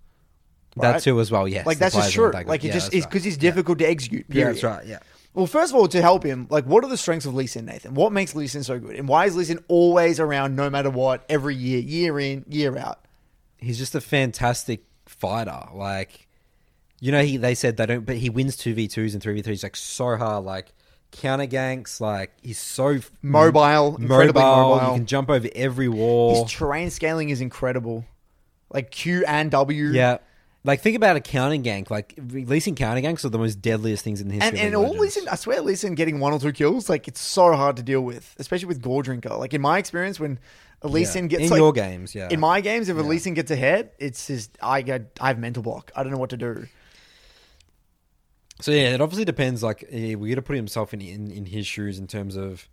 [0.77, 1.01] that right?
[1.01, 1.47] too as well.
[1.47, 2.31] Yes, Like that's just true.
[2.31, 4.26] Like it just that's is because he's difficult to execute.
[4.30, 4.55] Yeah, Period.
[4.55, 4.85] that's right.
[4.85, 4.99] Yeah.
[5.34, 7.65] Well, first of all, to help him, like, what are the strengths of Lee Sin,
[7.65, 7.93] Nathan?
[7.93, 8.95] What makes Lee Sin so good?
[8.95, 12.76] And why is Lee Sin always around no matter what, every year, year in, year
[12.76, 13.05] out?
[13.59, 15.59] he's just a fantastic fighter.
[15.73, 16.27] Like,
[16.99, 19.34] you know, he they said they don't, but he wins two v twos and three
[19.35, 20.43] v threes like so hard.
[20.43, 20.73] Like
[21.11, 24.88] counter ganks, like he's so Mobile, incredibly mobile.
[24.88, 26.43] You can jump over every wall.
[26.43, 28.05] His terrain scaling is incredible.
[28.69, 29.85] Like Q and W.
[29.91, 30.17] yeah.
[30.63, 31.89] Like think about a counter gank.
[31.89, 34.49] Like Lee Sin counter ganks are the most deadliest things in the history.
[34.49, 35.25] And, of and League of all Legends.
[35.25, 38.01] Lee I swear, Sin getting one or two kills, like, it's so hard to deal
[38.01, 39.39] with, especially with Goredrinker.
[39.39, 40.39] Like, in my experience, when
[40.81, 41.07] a Lee Yeah.
[41.07, 42.27] Sin gets, in like, your games, yeah.
[42.29, 45.39] in my games, if a Lee Sin gets ahead, it's just, I get, I have
[45.39, 45.89] mental block.
[45.95, 46.67] I don't know what to do.
[48.59, 49.61] So yeah, it obviously depends.
[49.63, 52.67] Like we got to put himself in, in in his shoes in terms of,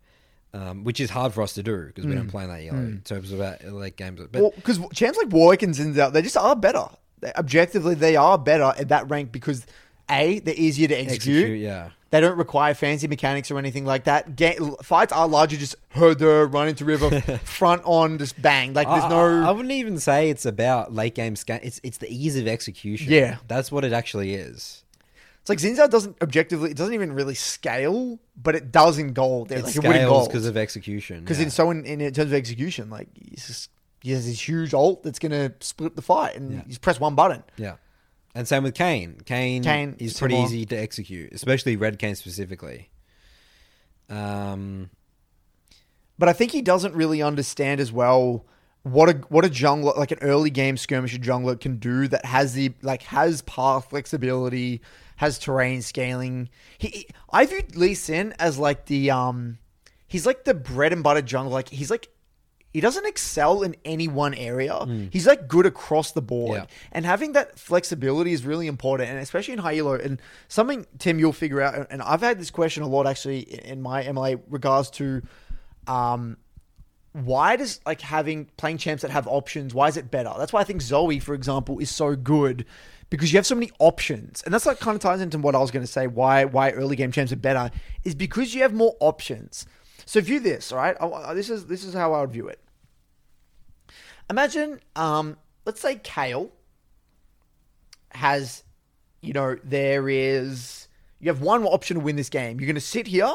[0.52, 2.78] um, which is hard for us to do because we don't play in that elo
[2.78, 4.20] in terms of our late games.
[4.20, 4.40] But Mm.
[4.40, 6.86] Well, because champs like Warwick and Xin Zhao, they just are better.
[7.20, 9.66] They, objectively, they are better at that rank because
[10.10, 11.36] A, they're easier to execute.
[11.36, 11.90] execute, yeah.
[12.10, 14.38] They don't require fancy mechanics or anything like that.
[14.84, 18.72] Fights are largely just herder, run into river, front on, just bang.
[18.72, 19.42] Like there's I, no.
[19.42, 21.58] I, I wouldn't even say it's about late game scan.
[21.64, 23.12] It's it's the ease of execution.
[23.12, 23.38] Yeah.
[23.48, 24.83] that's what it actually is.
[25.46, 29.12] It's like Xin Zhao doesn't objectively, it doesn't even really scale, but it does in
[29.12, 29.52] gold.
[29.52, 31.20] It like it scales because of execution.
[31.20, 31.44] because yeah.
[31.44, 35.02] in so in, in terms of execution, like he's just, he has this huge ult
[35.02, 36.56] that's gonna split the fight, and Yeah.
[36.60, 37.42] you just press one button.
[37.58, 37.76] yeah,
[38.34, 39.20] and same with Kayn.
[39.26, 40.46] Kayn, Kayn, is pretty similar.
[40.48, 42.88] easy to execute, especially Red Kayn specifically.
[44.08, 44.88] Um,
[46.18, 48.46] but I think he doesn't really understand as well
[48.84, 52.52] what a what a jungler like an early game skirmisher jungler can do that has
[52.54, 54.80] the like has path flexibility,
[55.16, 56.48] has terrain scaling.
[56.78, 59.58] He, he- I viewed Lee Sin as like the um
[60.06, 61.50] he's like the bread and butter jungler.
[61.50, 62.08] Like he's like
[62.74, 64.84] he doesn't excel in any one area.
[65.12, 66.58] He's like good across the board.
[66.58, 66.66] Yeah.
[66.90, 69.94] And having that flexibility is really important, and especially in high elo.
[69.94, 71.86] And something Tim you'll figure out.
[71.90, 75.22] And I've had this question a lot actually in my MLA regards to,
[75.86, 76.36] um,
[77.14, 79.72] why does like having playing champs that have options?
[79.72, 80.32] Why is it better?
[80.36, 82.66] That's why I think Zoe, for example, is so good
[83.08, 85.60] because you have so many options, and that's like kind of ties into what I
[85.60, 86.08] was going to say.
[86.08, 87.70] Why why early game champs are better
[88.02, 89.64] is because you have more options.
[90.06, 90.96] So view this, all right?
[91.00, 92.58] I- This is this is how I would view it.
[94.28, 96.50] Imagine, um, let's say Kayle
[98.10, 98.64] has,
[99.20, 100.88] you know, there is
[101.20, 102.58] you have one option to win this game.
[102.58, 103.32] You're going to sit here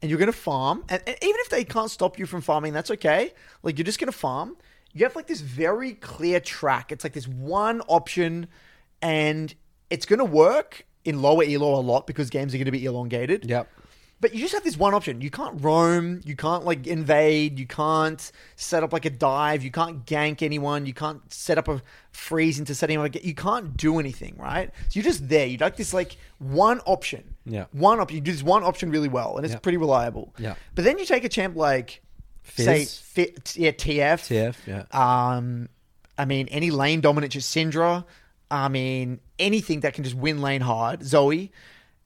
[0.00, 2.72] and you're going to farm, and, and even if they can't stop you from farming,
[2.72, 3.32] that's okay.
[3.62, 4.56] Like you're just going to farm.
[4.92, 6.92] You have like this very clear track.
[6.92, 8.46] It's like this one option,
[9.02, 9.54] and
[9.90, 12.84] it's going to work in lower elo a lot because games are going to be
[12.84, 13.48] elongated.
[13.48, 13.68] yep.
[14.24, 15.20] But you just have this one option.
[15.20, 16.22] You can't roam.
[16.24, 17.58] You can't like invade.
[17.58, 19.62] You can't set up like a dive.
[19.62, 20.86] You can't gank anyone.
[20.86, 23.14] You can't set up a freeze into setting up.
[23.14, 24.70] A, you can't do anything, right?
[24.88, 25.44] So you're just there.
[25.44, 27.34] You like this like one option.
[27.44, 27.66] Yeah.
[27.72, 28.14] One option.
[28.16, 29.58] You do this one option really well, and it's Yeah.
[29.58, 30.32] pretty reliable.
[30.38, 30.54] Yeah.
[30.74, 32.00] But then you take a champ like
[32.44, 32.64] Fizz.
[32.64, 34.26] say fit, yeah TF.
[34.26, 34.84] TF, yeah.
[35.36, 35.68] Um,
[36.16, 38.06] I mean any lane dominant, just Syndra.
[38.50, 41.52] I mean anything that can just win lane hard, Zoe.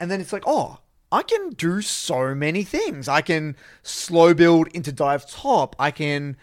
[0.01, 0.79] And then it's like, oh,
[1.11, 3.09] I can do so many things.
[3.09, 5.75] I can slow build into dive top.
[5.79, 6.37] I can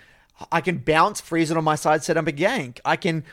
[0.52, 2.80] I can bounce, freeze it on my side, set up a gank.
[2.84, 3.24] I can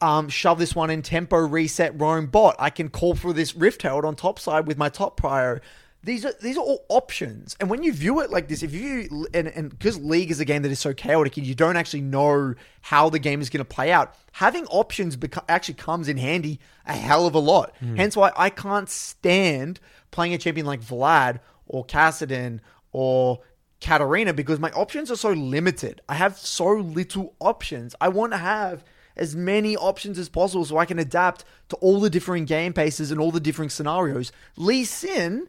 [0.00, 2.56] um, shove this one in tempo, reset, roam bot.
[2.58, 5.60] I can call for this Rift Herald on top side with my top prior.
[6.08, 9.26] These are these are all options, and when you view it like this, if you
[9.34, 12.00] and and because League is a game that is so chaotic and you don't actually
[12.00, 16.16] know how the game is going to play out, having options beco- actually comes in
[16.16, 17.74] handy a hell of a lot.
[17.80, 17.96] Hmm.
[17.96, 19.80] Hence why I can't stand
[20.10, 22.60] playing a champion like Vlad or Kassadin
[22.90, 23.40] or
[23.82, 26.00] Katarina because my options are so limited.
[26.08, 27.94] I have so little options.
[28.00, 28.82] I want to have
[29.14, 33.10] as many options as possible so I can adapt to all the different game paces
[33.10, 34.32] and all the different scenarios.
[34.56, 35.48] Lee Sin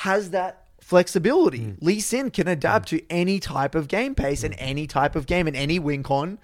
[0.00, 1.60] has that flexibility.
[1.60, 1.78] Mm.
[1.80, 2.98] Lee Sin can adapt mm.
[2.98, 4.58] to any type of game pace and mm.
[4.60, 6.38] any type of game and any win con.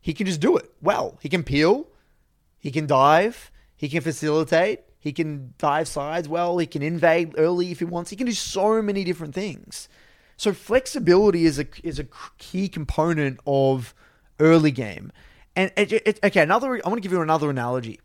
[0.00, 1.16] He can just do it well.
[1.22, 1.86] He can peel,
[2.58, 7.70] he can dive, he can facilitate, he can dive sides well, he can invade early
[7.70, 8.10] if he wants.
[8.10, 9.88] He can do so many different things.
[10.36, 12.06] So flexibility is a is a
[12.38, 13.94] key component of
[14.40, 15.12] early game.
[15.54, 16.80] And it, it, okay, another.
[16.84, 18.00] I want to give you another analogy.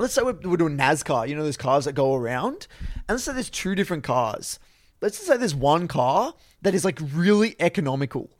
[0.00, 1.28] Let's say we're, we're doing NASCAR.
[1.28, 4.58] You know those cars that go around, and let's say there's two different cars.
[5.02, 8.30] Let's just say there's one car that is like really economical,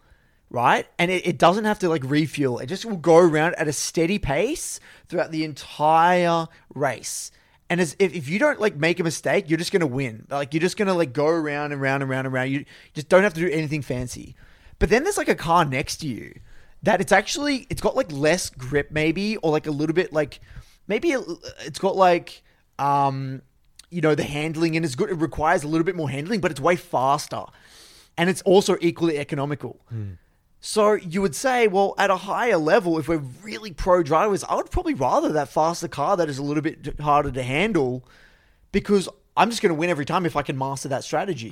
[0.49, 0.87] right?
[0.99, 2.59] And it, it doesn't have to like refuel.
[2.59, 7.31] It just will go around at a steady pace throughout the entire race.
[7.69, 10.27] And as if, if you don't like make a mistake, you're just gonna win.
[10.31, 12.51] Like you're just gonna like go around and round and round and round.
[12.51, 12.65] You
[12.95, 14.35] just don't have to do anything fancy.
[14.79, 16.41] But then there's like a car next to you
[16.83, 20.41] that it's actually it's got like less grip maybe or like a little bit like
[20.93, 21.27] maybe it-
[21.69, 22.29] it's got like
[22.79, 23.17] um
[23.97, 26.51] you know the handling and it's good it requires a little bit more handling but
[26.53, 27.45] it's way faster
[28.19, 29.75] and it's also equally economical
[30.61, 30.83] so
[31.15, 34.71] you would say well at a higher level if we're really pro drivers i would
[34.71, 37.93] probably rather that faster car that is a little bit harder to handle
[38.73, 41.51] because I'm just going to win every time if I can master that strategy.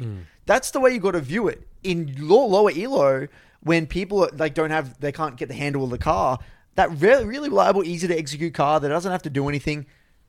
[0.50, 1.58] That's the way you got to view it.
[1.82, 3.28] In low, lower elo,
[3.60, 6.38] when people like don't have, they can't get the handle of the car.
[6.78, 9.84] That really, really reliable, easy to execute car that doesn't have to do anything.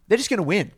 [0.08, 0.72] They're just going to win.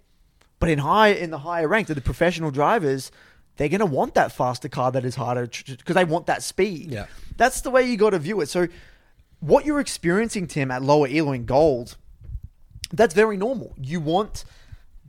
[0.60, 3.10] But in high, in the higher rank, of the professional drivers,
[3.56, 6.92] they're going to want that faster car that is harder because they want that speed.
[6.92, 7.06] Yeah.
[7.38, 8.50] That's the way you got to view it.
[8.50, 8.68] So,
[9.40, 11.96] what you're experiencing, Tim, at lower elo in gold,
[12.92, 13.74] that's very normal.
[13.78, 14.44] You want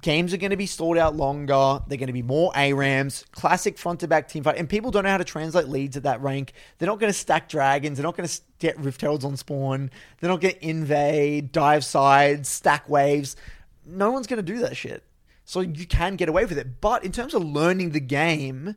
[0.00, 1.80] games are going to be stalled out longer.
[1.88, 4.58] They're going to be more ARAMs, classic front to back team fight.
[4.58, 6.52] And people don't know how to translate leads at that rank.
[6.78, 7.98] They're not going to stack dragons.
[7.98, 9.90] They're not going to get Rift Heralds on spawn.
[10.20, 13.36] They're not going to invade, dive sides, stack waves.
[13.84, 15.02] No one's going to do that shit.
[15.44, 16.80] So you can get away with it.
[16.80, 18.76] But in terms of learning the game,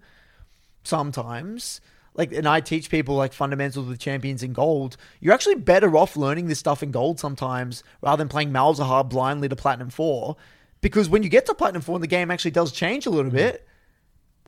[0.84, 1.82] sometimes
[2.14, 6.16] like and i teach people like fundamentals with champions in gold you're actually better off
[6.16, 10.36] learning this stuff in gold sometimes rather than playing malzahar blindly to platinum 4
[10.82, 13.32] because when you get to platinum 4 and the game actually does change a little
[13.32, 13.36] mm.
[13.36, 13.68] bit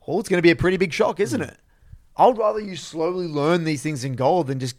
[0.06, 1.58] well it's going to be a pretty big shock isn't it
[2.18, 4.78] i'd rather you slowly learn these things in gold than just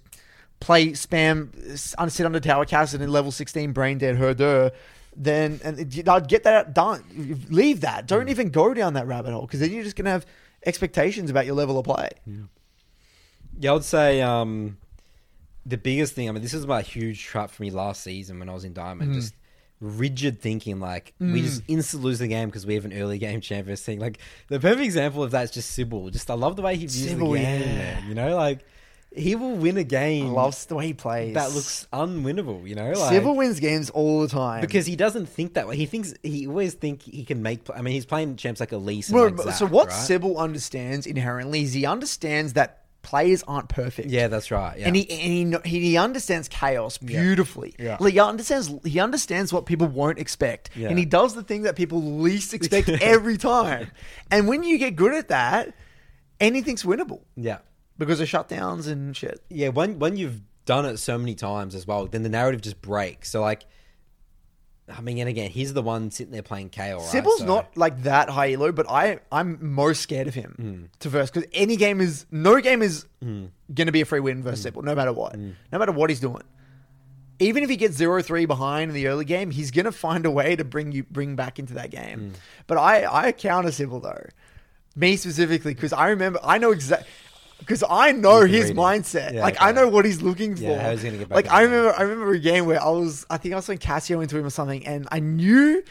[0.60, 4.72] play spam uh, sit under tower cast and in level 16 brain dead herder
[5.16, 5.78] then and
[6.08, 7.02] I'd get that done.
[7.50, 8.06] Leave that.
[8.06, 10.24] Don't even go down that rabbit hole because then you're just gonna have
[10.64, 12.10] expectations about your level of play.
[13.58, 14.78] Yeah, I would say um,
[15.66, 16.28] the biggest thing.
[16.28, 18.70] I mean, this was my huge trap for me last season when I was in
[18.72, 18.76] Mm.
[18.76, 19.14] Diamond.
[19.14, 19.34] Just
[19.80, 23.40] rigid thinking, like we just instantly lose the game because we have an early game
[23.40, 23.98] champions thing.
[23.98, 24.18] Like
[24.48, 26.10] the perfect example of that is just Sybil.
[26.10, 27.60] Just I love the way he views Sybil, the game.
[27.62, 27.66] yeah.
[27.76, 28.08] Man.
[28.08, 28.60] You know, like
[29.14, 31.34] he will win a game love the way he plays.
[31.34, 32.66] that looks unwinnable.
[32.68, 35.76] You know, like Sybil wins games all the time because he doesn't think that way.
[35.76, 37.60] He thinks he always think he can make.
[37.74, 39.08] I mean, he's playing champs like Elise.
[39.08, 39.94] And Well, like so what right?
[39.94, 44.10] Sybil understands inherently is he understands that players aren't perfect.
[44.10, 44.78] Yeah, that's right.
[44.78, 44.88] Yeah.
[44.88, 47.74] And he, and he he understands chaos beautifully.
[47.78, 47.96] Yeah.
[48.00, 50.88] Like he understands he understands what people won't expect, Yeah.
[50.88, 53.90] and he does the thing that people least expect every time.
[54.30, 55.74] And when you get good at that,
[56.40, 57.58] anything's winnable yeah.
[57.98, 59.42] Because of shutdowns and shit.
[59.50, 62.80] yeah, when when you've done it so many times as well, then the narrative just
[62.80, 63.30] breaks.
[63.30, 63.64] So like,
[64.90, 66.98] I mean, and again, he's the one sitting there playing Kayle.
[66.98, 67.06] Right?
[67.06, 70.84] Sybil's So- not like that high elo, but I I'm most scared of him Hmm.
[71.00, 73.04] to verse because any game is no game is
[73.74, 75.50] gonna be a free win versus Sybil, no matter what, Hmm.
[75.72, 76.42] no matter what he's doing.
[77.40, 80.56] Even if he gets 0-3 behind in the early game, he's gonna find a way
[80.56, 82.18] to bring you bring back into that game.
[82.18, 82.28] Hmm.
[82.66, 84.26] But I I counter Sybil though.
[84.96, 87.06] Me specifically, because I remember, I know exactly.
[87.58, 90.62] Because I know his mindset, Yeah, like I know what he's looking for.
[90.62, 93.26] Yeah, he's gonna get back like I remember, I remember a game where I was,
[93.28, 95.82] I think I was throwing Casio into him or something, and I knew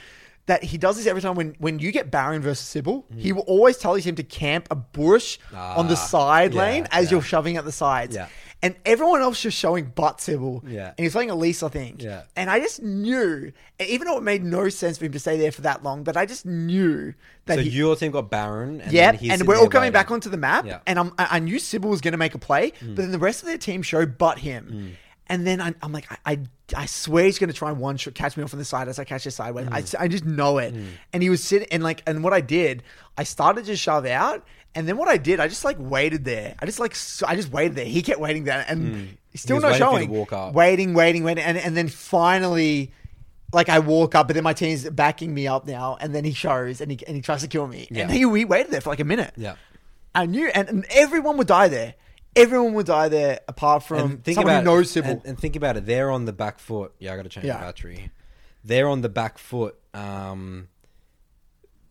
[0.48, 3.42] that he does this every time when when you get Baron versus Sybil, he will
[3.44, 5.98] always tell his team to camp a bush on the Mm.
[5.98, 7.12] Ah, side yeah, lane as yeah.
[7.12, 8.16] you're shoving at the sides.
[8.16, 8.28] Yeah.
[8.64, 10.64] And everyone else just showing but Sybil.
[10.68, 10.88] Yeah.
[10.88, 12.02] And he's playing Elise, I think.
[12.02, 12.24] Yeah.
[12.36, 15.52] And I just knew, even though it made no sense for him to stay there
[15.52, 17.14] for that long, but I just knew
[17.46, 18.82] that So he, your team got Baron.
[18.82, 19.94] And yeah, then he's and we're all coming waiting.
[19.94, 20.78] back onto the map, Yeah.
[20.78, 20.82] Mm.
[20.88, 23.20] and I'm, I I knew Sybil was going to make a play, but then the
[23.20, 24.96] rest of their team showed but him.
[25.30, 26.40] And then I, I'm like, I, I,
[26.76, 28.88] I swear he's going to try and one shot catch me off on the side
[28.88, 29.68] as I catch his sideways.
[29.70, 29.96] I, Mm.
[30.00, 30.74] I just know it.
[31.14, 32.82] And he was sitting, and like, and what I did,
[33.18, 36.56] I started to shove out, and then what I did, I just like waited there.
[36.60, 36.96] I just like,
[37.28, 37.86] I just waited there.
[37.86, 39.64] He kept waiting there, and still Mm.
[39.64, 40.10] was not showing.
[40.10, 40.54] walk up.
[40.54, 42.92] Waiting, waiting, waiting, and and then finally.
[43.54, 46.34] Like I walk up, but then my team's backing me up now, and then he
[46.34, 48.02] shows and he and he tries to kill me, Yeah.
[48.04, 49.32] and he, he waited there for like a minute.
[49.38, 49.56] Yeah.
[50.14, 51.94] I knew, and, and everyone would die there.
[52.36, 55.12] Everyone would die there, apart from And think someone about who knows Sybil.
[55.12, 55.86] And, and think about it.
[55.86, 56.92] They're on the back foot.
[57.00, 57.54] Yeah, I got to change Yeah.
[57.54, 58.12] the battery.
[58.66, 59.80] They're on the back foot.
[59.94, 60.68] Um,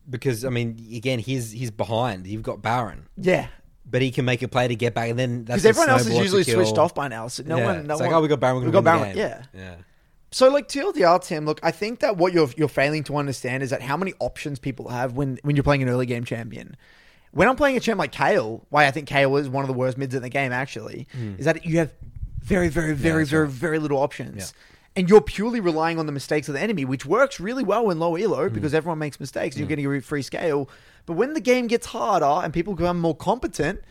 [0.09, 2.27] because I mean, again, he's he's behind.
[2.27, 3.47] You've got Baron, yeah,
[3.85, 6.07] but he can make a play to get back, and then that's because everyone else
[6.07, 7.27] is usually switched off by now.
[7.27, 7.65] So no Yeah.
[7.65, 8.09] one, no it's one.
[8.09, 8.59] like, oh, we got Baron.
[8.59, 9.17] we We got Baron.
[9.17, 9.43] Yeah.
[9.53, 9.75] yeah.
[10.31, 11.45] So like TLDR, Tim.
[11.45, 14.59] Look, I think that what you're you're failing to understand is that how many options
[14.59, 16.75] people have when when you're playing an early game champion.
[17.31, 19.73] When I'm playing a champ like Kayle, why I think Kayle is one of the
[19.73, 21.35] worst mids in the game actually, hmm.
[21.37, 21.91] is that you have
[22.41, 23.51] very, very, very, that's very, right.
[23.53, 24.37] very little options.
[24.37, 24.61] Yeah.
[24.97, 27.99] And you're purely relying on the mistakes of the enemy, which works really well in
[27.99, 28.23] low Hmm.
[28.23, 29.55] elo because everyone makes mistakes.
[29.55, 30.69] and You're getting a free scale.
[31.05, 33.81] But when the game gets harder and people become more competent,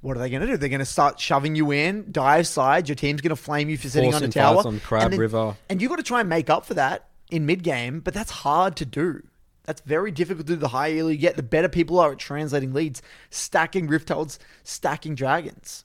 [0.00, 0.56] what are they going to do?
[0.56, 2.88] They're going to start shoving you in, dive sides.
[2.88, 4.62] Your team's going to flame you for sitting on the tower.
[4.66, 5.56] on Crab and then- River.
[5.68, 8.30] and you've got to try and make up for that in mid game, but that's
[8.30, 9.22] hard to do.
[9.64, 10.58] That's very difficult to do.
[10.60, 14.38] The higher elo you get, the better people are at translating leads, stacking rift holds,
[14.64, 15.84] stacking dragons.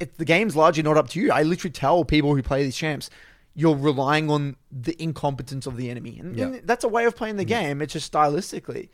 [0.00, 1.30] It, the game's largely not up to you.
[1.30, 3.10] I literally tell people who play these champs,
[3.54, 7.36] you're relying on the incompetence of the enemy, and, and that's a way of playing
[7.36, 7.80] the game.
[7.82, 8.88] It's just stylistically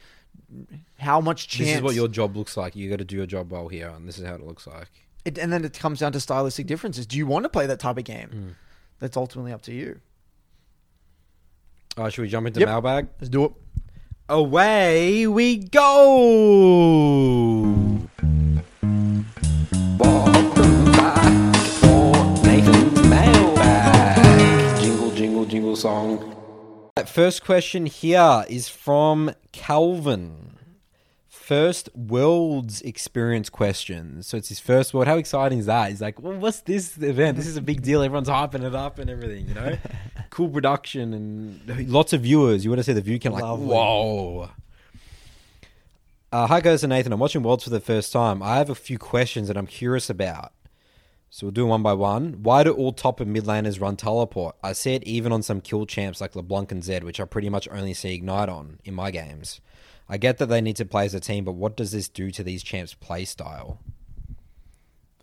[0.99, 1.69] how much chance.
[1.69, 2.77] This is what your job looks like.
[2.77, 4.91] You got to do your job well here, and this is how it looks like.
[5.24, 7.07] it, and then it comes down to stylistic differences.
[7.07, 8.28] Do you want to play that type of game?
[8.28, 8.49] Hmm.
[9.01, 10.01] That's ultimately up to you.
[11.97, 12.69] All right, should we jump into Yep.
[12.69, 13.09] mailbag?
[13.20, 13.53] Let's do it.
[14.28, 15.89] Away we go.
[25.81, 26.36] Song.
[27.07, 30.59] First question here is from Calvin.
[31.28, 34.27] First world's experience questions.
[34.27, 35.09] So it's his first world.
[35.09, 35.89] How exciting is that?
[35.89, 37.39] He's like, well, what's this event?
[37.39, 38.02] This is a big deal.
[38.02, 39.77] Everyone's hyping it up and everything, you know?
[40.31, 42.62] cool production and lots of viewers.
[42.65, 43.36] You want to see the view count?
[43.36, 43.66] Like, Lovely.
[43.66, 44.51] whoa.
[46.31, 47.12] Uh, hi, guys, and Nathan.
[47.12, 48.43] I'm watching Worlds for the first time.
[48.43, 50.52] I have a few questions that I'm curious about.
[51.31, 52.43] So we'll do one by one.
[52.43, 54.57] Why do all top and mid laners run teleport?
[54.62, 57.48] I see it even on some kill champs like LeBlanc and Zed, which I pretty
[57.48, 59.61] much only see Ignite on in my games.
[60.09, 62.32] I get that they need to play as a team, but what does this do
[62.32, 63.78] to these champs' play style?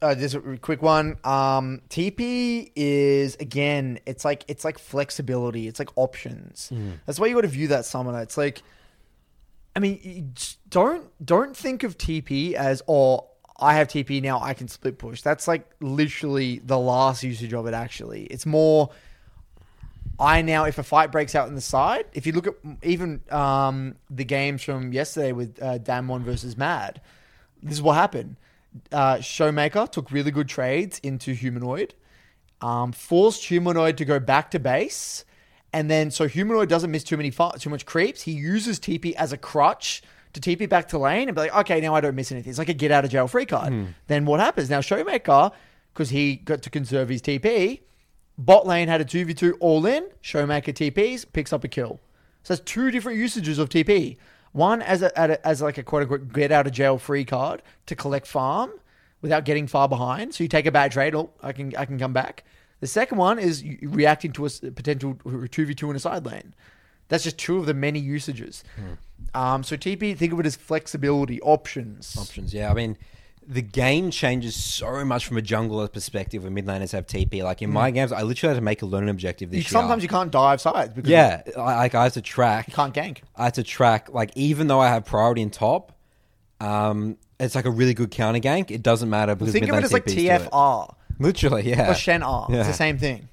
[0.02, 1.18] uh, just a quick one.
[1.24, 5.68] Um, TP is again, it's like it's like flexibility.
[5.68, 6.72] It's like options.
[7.06, 8.22] That's why you got to view that summoner.
[8.22, 8.62] It's like,
[9.76, 10.34] I mean,
[10.70, 13.28] don't don't think of TP as oh,
[13.60, 14.40] I have TP now.
[14.42, 15.22] I can split push.
[15.22, 17.74] That's like literally the last usage of it.
[17.74, 18.90] Actually, it's more.
[20.20, 23.22] I now, if a fight breaks out in the side, if you look at even
[23.30, 27.02] um, the games from yesterday with uh, Damwon versus Mad,
[27.62, 28.36] this is what happened.
[28.92, 31.94] Uh, Showmaker took really good trades into Humanoid,
[32.62, 35.24] um, forced Humanoid to go back to base,
[35.72, 38.24] and then so Humanoid doesn't miss too many fi- too much creeps.
[38.24, 40.02] He uses TP as a crutch
[40.40, 42.50] to TP back to lane and be like, okay, now I don't miss anything.
[42.50, 43.74] It's like a get out of jail free card.
[43.74, 43.86] Hmm.
[44.08, 44.80] Then what happens now?
[44.80, 45.52] Showmaker,
[45.94, 47.82] because he got to conserve his TP,
[48.38, 50.08] bot lane had a two v two all in.
[50.24, 52.00] Showmaker TPs picks up a kill.
[52.44, 54.18] So that's two different usages of TP.
[54.54, 57.26] One as a, at a as like a quote unquote get out of jail free
[57.26, 58.72] card to collect farm
[59.22, 60.34] without getting far behind.
[60.34, 62.44] So you take a bad trade, oh, I can I can come back.
[62.80, 65.18] The second one is you- reacting to a s- potential
[65.52, 66.54] two v two in a side lane.
[67.10, 68.64] That's just two of the many usages.
[68.76, 68.94] Hmm.
[69.34, 72.16] Um, so TP, think of it as flexibility, options.
[72.18, 72.72] Options, yeah.
[72.72, 72.98] I mean,
[73.46, 77.44] the game changes so much from a jungler perspective when mid laners have TP.
[77.44, 79.80] Like in my games, I literally had to make a learning objective You, this year.
[79.80, 82.68] sometimes you can't dive sides because yeah, I- like I have to track.
[82.68, 83.20] you can't gank.
[83.36, 85.94] I had to track like even though I have priority in top,
[86.60, 88.72] um, it's like a really good counter gank.
[88.72, 90.52] It doesn't matter because Think of it as like lane TPs do it.
[90.52, 91.92] TFR Literally, yeah.
[91.92, 92.48] or Shen R.
[92.50, 92.60] Yeah.
[92.60, 93.30] It's the same thing.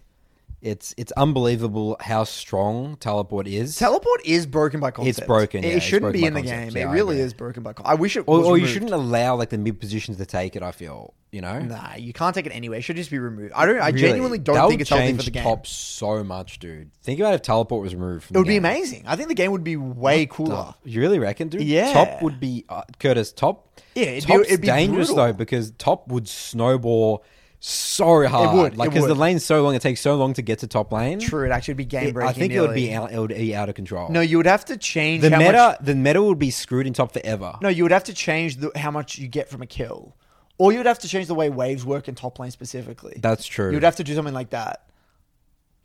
[0.64, 3.76] It's it's unbelievable how strong teleport is.
[3.76, 5.18] Teleport is broken by concept.
[5.18, 6.72] It's broken, It yeah, it's shouldn't broken be in the concept.
[6.74, 6.82] game.
[6.82, 7.74] Yeah, it really is broken by.
[7.74, 10.24] Con- I wish it or, was or you shouldn't allow like the mid positions to
[10.26, 10.62] take it.
[10.62, 11.58] I feel you know.
[11.60, 12.78] Nah, you can't take it anyway.
[12.78, 13.52] It should just be removed.
[13.54, 13.78] I don't.
[13.78, 15.42] I Really, genuinely don't that think it's healthy change for the game.
[15.42, 16.90] top so much, dude.
[17.02, 18.24] Think about if teleport was removed.
[18.24, 19.04] From It would the be amazing.
[19.06, 20.74] I think the game would be way cooler.
[20.84, 21.60] You really reckon, dude?
[21.62, 21.92] Yeah.
[21.92, 23.32] Top would be uh, Curtis.
[23.32, 23.68] Top.
[23.94, 25.26] Yeah, it'd be- it'd be dangerous brutal.
[25.26, 27.22] though because top would snowball
[27.66, 28.54] so hard.
[28.54, 29.18] It would, like it because the would.
[29.20, 31.18] lane's so long, it takes so long to get to top lane.
[31.18, 32.28] True, it actually would be game It- breaking.
[32.28, 32.94] I think it would be nearly.
[32.94, 34.08] out, it would be out of control.
[34.10, 36.86] No, you would have to change the how meta, Much, the meta would be screwed
[36.86, 37.56] in top forever.
[37.62, 40.14] no, you would have to change the, how much you get from a kill,
[40.58, 43.18] or you would have to change the way waves work in top lane specifically.
[43.22, 43.70] That's true.
[43.70, 44.82] You would have to do something like that.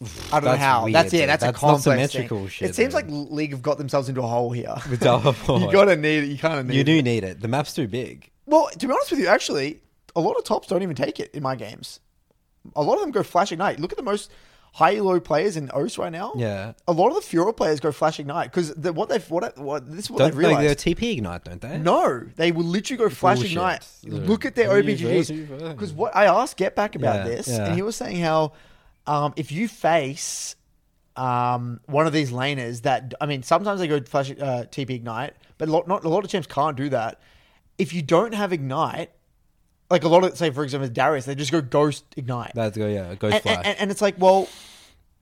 [0.02, 0.84] I don't know That's how.
[0.86, 1.20] weird, that's yeah.
[1.22, 1.30] dude.
[1.30, 2.48] That's, That's a not complex symmetrical thing.
[2.48, 3.10] shit, It seems dude.
[3.10, 4.74] like League have got themselves into a hole here.
[4.90, 5.08] With you
[5.72, 6.28] gotta need it.
[6.28, 6.76] You kind of need it.
[6.76, 6.86] You it.
[6.86, 7.42] do need it.
[7.42, 8.30] The map's too big.
[8.46, 9.82] Well, to be honest with you, actually,
[10.16, 12.00] a lot of tops don't even take it in my games.
[12.76, 13.80] A lot of them go Flash Ignite.
[13.80, 14.32] Look at the most
[14.74, 16.34] high low players in OS right now.
[16.36, 16.74] Yeah.
[16.88, 20.06] A lot of the Fiora players go Flash Ignite because what they've what, what this
[20.06, 20.76] is what Don't they've they, they're.
[20.76, 21.78] TP ignite, don't they?
[21.78, 23.52] No, they will literally go Flash Bullshit.
[23.54, 23.88] Ignite.
[24.04, 24.14] Yeah.
[24.20, 25.70] Look at their Universe, OP.GGs.
[25.72, 27.66] Because what I asked Get Back about Yeah, this, yeah.
[27.66, 28.54] and he was saying how
[29.08, 30.56] um, if you face
[31.16, 35.34] um, one of these laners that I mean, sometimes they go Flash uh, TP Ignite,
[35.58, 37.20] but a lot, not a lot of champs can't do that.
[37.78, 39.12] If you don't have Ignite,
[39.90, 42.88] like a lot of say for example Darius, they just go Ghost Ignite, That's go
[42.88, 43.62] yeah, goes and, flash.
[43.66, 44.48] and, and it's like well.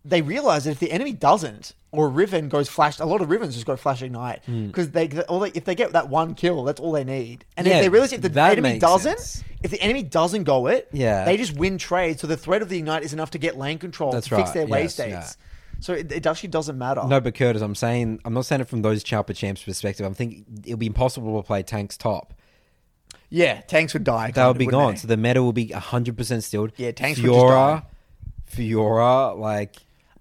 [0.06, 3.54] They realize that if the enemy doesn't, or Riven goes flash, a lot of Rivens
[3.56, 4.68] just go flash ignite Hmm.
[4.68, 7.44] because they, all they if they get that one kill, that's all they need.
[7.58, 9.44] And Yeah, if they realize if the that enemy makes doesn't, sense.
[9.64, 11.26] if the enemy doesn't go it, Yeah.
[11.26, 12.22] they just win trade.
[12.22, 14.50] So the threat of the ignite is enough to get lane control That's to fix
[14.56, 15.38] right, their yes, states.
[15.82, 17.04] So it, it actually doesn't matter.
[17.06, 20.06] no, but Curtis, I'm saying I'm not saying it from those Chalper champs' perspective.
[20.06, 22.34] I'm thinking it'll be impossible to play tanks top.
[23.30, 24.28] Yeah, tanks would die.
[24.28, 24.94] That kinda, would be gone.
[24.94, 25.00] they?
[25.00, 26.72] So the meta will be 100 percent stilled.
[26.78, 27.84] Yeah, tanks would just Fiora,
[28.52, 29.76] Fiora, like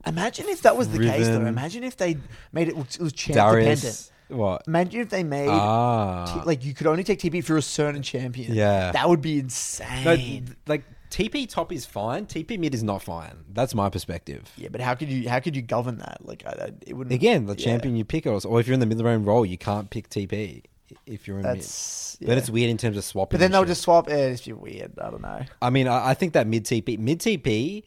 [0.06, 1.32] Imagine if that was the case, though.
[1.32, 1.46] Riven.
[1.48, 2.16] Imagine if they
[2.52, 3.80] made it, it was champ Darius.
[3.80, 4.12] dependent.
[4.28, 4.62] What?
[4.68, 6.24] Imagine if they made Ah.
[6.42, 8.54] t- like you could only take TP for a certain champion.
[8.54, 8.92] Yeah.
[8.92, 10.44] that would be No, insane.
[10.46, 12.26] th- like TP top is fine.
[12.26, 13.44] TP mid is not fine.
[13.52, 14.42] That's my perspective.
[14.56, 16.18] Yeah, but how could you how could you govern that?
[16.24, 17.14] Like, I, I- it wouldn't.
[17.14, 17.64] Again, the yeah.
[17.64, 20.08] champion you pick, or or if you're in the mid lane role, you can't pick
[20.08, 20.62] TP
[21.06, 22.16] if you're in That's.
[22.20, 22.28] mid.
[22.28, 22.32] Yeah.
[22.34, 23.36] But it's weird in terms of swapping.
[23.36, 23.68] But then they'll shit.
[23.68, 24.08] just swap.
[24.08, 24.98] Yeah, it's just weird.
[24.98, 25.42] I don't know.
[25.60, 27.82] I mean, I, I think that mid TP, mid TP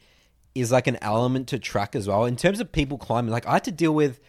[0.54, 2.24] is like an element to track as well.
[2.26, 4.20] In terms of people climbing, like I had to deal with,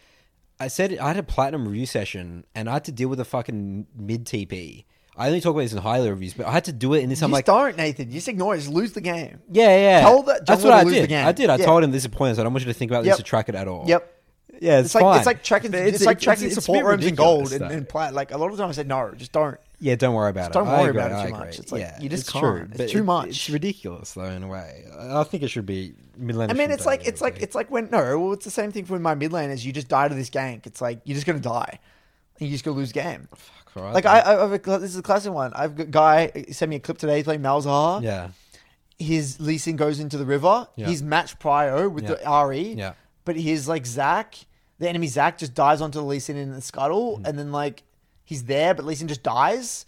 [0.60, 3.26] I said I had a platinum review session and I had to deal with a
[3.26, 4.86] fucking mid TP.
[5.18, 7.10] I only talk about this in highlight reviews, but I had to do it in
[7.10, 7.20] this.
[7.22, 8.08] You I'm like, don't, Nathan.
[8.08, 8.60] You just ignore it.
[8.60, 9.40] Just lose the game.
[9.52, 10.22] yeah, yeah.
[10.26, 11.10] That That's what I lose the did.
[11.10, 11.28] game.
[11.28, 11.50] I did.
[11.50, 11.66] I Yeah.
[11.66, 12.40] told him this is pointless.
[12.40, 13.12] I don't want you to think about Yep.
[13.14, 13.84] this to track it at all.
[13.88, 14.21] Yep.
[14.62, 15.18] Yeah, it's, It's like fine.
[15.18, 15.72] it's like tracking.
[15.72, 18.14] But It's, like tracking it's support bit rooms in gold and, and plat.
[18.14, 19.58] Like a lot of times, I said no, just don't.
[19.80, 20.54] Yeah, don't worry about Just it.
[20.60, 21.58] don't worry agree, about it too much.
[21.60, 22.46] It's like, yeah, you just it's can't.
[22.46, 22.68] true.
[22.74, 23.30] It's too much.
[23.30, 24.86] It's ridiculous though, in a way.
[25.00, 26.52] I I think it should be mid lane.
[26.52, 28.86] I mean, it's like it's like it's like when no, well, it's the same thing
[28.86, 29.50] for my mid lane.
[29.50, 30.68] Is you just die to this gank.
[30.68, 31.80] It's like you're just gonna die.
[32.40, 33.28] And you just gonna lose game.
[33.36, 35.52] Fuck, right, like I, I, I've a, this is a classic one.
[35.56, 37.16] I've got a guy sent me a clip today.
[37.16, 38.04] He's playing Malzahar.
[38.04, 38.30] yeah,
[39.00, 40.68] His Lee Sin goes into the river.
[40.76, 40.88] Yeah.
[40.88, 42.16] He's matched Prio with Yeah.
[42.16, 42.74] the RE.
[42.74, 42.94] Yeah.
[43.26, 44.36] But he's like Zac,
[44.82, 47.26] the enemy Zac just dives onto Lee Sin in the scuttle, Mm-hmm.
[47.26, 47.84] and then like
[48.26, 49.86] he's there, but Lee Sin just dies,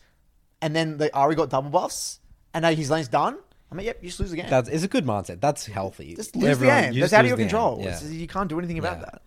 [0.61, 2.19] and then the RE got double buffs,
[2.53, 3.37] and now his lane's done.
[3.71, 4.49] I mean, yep, you just lose the game.
[4.49, 5.41] that's it's a good mindset.
[5.41, 6.15] That's healthy.
[6.15, 6.99] just lose Everyone- the game.
[7.01, 7.79] That's out of your control.
[7.81, 7.99] Yeah.
[8.03, 9.05] You can't do anything about Yeah.
[9.05, 9.21] that.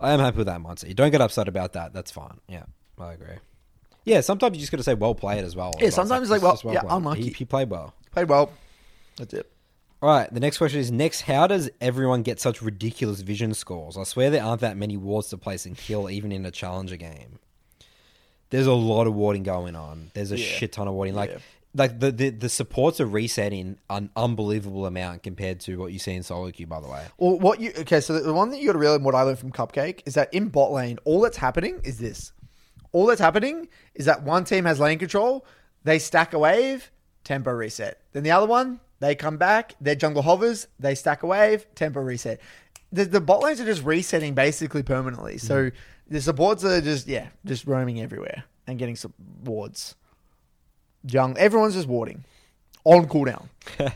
[0.00, 0.88] I am happy with that mindset.
[0.88, 1.92] You don't get upset about that.
[1.92, 2.38] That's fine.
[2.48, 2.64] Yeah,
[2.98, 3.36] I agree.
[4.04, 5.72] Yeah, sometimes you just got to say well played as well.
[5.78, 6.92] Yeah, sometimes it's like, well, just yeah, played.
[6.92, 7.22] unlucky.
[7.24, 7.94] He, he played well.
[8.12, 8.50] Played well.
[9.16, 9.50] That's it.
[10.00, 11.22] All right, the next question is next.
[11.22, 13.96] How does everyone get such ridiculous vision scores?
[13.96, 16.96] I swear there aren't that many wards to place and kill, even in a challenger
[16.96, 17.40] game.
[18.50, 20.12] There's a lot of warding going on.
[20.14, 20.44] There's a Yeah.
[20.46, 21.16] shit ton of warding.
[21.16, 21.38] Like, Yeah.
[21.74, 26.14] like the, the the supports are resetting an unbelievable amount compared to what you see
[26.14, 26.66] in solo queue.
[26.68, 28.00] By the way, Well, what you okay?
[28.00, 30.32] So the one that you got to realize, what I learned from Cupcake is that
[30.32, 32.32] in bot lane, all that's happening is this.
[32.92, 33.66] All that's happening
[33.96, 35.44] is that one team has lane control.
[35.82, 36.92] They stack a wave,
[37.24, 38.00] tempo reset.
[38.12, 39.74] Then the other one, they come back.
[39.80, 40.66] Their jungle hovers.
[40.78, 42.40] They stack a wave, tempo reset.
[42.92, 45.38] The, the bot lanes are just resetting basically permanently.
[45.38, 45.72] So mm.
[46.08, 49.14] the supports are just yeah, just roaming everywhere and getting some
[49.44, 49.94] wards.
[51.04, 52.24] Jung, everyone's just warding
[52.84, 53.48] on cooldown.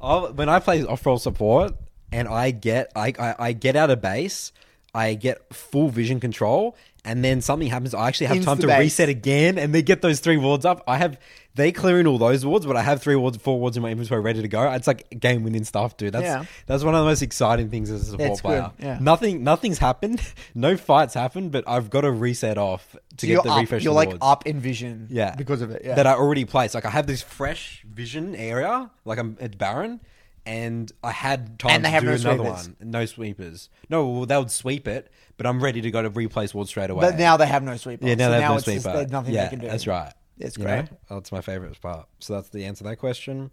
[0.00, 1.74] When I play off roll support
[2.10, 4.52] and I get I, I, I get out of base,
[4.94, 7.94] I get full vision control, and then something happens.
[7.94, 8.78] I actually have time to Insta-base.
[8.78, 10.82] reset again, and they get those three wards up.
[10.86, 11.20] I have
[11.58, 14.22] they clearing all those wards, but I have three wards, four wards in my inventory
[14.22, 14.70] ready to go.
[14.72, 16.14] It's like game winning stuff, dude.
[16.14, 16.44] That's Yeah.
[16.66, 18.70] that's one of the most exciting things as a support It's good, player.
[18.78, 18.98] yeah.
[19.00, 20.22] Nothing nothing's happened,
[20.54, 23.84] no fights happened, but I've got to reset off to So get the up, refresh.
[23.84, 24.18] you're like wards.
[24.22, 25.34] up in vision, Yeah.
[25.36, 25.82] because of it.
[25.84, 26.74] Yeah, That I already placed.
[26.74, 30.00] Like I have this fresh vision area, like I'm at Baron,
[30.46, 32.68] and I had time And they to have do no another sweepers.
[32.80, 32.90] one.
[32.90, 33.68] No sweepers.
[33.90, 36.88] No, well, they would sweep it, but I'm ready to go to replace Ward straight
[36.88, 37.02] away.
[37.02, 38.06] But now they have no sweeper.
[38.06, 38.96] yeah, now so they have now no it's just- sweeper.
[38.98, 39.66] there's nothing yeah, they can do.
[39.66, 40.12] that's right.
[40.38, 40.90] It's You great.
[40.90, 40.98] know?
[41.10, 42.06] That's my favorite part.
[42.20, 43.50] So that's the answer to that question.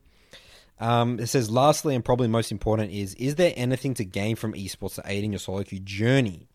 [0.79, 4.53] Um, it says, lastly, and probably most important, is is there anything to gain from
[4.53, 6.47] esports to aid in your solo queue journey?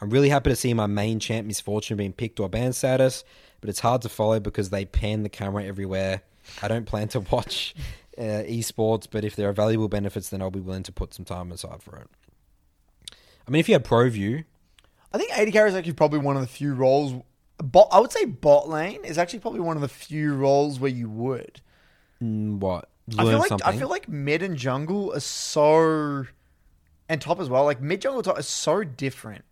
[0.00, 3.24] I'm really happy to see my main champ Miss Fortune being picked or banned status,
[3.60, 6.22] but it's hard to follow because they pan the camera everywhere.
[6.62, 7.74] I don't plan to watch
[8.16, 11.24] uh, esports, but if there are valuable benefits, then I'll be willing to put some
[11.24, 12.08] time aside for it.
[13.46, 14.44] I mean, if you had ProView,
[15.12, 17.14] I think AD carry is actually probably one of the few roles.
[17.62, 20.90] Bot, I would say bot lane is actually probably one of the few roles where
[20.90, 21.60] you would.
[22.22, 22.88] mm, what?
[23.16, 23.66] I feel like something?
[23.66, 26.26] I feel like mid and jungle are so,
[27.08, 27.64] and top as well.
[27.64, 29.44] Like mid jungle top is so different.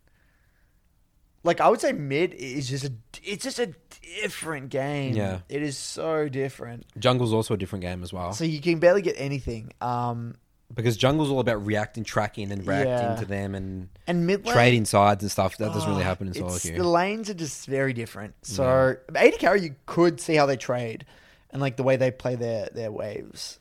[1.43, 2.93] Like I would say mid is just a
[3.23, 3.73] it's just a
[4.21, 5.15] different game.
[5.15, 5.39] Yeah.
[5.49, 6.85] it is so different.
[6.99, 8.33] Jungle's also a different game as well.
[8.33, 9.71] So you can barely get anything.
[9.81, 10.35] Um,
[10.73, 13.15] because jungle's all about reacting, tracking, and reacting Yeah.
[13.15, 15.57] to them and and mid lane trading sides and stuff.
[15.57, 16.77] That doesn't really Oh, happen in solo it's- queue.
[16.77, 18.35] The lanes are just very different.
[18.43, 21.05] So AD carry, you could see how they trade
[21.51, 23.59] and like the way they play their their waves.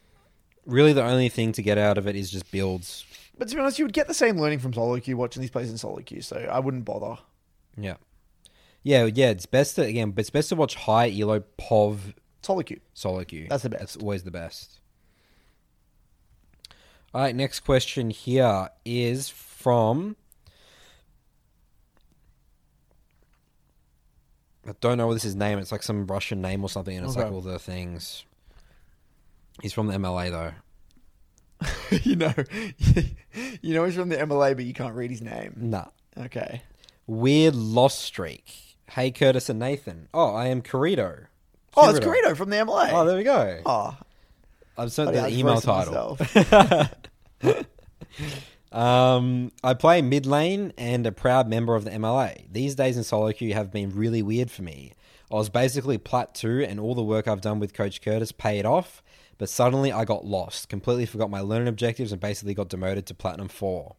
[0.66, 3.04] really, the only thing to get out of it is just builds.
[3.38, 5.50] But to be honest, you would get the same learning from solo queue watching these
[5.50, 6.22] plays in solo queue.
[6.22, 7.18] So I wouldn't bother.
[7.76, 7.96] Yeah,
[8.82, 9.28] yeah, yeah.
[9.30, 12.80] It's best to again, but it's best to watch high elo pov Solo queue.
[12.94, 13.46] solo queue.
[13.48, 13.80] That's the best.
[13.80, 14.80] That's always the best.
[17.16, 20.16] All right, next question here is from.
[24.68, 25.58] I don't know what this is name.
[25.58, 28.26] It's like some Russian name or something, and it's like all the things.
[29.62, 30.52] He's from the MLA though.
[32.02, 32.34] you know,
[33.62, 35.54] you know he's from the MLA, but you can't read his name.
[35.56, 35.86] Nah.
[36.18, 36.60] Okay.
[37.06, 38.76] Weird lost streak.
[38.90, 40.08] Hey Curtis and Nathan.
[40.12, 41.28] Oh, I am Corito.
[41.78, 42.90] Oh, it's Corito from the MLA.
[42.92, 43.62] Oh, there we go.
[43.64, 43.96] Oh,
[44.78, 46.18] I've sent the email title.
[48.72, 52.44] Um, I play mid lane and a proud member of the MLA.
[52.52, 54.92] These days in solo queue have been really weird for me.
[55.30, 58.66] I was basically plat 2 and all the work I've done with Coach Curtis paid
[58.66, 59.02] off,
[59.38, 63.14] but suddenly I got lost, completely forgot my learning objectives and basically got demoted to
[63.14, 63.96] platinum 4.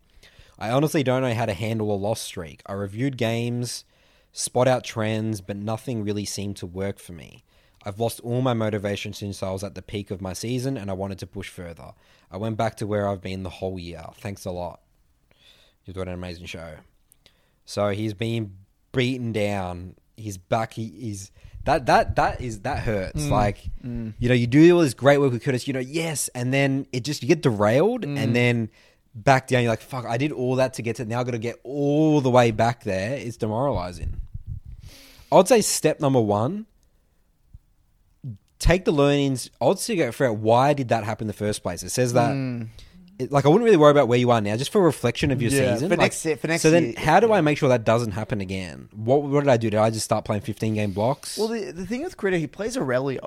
[0.59, 2.61] I honestly don't know how to handle a loss streak.
[2.67, 3.83] I reviewed games,
[4.31, 7.43] spot out trends, but nothing really seemed to work for me.
[7.87, 10.89] I've lost all my motivation since I was at the peak of my season and
[10.89, 11.93] I wanted to push further.
[12.29, 14.03] I went back to where I've been the whole year.
[14.15, 14.81] Thanks a lot.
[15.85, 16.73] You're doing an amazing show.
[17.63, 18.57] So he's been
[18.91, 19.95] beaten down.
[20.17, 20.73] He's back.
[20.73, 21.31] He, is
[21.63, 23.23] that that that is that hurts.
[23.23, 23.29] Mm.
[23.29, 24.13] Like mm.
[24.19, 25.65] you know, you do all this great work with Curtis.
[25.65, 28.17] You know, yes, and then it just you get derailed, mm.
[28.17, 28.69] and then
[29.15, 29.63] back down.
[29.63, 31.05] You're like, fuck, I did all that to get to.
[31.05, 33.15] Now I got to get all the way back there.
[33.15, 34.19] It's demoralizing.
[35.31, 36.65] I would say step number one.
[38.59, 39.49] Take the learnings.
[39.61, 41.83] I would say go figure out why did that happen in the first place.
[41.83, 42.35] It says that,
[43.19, 45.41] it- like, I wouldn't really worry about where you are now, just for reflection of
[45.41, 45.89] your Yeah, season.
[45.89, 47.33] for Like, next- for next so then, year, how do yeah.
[47.35, 48.89] I make sure that doesn't happen again?
[48.95, 49.69] What what did I do?
[49.69, 51.37] Did I just start playing fifteen game blocks?
[51.37, 53.21] well, the, the thing with Critter, he plays Aurelia.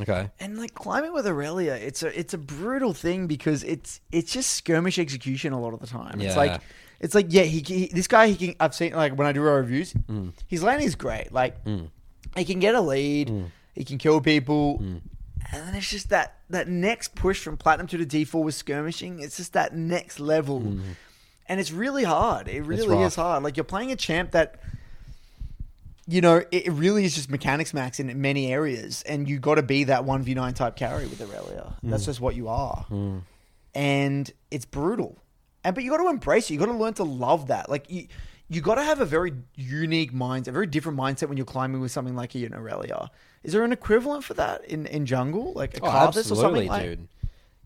[0.00, 4.32] okay, And like climbing with Aurelia, it's a it's a brutal thing because it's it's
[4.32, 6.20] just skirmish execution a lot of the time.
[6.20, 6.60] It's like
[7.00, 9.46] it's like yeah, he, he this guy he can I've seen like when I do
[9.46, 10.32] our reviews, Mm.
[10.46, 11.32] his laning is great.
[11.32, 11.56] Like
[12.36, 13.46] he can get a lead, Mm.
[13.74, 14.96] He can kill people, hmm.
[15.52, 18.54] and then it's just that that next push from platinum to the D four with
[18.54, 19.20] skirmishing.
[19.20, 20.80] It's just that next level, hmm.
[21.46, 22.48] and it's really hard.
[22.48, 23.06] It really Mm.
[23.06, 23.42] is hard.
[23.42, 24.60] Like you're playing a champ that
[26.06, 29.62] you know, it really is just mechanics max in many areas, and you got to
[29.62, 31.74] be that one v nine type carry with Aurelia.
[31.80, 31.90] Hmm.
[31.90, 32.84] That's just what you are,
[33.74, 35.18] and it's brutal.
[35.62, 36.54] And but you got to embrace it.
[36.54, 37.68] You got to learn to love that.
[37.68, 38.08] Like you,
[38.52, 41.80] you got to have a very unique mindset, a very different mindset when you're climbing
[41.80, 43.08] with something like an Aurelia.
[43.44, 46.66] Is there an equivalent for that in, in jungle, like a oh, Karthus or something
[46.66, 46.82] like?
[46.82, 47.08] dude.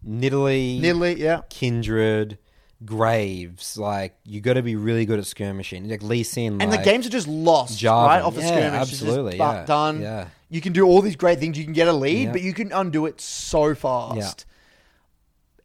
[0.07, 1.41] Nidalee, Nidalee, yeah.
[1.49, 2.37] Kindred,
[2.85, 3.79] Graves.
[3.79, 5.89] Like you got to be really good at skirmishing.
[5.89, 8.07] Like Lee Sin, And like, the games are just lost, Jarvan.
[8.07, 8.23] right?
[8.23, 8.81] Off a Yeah, skirmish.
[8.83, 10.03] It's just absolutely, yeah, done.
[10.03, 10.29] yeah.
[10.51, 11.57] You can do all these great things.
[11.59, 12.33] You can get a lead, Yeah.
[12.33, 14.17] but you can undo it so fast.
[14.47, 14.54] Yeah.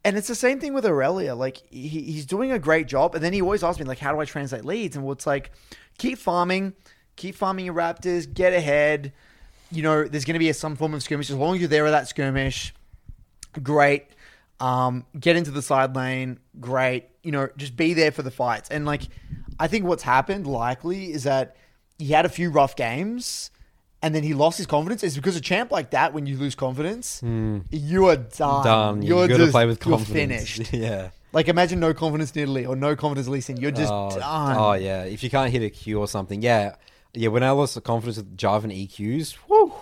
[0.06, 1.36] And it's the same thing with Aurelia.
[1.36, 4.14] Like he, he's doing a great job, and then he always asks me like, "How
[4.14, 5.52] do I translate leads?" And well, it's like,
[5.98, 6.74] keep farming,
[7.16, 9.14] keep farming your Raptors, get ahead.
[9.72, 11.70] You know, there's going to be a, some form of skirmish as long as you're
[11.70, 12.74] there at that skirmish.
[13.62, 14.08] Great.
[14.60, 16.40] Um, get into the side lane.
[16.60, 17.06] Great.
[17.24, 18.70] You know, just be there for the fights.
[18.70, 19.04] And like,
[19.60, 21.56] I think what's happened likely is that
[22.00, 23.52] he had a few rough games.
[24.02, 25.04] And then he lost his confidence.
[25.04, 27.60] It's because a champ like that, when you lose confidence, hmm.
[27.70, 28.64] you are done.
[28.64, 29.02] done.
[29.02, 30.50] You're you to play with you're confidence.
[30.50, 30.74] finished.
[30.74, 31.10] yeah.
[31.32, 33.58] Like imagine no confidence in Italy or no confidence in Lee Sin.
[33.58, 34.58] You're just oh, done.
[34.58, 36.76] Oh yeah, if you can't hit a Q or something, yeah,
[37.14, 37.30] yeah.
[37.30, 39.74] When I lost the confidence with Jarvan EQs, whew,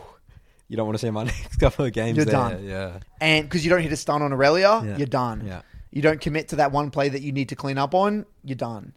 [0.67, 2.17] You don't want to see my next couple of games.
[2.17, 2.33] You're there.
[2.33, 2.65] done.
[2.65, 2.99] Yeah.
[3.21, 4.97] and because you don't hit a stun on Aurelia, Yeah.
[4.97, 5.45] you're done.
[5.45, 5.61] Yeah.
[5.91, 8.55] You don't commit to that one play that you need to clean up on, you're
[8.55, 8.93] done.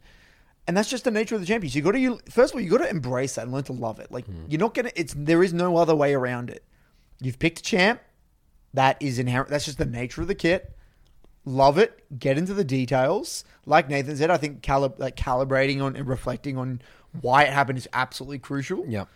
[0.71, 1.75] And that's just the nature of the champions.
[1.75, 3.73] You got to you, first of all, you got to embrace that and learn to
[3.73, 4.09] love it.
[4.09, 4.45] Like Hmm.
[4.47, 4.91] you're not gonna.
[4.95, 6.63] It's there is no other way around it.
[7.19, 7.99] You've picked a champ.
[8.73, 9.49] That is inherent.
[9.49, 10.73] That's just the nature of the kit.
[11.43, 12.05] Love it.
[12.17, 13.43] Get into the details.
[13.65, 16.81] Like Nathan said, I think calib- like calibrating on and reflecting on
[17.19, 19.07] why it happened is absolutely crucial Yeah.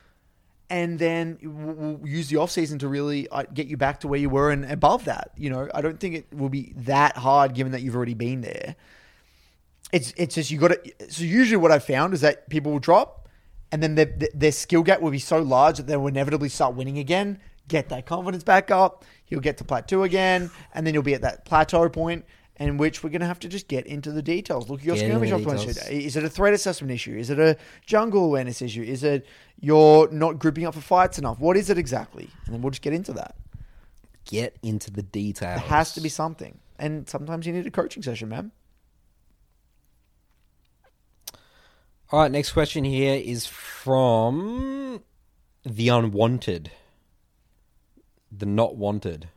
[0.70, 4.10] and then w- w- use the off season to really uh, get you back to
[4.10, 5.32] where you were and above that.
[5.38, 8.42] You know, I don't think it will be that hard given that you've already been
[8.42, 8.76] there.
[9.92, 11.12] It's it's just you got to.
[11.12, 13.28] So usually, what I've found is that people will drop,
[13.72, 16.98] and then their their skill gap will be so large that they'll inevitably start winning
[16.98, 17.40] again.
[17.68, 19.06] Get that confidence back up.
[19.28, 22.26] You'll get to plateau again, and then you'll be at that plateau point.
[22.58, 24.70] In which we're going to have to just get into the details.
[24.70, 25.78] Look at your Get skirmish details.
[25.90, 27.18] Is it a threat assessment issue?
[27.18, 28.82] Is it a jungle awareness issue?
[28.82, 29.28] Is it
[29.60, 31.38] you're not grouping up for fights enough?
[31.38, 32.30] What is it exactly?
[32.46, 33.36] And then we'll just get into that.
[34.24, 35.60] Get into the details.
[35.60, 36.58] There has to be something.
[36.80, 38.54] And sometimes you need a coaching session, man.
[42.16, 45.04] All right, next question here is from
[45.66, 46.72] the unwanted,
[48.32, 49.28] the not wanted.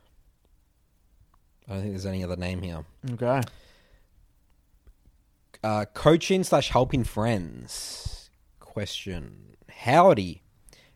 [1.67, 2.85] I don't think there's any other name here.
[3.11, 3.41] Okay.
[5.61, 8.29] Uh, coaching slash helping friends.
[8.61, 10.41] Question: Howdy,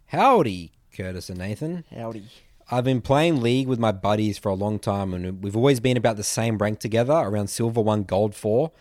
[0.06, 1.84] howdy, Curtis and Nathan.
[1.94, 2.24] Howdy.
[2.72, 5.98] I've been playing League with my buddies for a long time, and we've always been
[5.98, 8.72] about the same rank together, around Silver 1, Gold 4.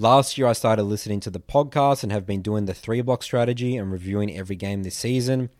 [0.00, 3.24] Last year, I started listening to the podcast and have been doing the three block
[3.24, 5.50] strategy and reviewing every game this season.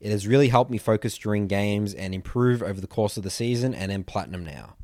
[0.00, 3.30] It has really helped me focus during games and improve over the course of the
[3.30, 4.74] season, and am platinum now.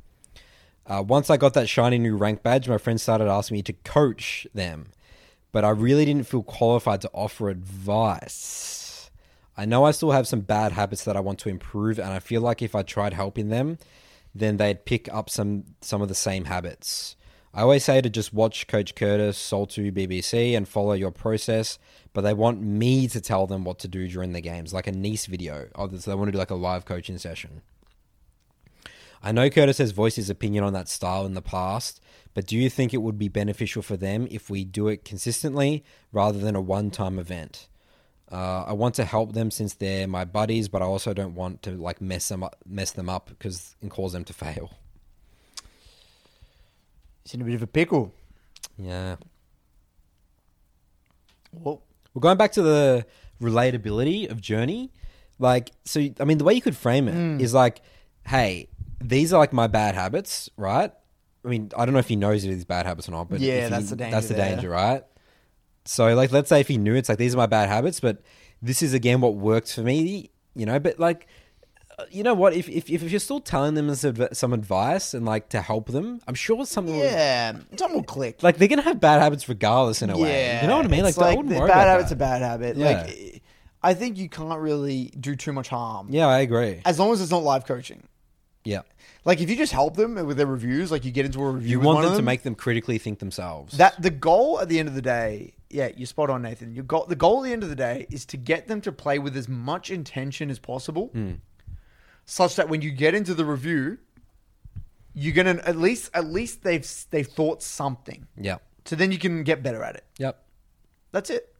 [0.87, 3.73] Uh, once I got that shiny new rank badge, my friends started asking me to
[3.73, 4.93] coach them,
[5.51, 9.11] but I really didn't feel qualified to offer advice.
[9.57, 12.19] I know I still have some bad habits that I want to improve, and I
[12.19, 13.77] feel like if I tried helping them,
[14.33, 17.17] then they'd pick up some some of the same habits.
[17.53, 21.77] I always say to just watch Coach Curtis, Sol2, BBC, and follow your process,
[22.13, 24.91] but they want me to tell them what to do during the games, like a
[24.93, 25.67] Neace video.
[25.75, 27.61] Oh, so they want to do like a live coaching session.
[29.21, 32.01] I know Curtis has voiced his opinion on that style in the past,
[32.33, 35.83] but do you think it would be beneficial for them if we do it consistently
[36.13, 37.67] rather than a one time event?
[38.31, 41.61] Uh, I want to help them since they're my buddies, but I also don't want
[41.63, 44.71] to like mess them up, mess them up because and cause them to fail.
[47.23, 48.13] He's in a bit of a pickle.
[48.77, 49.15] Yeah.
[51.51, 51.81] Well,
[52.13, 53.05] We're going back to the
[53.41, 54.91] relatability of Journey.
[55.39, 57.39] Like, so, I mean, the way you could frame it hmm.
[57.39, 57.81] is like,
[58.27, 58.69] hey,
[58.99, 60.91] these are like my bad habits, right?
[61.43, 63.39] I mean, I don't know if he knows it is bad habits or not, but
[63.39, 64.55] Yeah, if he- that's the danger That's the there.
[64.55, 65.03] danger, right?
[65.85, 68.21] So, like, let's say if he knew it's like these are my bad habits, but
[68.61, 70.79] this is again what worked for me, you know.
[70.79, 71.27] But like,
[72.09, 72.53] you know what?
[72.53, 76.35] If if if you're still telling them some advice and like to help them, I'm
[76.35, 76.95] sure something.
[76.95, 78.41] will- yeah, something will click.
[78.43, 80.59] like they're gonna have bad habits regardless in a way.
[80.61, 81.05] You know what I mean?
[81.05, 82.15] it's Like, I bad habit's that.
[82.15, 82.77] a bad habit.
[82.77, 82.85] Yeah.
[83.03, 83.43] Like,
[83.83, 86.07] I think you can't really do too much harm.
[86.11, 86.81] Yeah, I agree.
[86.85, 88.03] As long as it's not live coaching.
[88.63, 88.81] Yeah.
[89.25, 91.71] Like if you just help them with their reviews, like you get into a review,
[91.71, 93.77] You want them of to make them critically think themselves.
[93.77, 95.53] that the goal at the end of the day.
[95.73, 96.75] Yeah, you're spot on, Nathan.
[96.75, 98.91] Your goal, the goal at the end of the day is to get them to
[98.91, 101.35] play with as much intention as possible, Hmm.
[102.31, 103.97] Such that when you get into the review,
[105.13, 108.25] you're gonna at least at least they've they've thought something.
[108.39, 108.63] Yep.
[108.85, 110.05] So then you can get better at it.
[110.17, 110.41] Yep.
[111.11, 111.53] That's it.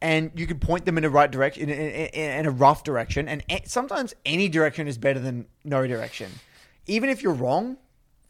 [0.00, 3.28] And you can point them in a right direction, in, in, in, a rough direction.
[3.28, 6.30] And a- sometimes any direction is better than no direction.
[6.86, 7.76] Even if you're wrong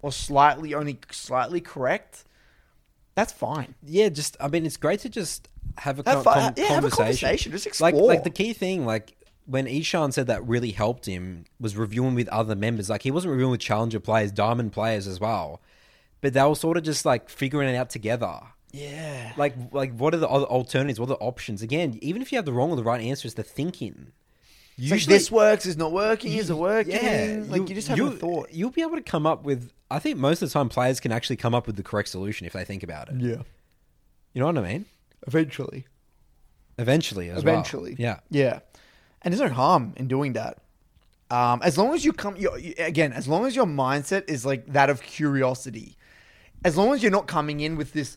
[0.01, 2.25] or slightly, only slightly correct,
[3.15, 3.75] that's fine.
[3.83, 7.29] Yeah, just I mean, it's great to just have a, con- yeah, have a conversation.
[7.29, 8.09] conversation, just like explore.
[8.09, 9.15] like the key thing, like
[9.51, 12.89] when Ishan said that really helped him was reviewing with other members.
[12.89, 15.61] Like he wasn't reviewing with challenger players, diamond players as well,
[16.21, 18.41] but they were sort of just like figuring it out together.
[18.73, 19.33] Yeah.
[19.37, 21.01] Like like what are the other alternatives?
[21.01, 21.63] What are the options?
[21.63, 24.13] Again, even if you have the wrong or the right answer, it's the thinking.
[24.79, 26.95] It's like this works, is not working, is it working?
[26.95, 28.49] Yeah, like you, just have a thought.
[28.51, 29.71] You'll be able to come up with.
[29.91, 32.47] I think most of the time players can actually come up with the correct solution
[32.47, 33.21] if they think about it.
[33.21, 33.43] Yeah.
[34.33, 34.87] You know what I mean?
[35.27, 35.87] Eventually.
[36.79, 37.55] Eventually, as well.
[37.55, 37.97] Eventually.
[37.99, 38.21] Yeah.
[38.31, 38.61] Yeah.
[39.23, 40.59] And there's no harm in doing that.
[41.31, 44.67] Um, as long as you come, you, again, as long as your mindset is like
[44.73, 45.97] that of curiosity,
[46.65, 48.17] as long as you're not coming in with this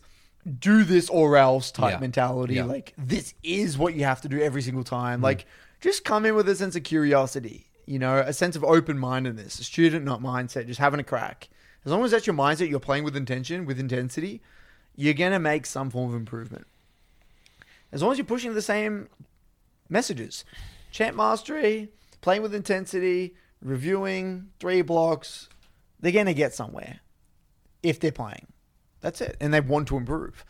[0.58, 1.98] do this or else type Yeah.
[2.00, 2.64] mentality, Yeah.
[2.64, 5.20] like this is what you have to do every single time.
[5.22, 5.46] Like
[5.80, 9.58] just come in with a sense of curiosity, you know, a sense of open mindedness,
[9.58, 11.48] a student not mindset, just having a crack.
[11.86, 14.42] As long as that's your mindset, you're playing with intention, with intensity,
[14.96, 16.66] you're gonna make some form of improvement.
[17.92, 19.08] As long as you're pushing the same
[19.88, 20.44] messages,
[20.94, 21.88] champ mastery,
[22.20, 25.48] playing with intensity, reviewing, three blocks,
[25.98, 27.00] they're going to get somewhere
[27.82, 28.46] if they're playing.
[29.00, 29.36] That's it.
[29.40, 30.44] And they want to improve.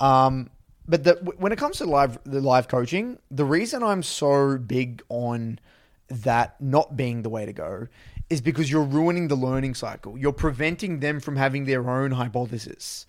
[0.00, 0.50] Um,
[0.88, 5.02] but the, when it comes to live the live coaching, the reason I'm so big
[5.10, 5.60] on
[6.08, 7.86] that not being the way to go
[8.30, 10.16] is because you're ruining the learning cycle.
[10.16, 13.06] You're preventing them from having their own hypothesis.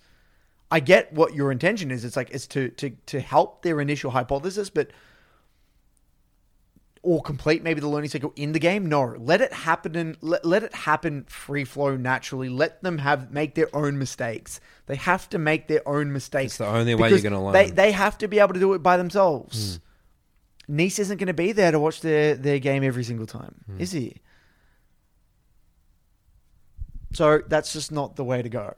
[0.69, 2.03] I get what your intention is.
[2.03, 4.91] It's like it's to to to help their initial hypothesis, but
[7.05, 8.87] or complete maybe the learning cycle in the game.
[8.87, 12.49] No, let it happen and let, let it happen free flow naturally.
[12.49, 14.59] Let them have make their own mistakes.
[14.87, 16.53] They have to make their own mistakes.
[16.53, 17.53] It's the only way you're gonna learn.
[17.53, 19.79] They they have to be able to do it by themselves.
[20.67, 20.77] Hmm.
[20.77, 23.79] Neace isn't going to be there to watch their their game every single time, hmm.
[23.79, 24.17] is he?
[27.13, 28.73] So that's just not the way to go.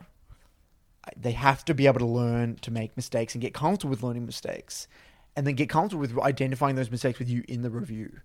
[1.15, 4.25] They have to be able to learn to make mistakes and get comfortable with learning
[4.25, 4.89] mistakes,
[5.37, 8.19] and then get comfortable with identifying those mistakes with you in the review.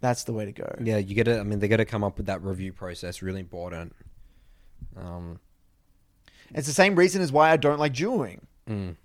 [0.00, 0.74] That's the way to go.
[0.82, 1.38] Yeah, you get to.
[1.38, 3.22] I mean, they got to come up with that review process.
[3.22, 3.94] Really important.
[4.96, 5.38] Um,
[6.54, 8.40] It's the same reason as why I don't like duoing.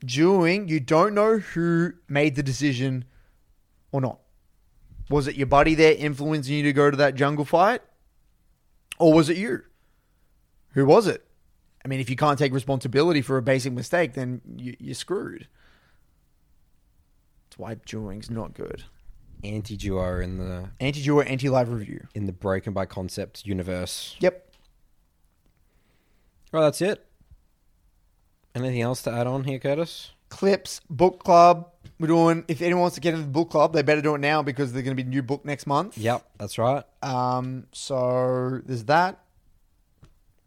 [0.05, 3.03] Duoing, you don't know who made the decision
[3.91, 4.19] or not.
[5.09, 7.81] Was it your buddy there influencing you to go to that jungle fight?
[8.97, 9.63] Or was it you?
[10.73, 11.25] Who was it?
[11.83, 15.47] I mean, if you can't take responsibility for a basic mistake, then you, you're screwed.
[17.59, 18.83] Why duoing's not good.
[19.43, 22.07] anti duo in the Anti duo, anti live review.
[22.15, 24.15] in the broken by concept universe.
[24.21, 24.49] Yep.
[26.53, 27.05] Well, that's it.
[28.55, 30.11] Anything else to add on here, Curtis?
[30.29, 31.69] Clips, book club.
[31.99, 34.19] We're doing, if anyone wants to get into the book club, they better do it
[34.19, 35.97] now because there's going to be a new book next month.
[35.97, 36.83] Yep, that's right.
[37.03, 39.19] Um, so there's that.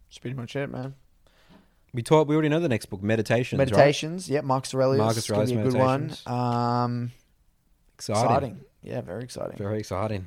[0.09, 0.95] That's pretty much it, man.
[1.95, 2.27] We taught.
[2.27, 3.59] We already know the next book, Meditations.
[3.59, 3.69] right?
[3.69, 4.45] Meditations, yep.
[4.45, 6.13] Marcus Aurelius, Marcus gonna be a good one.
[6.27, 7.13] Um,
[7.95, 8.23] Exciting.
[8.25, 8.61] exciting.
[8.83, 9.57] yeah, very exciting.
[9.59, 10.27] Very exciting.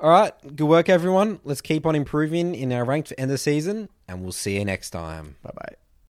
[0.00, 1.40] All right, good work, everyone.
[1.42, 4.56] Let's keep on improving in our ranked for end of the season, and we'll see
[4.56, 5.34] you next time.
[5.42, 5.74] Bye bye.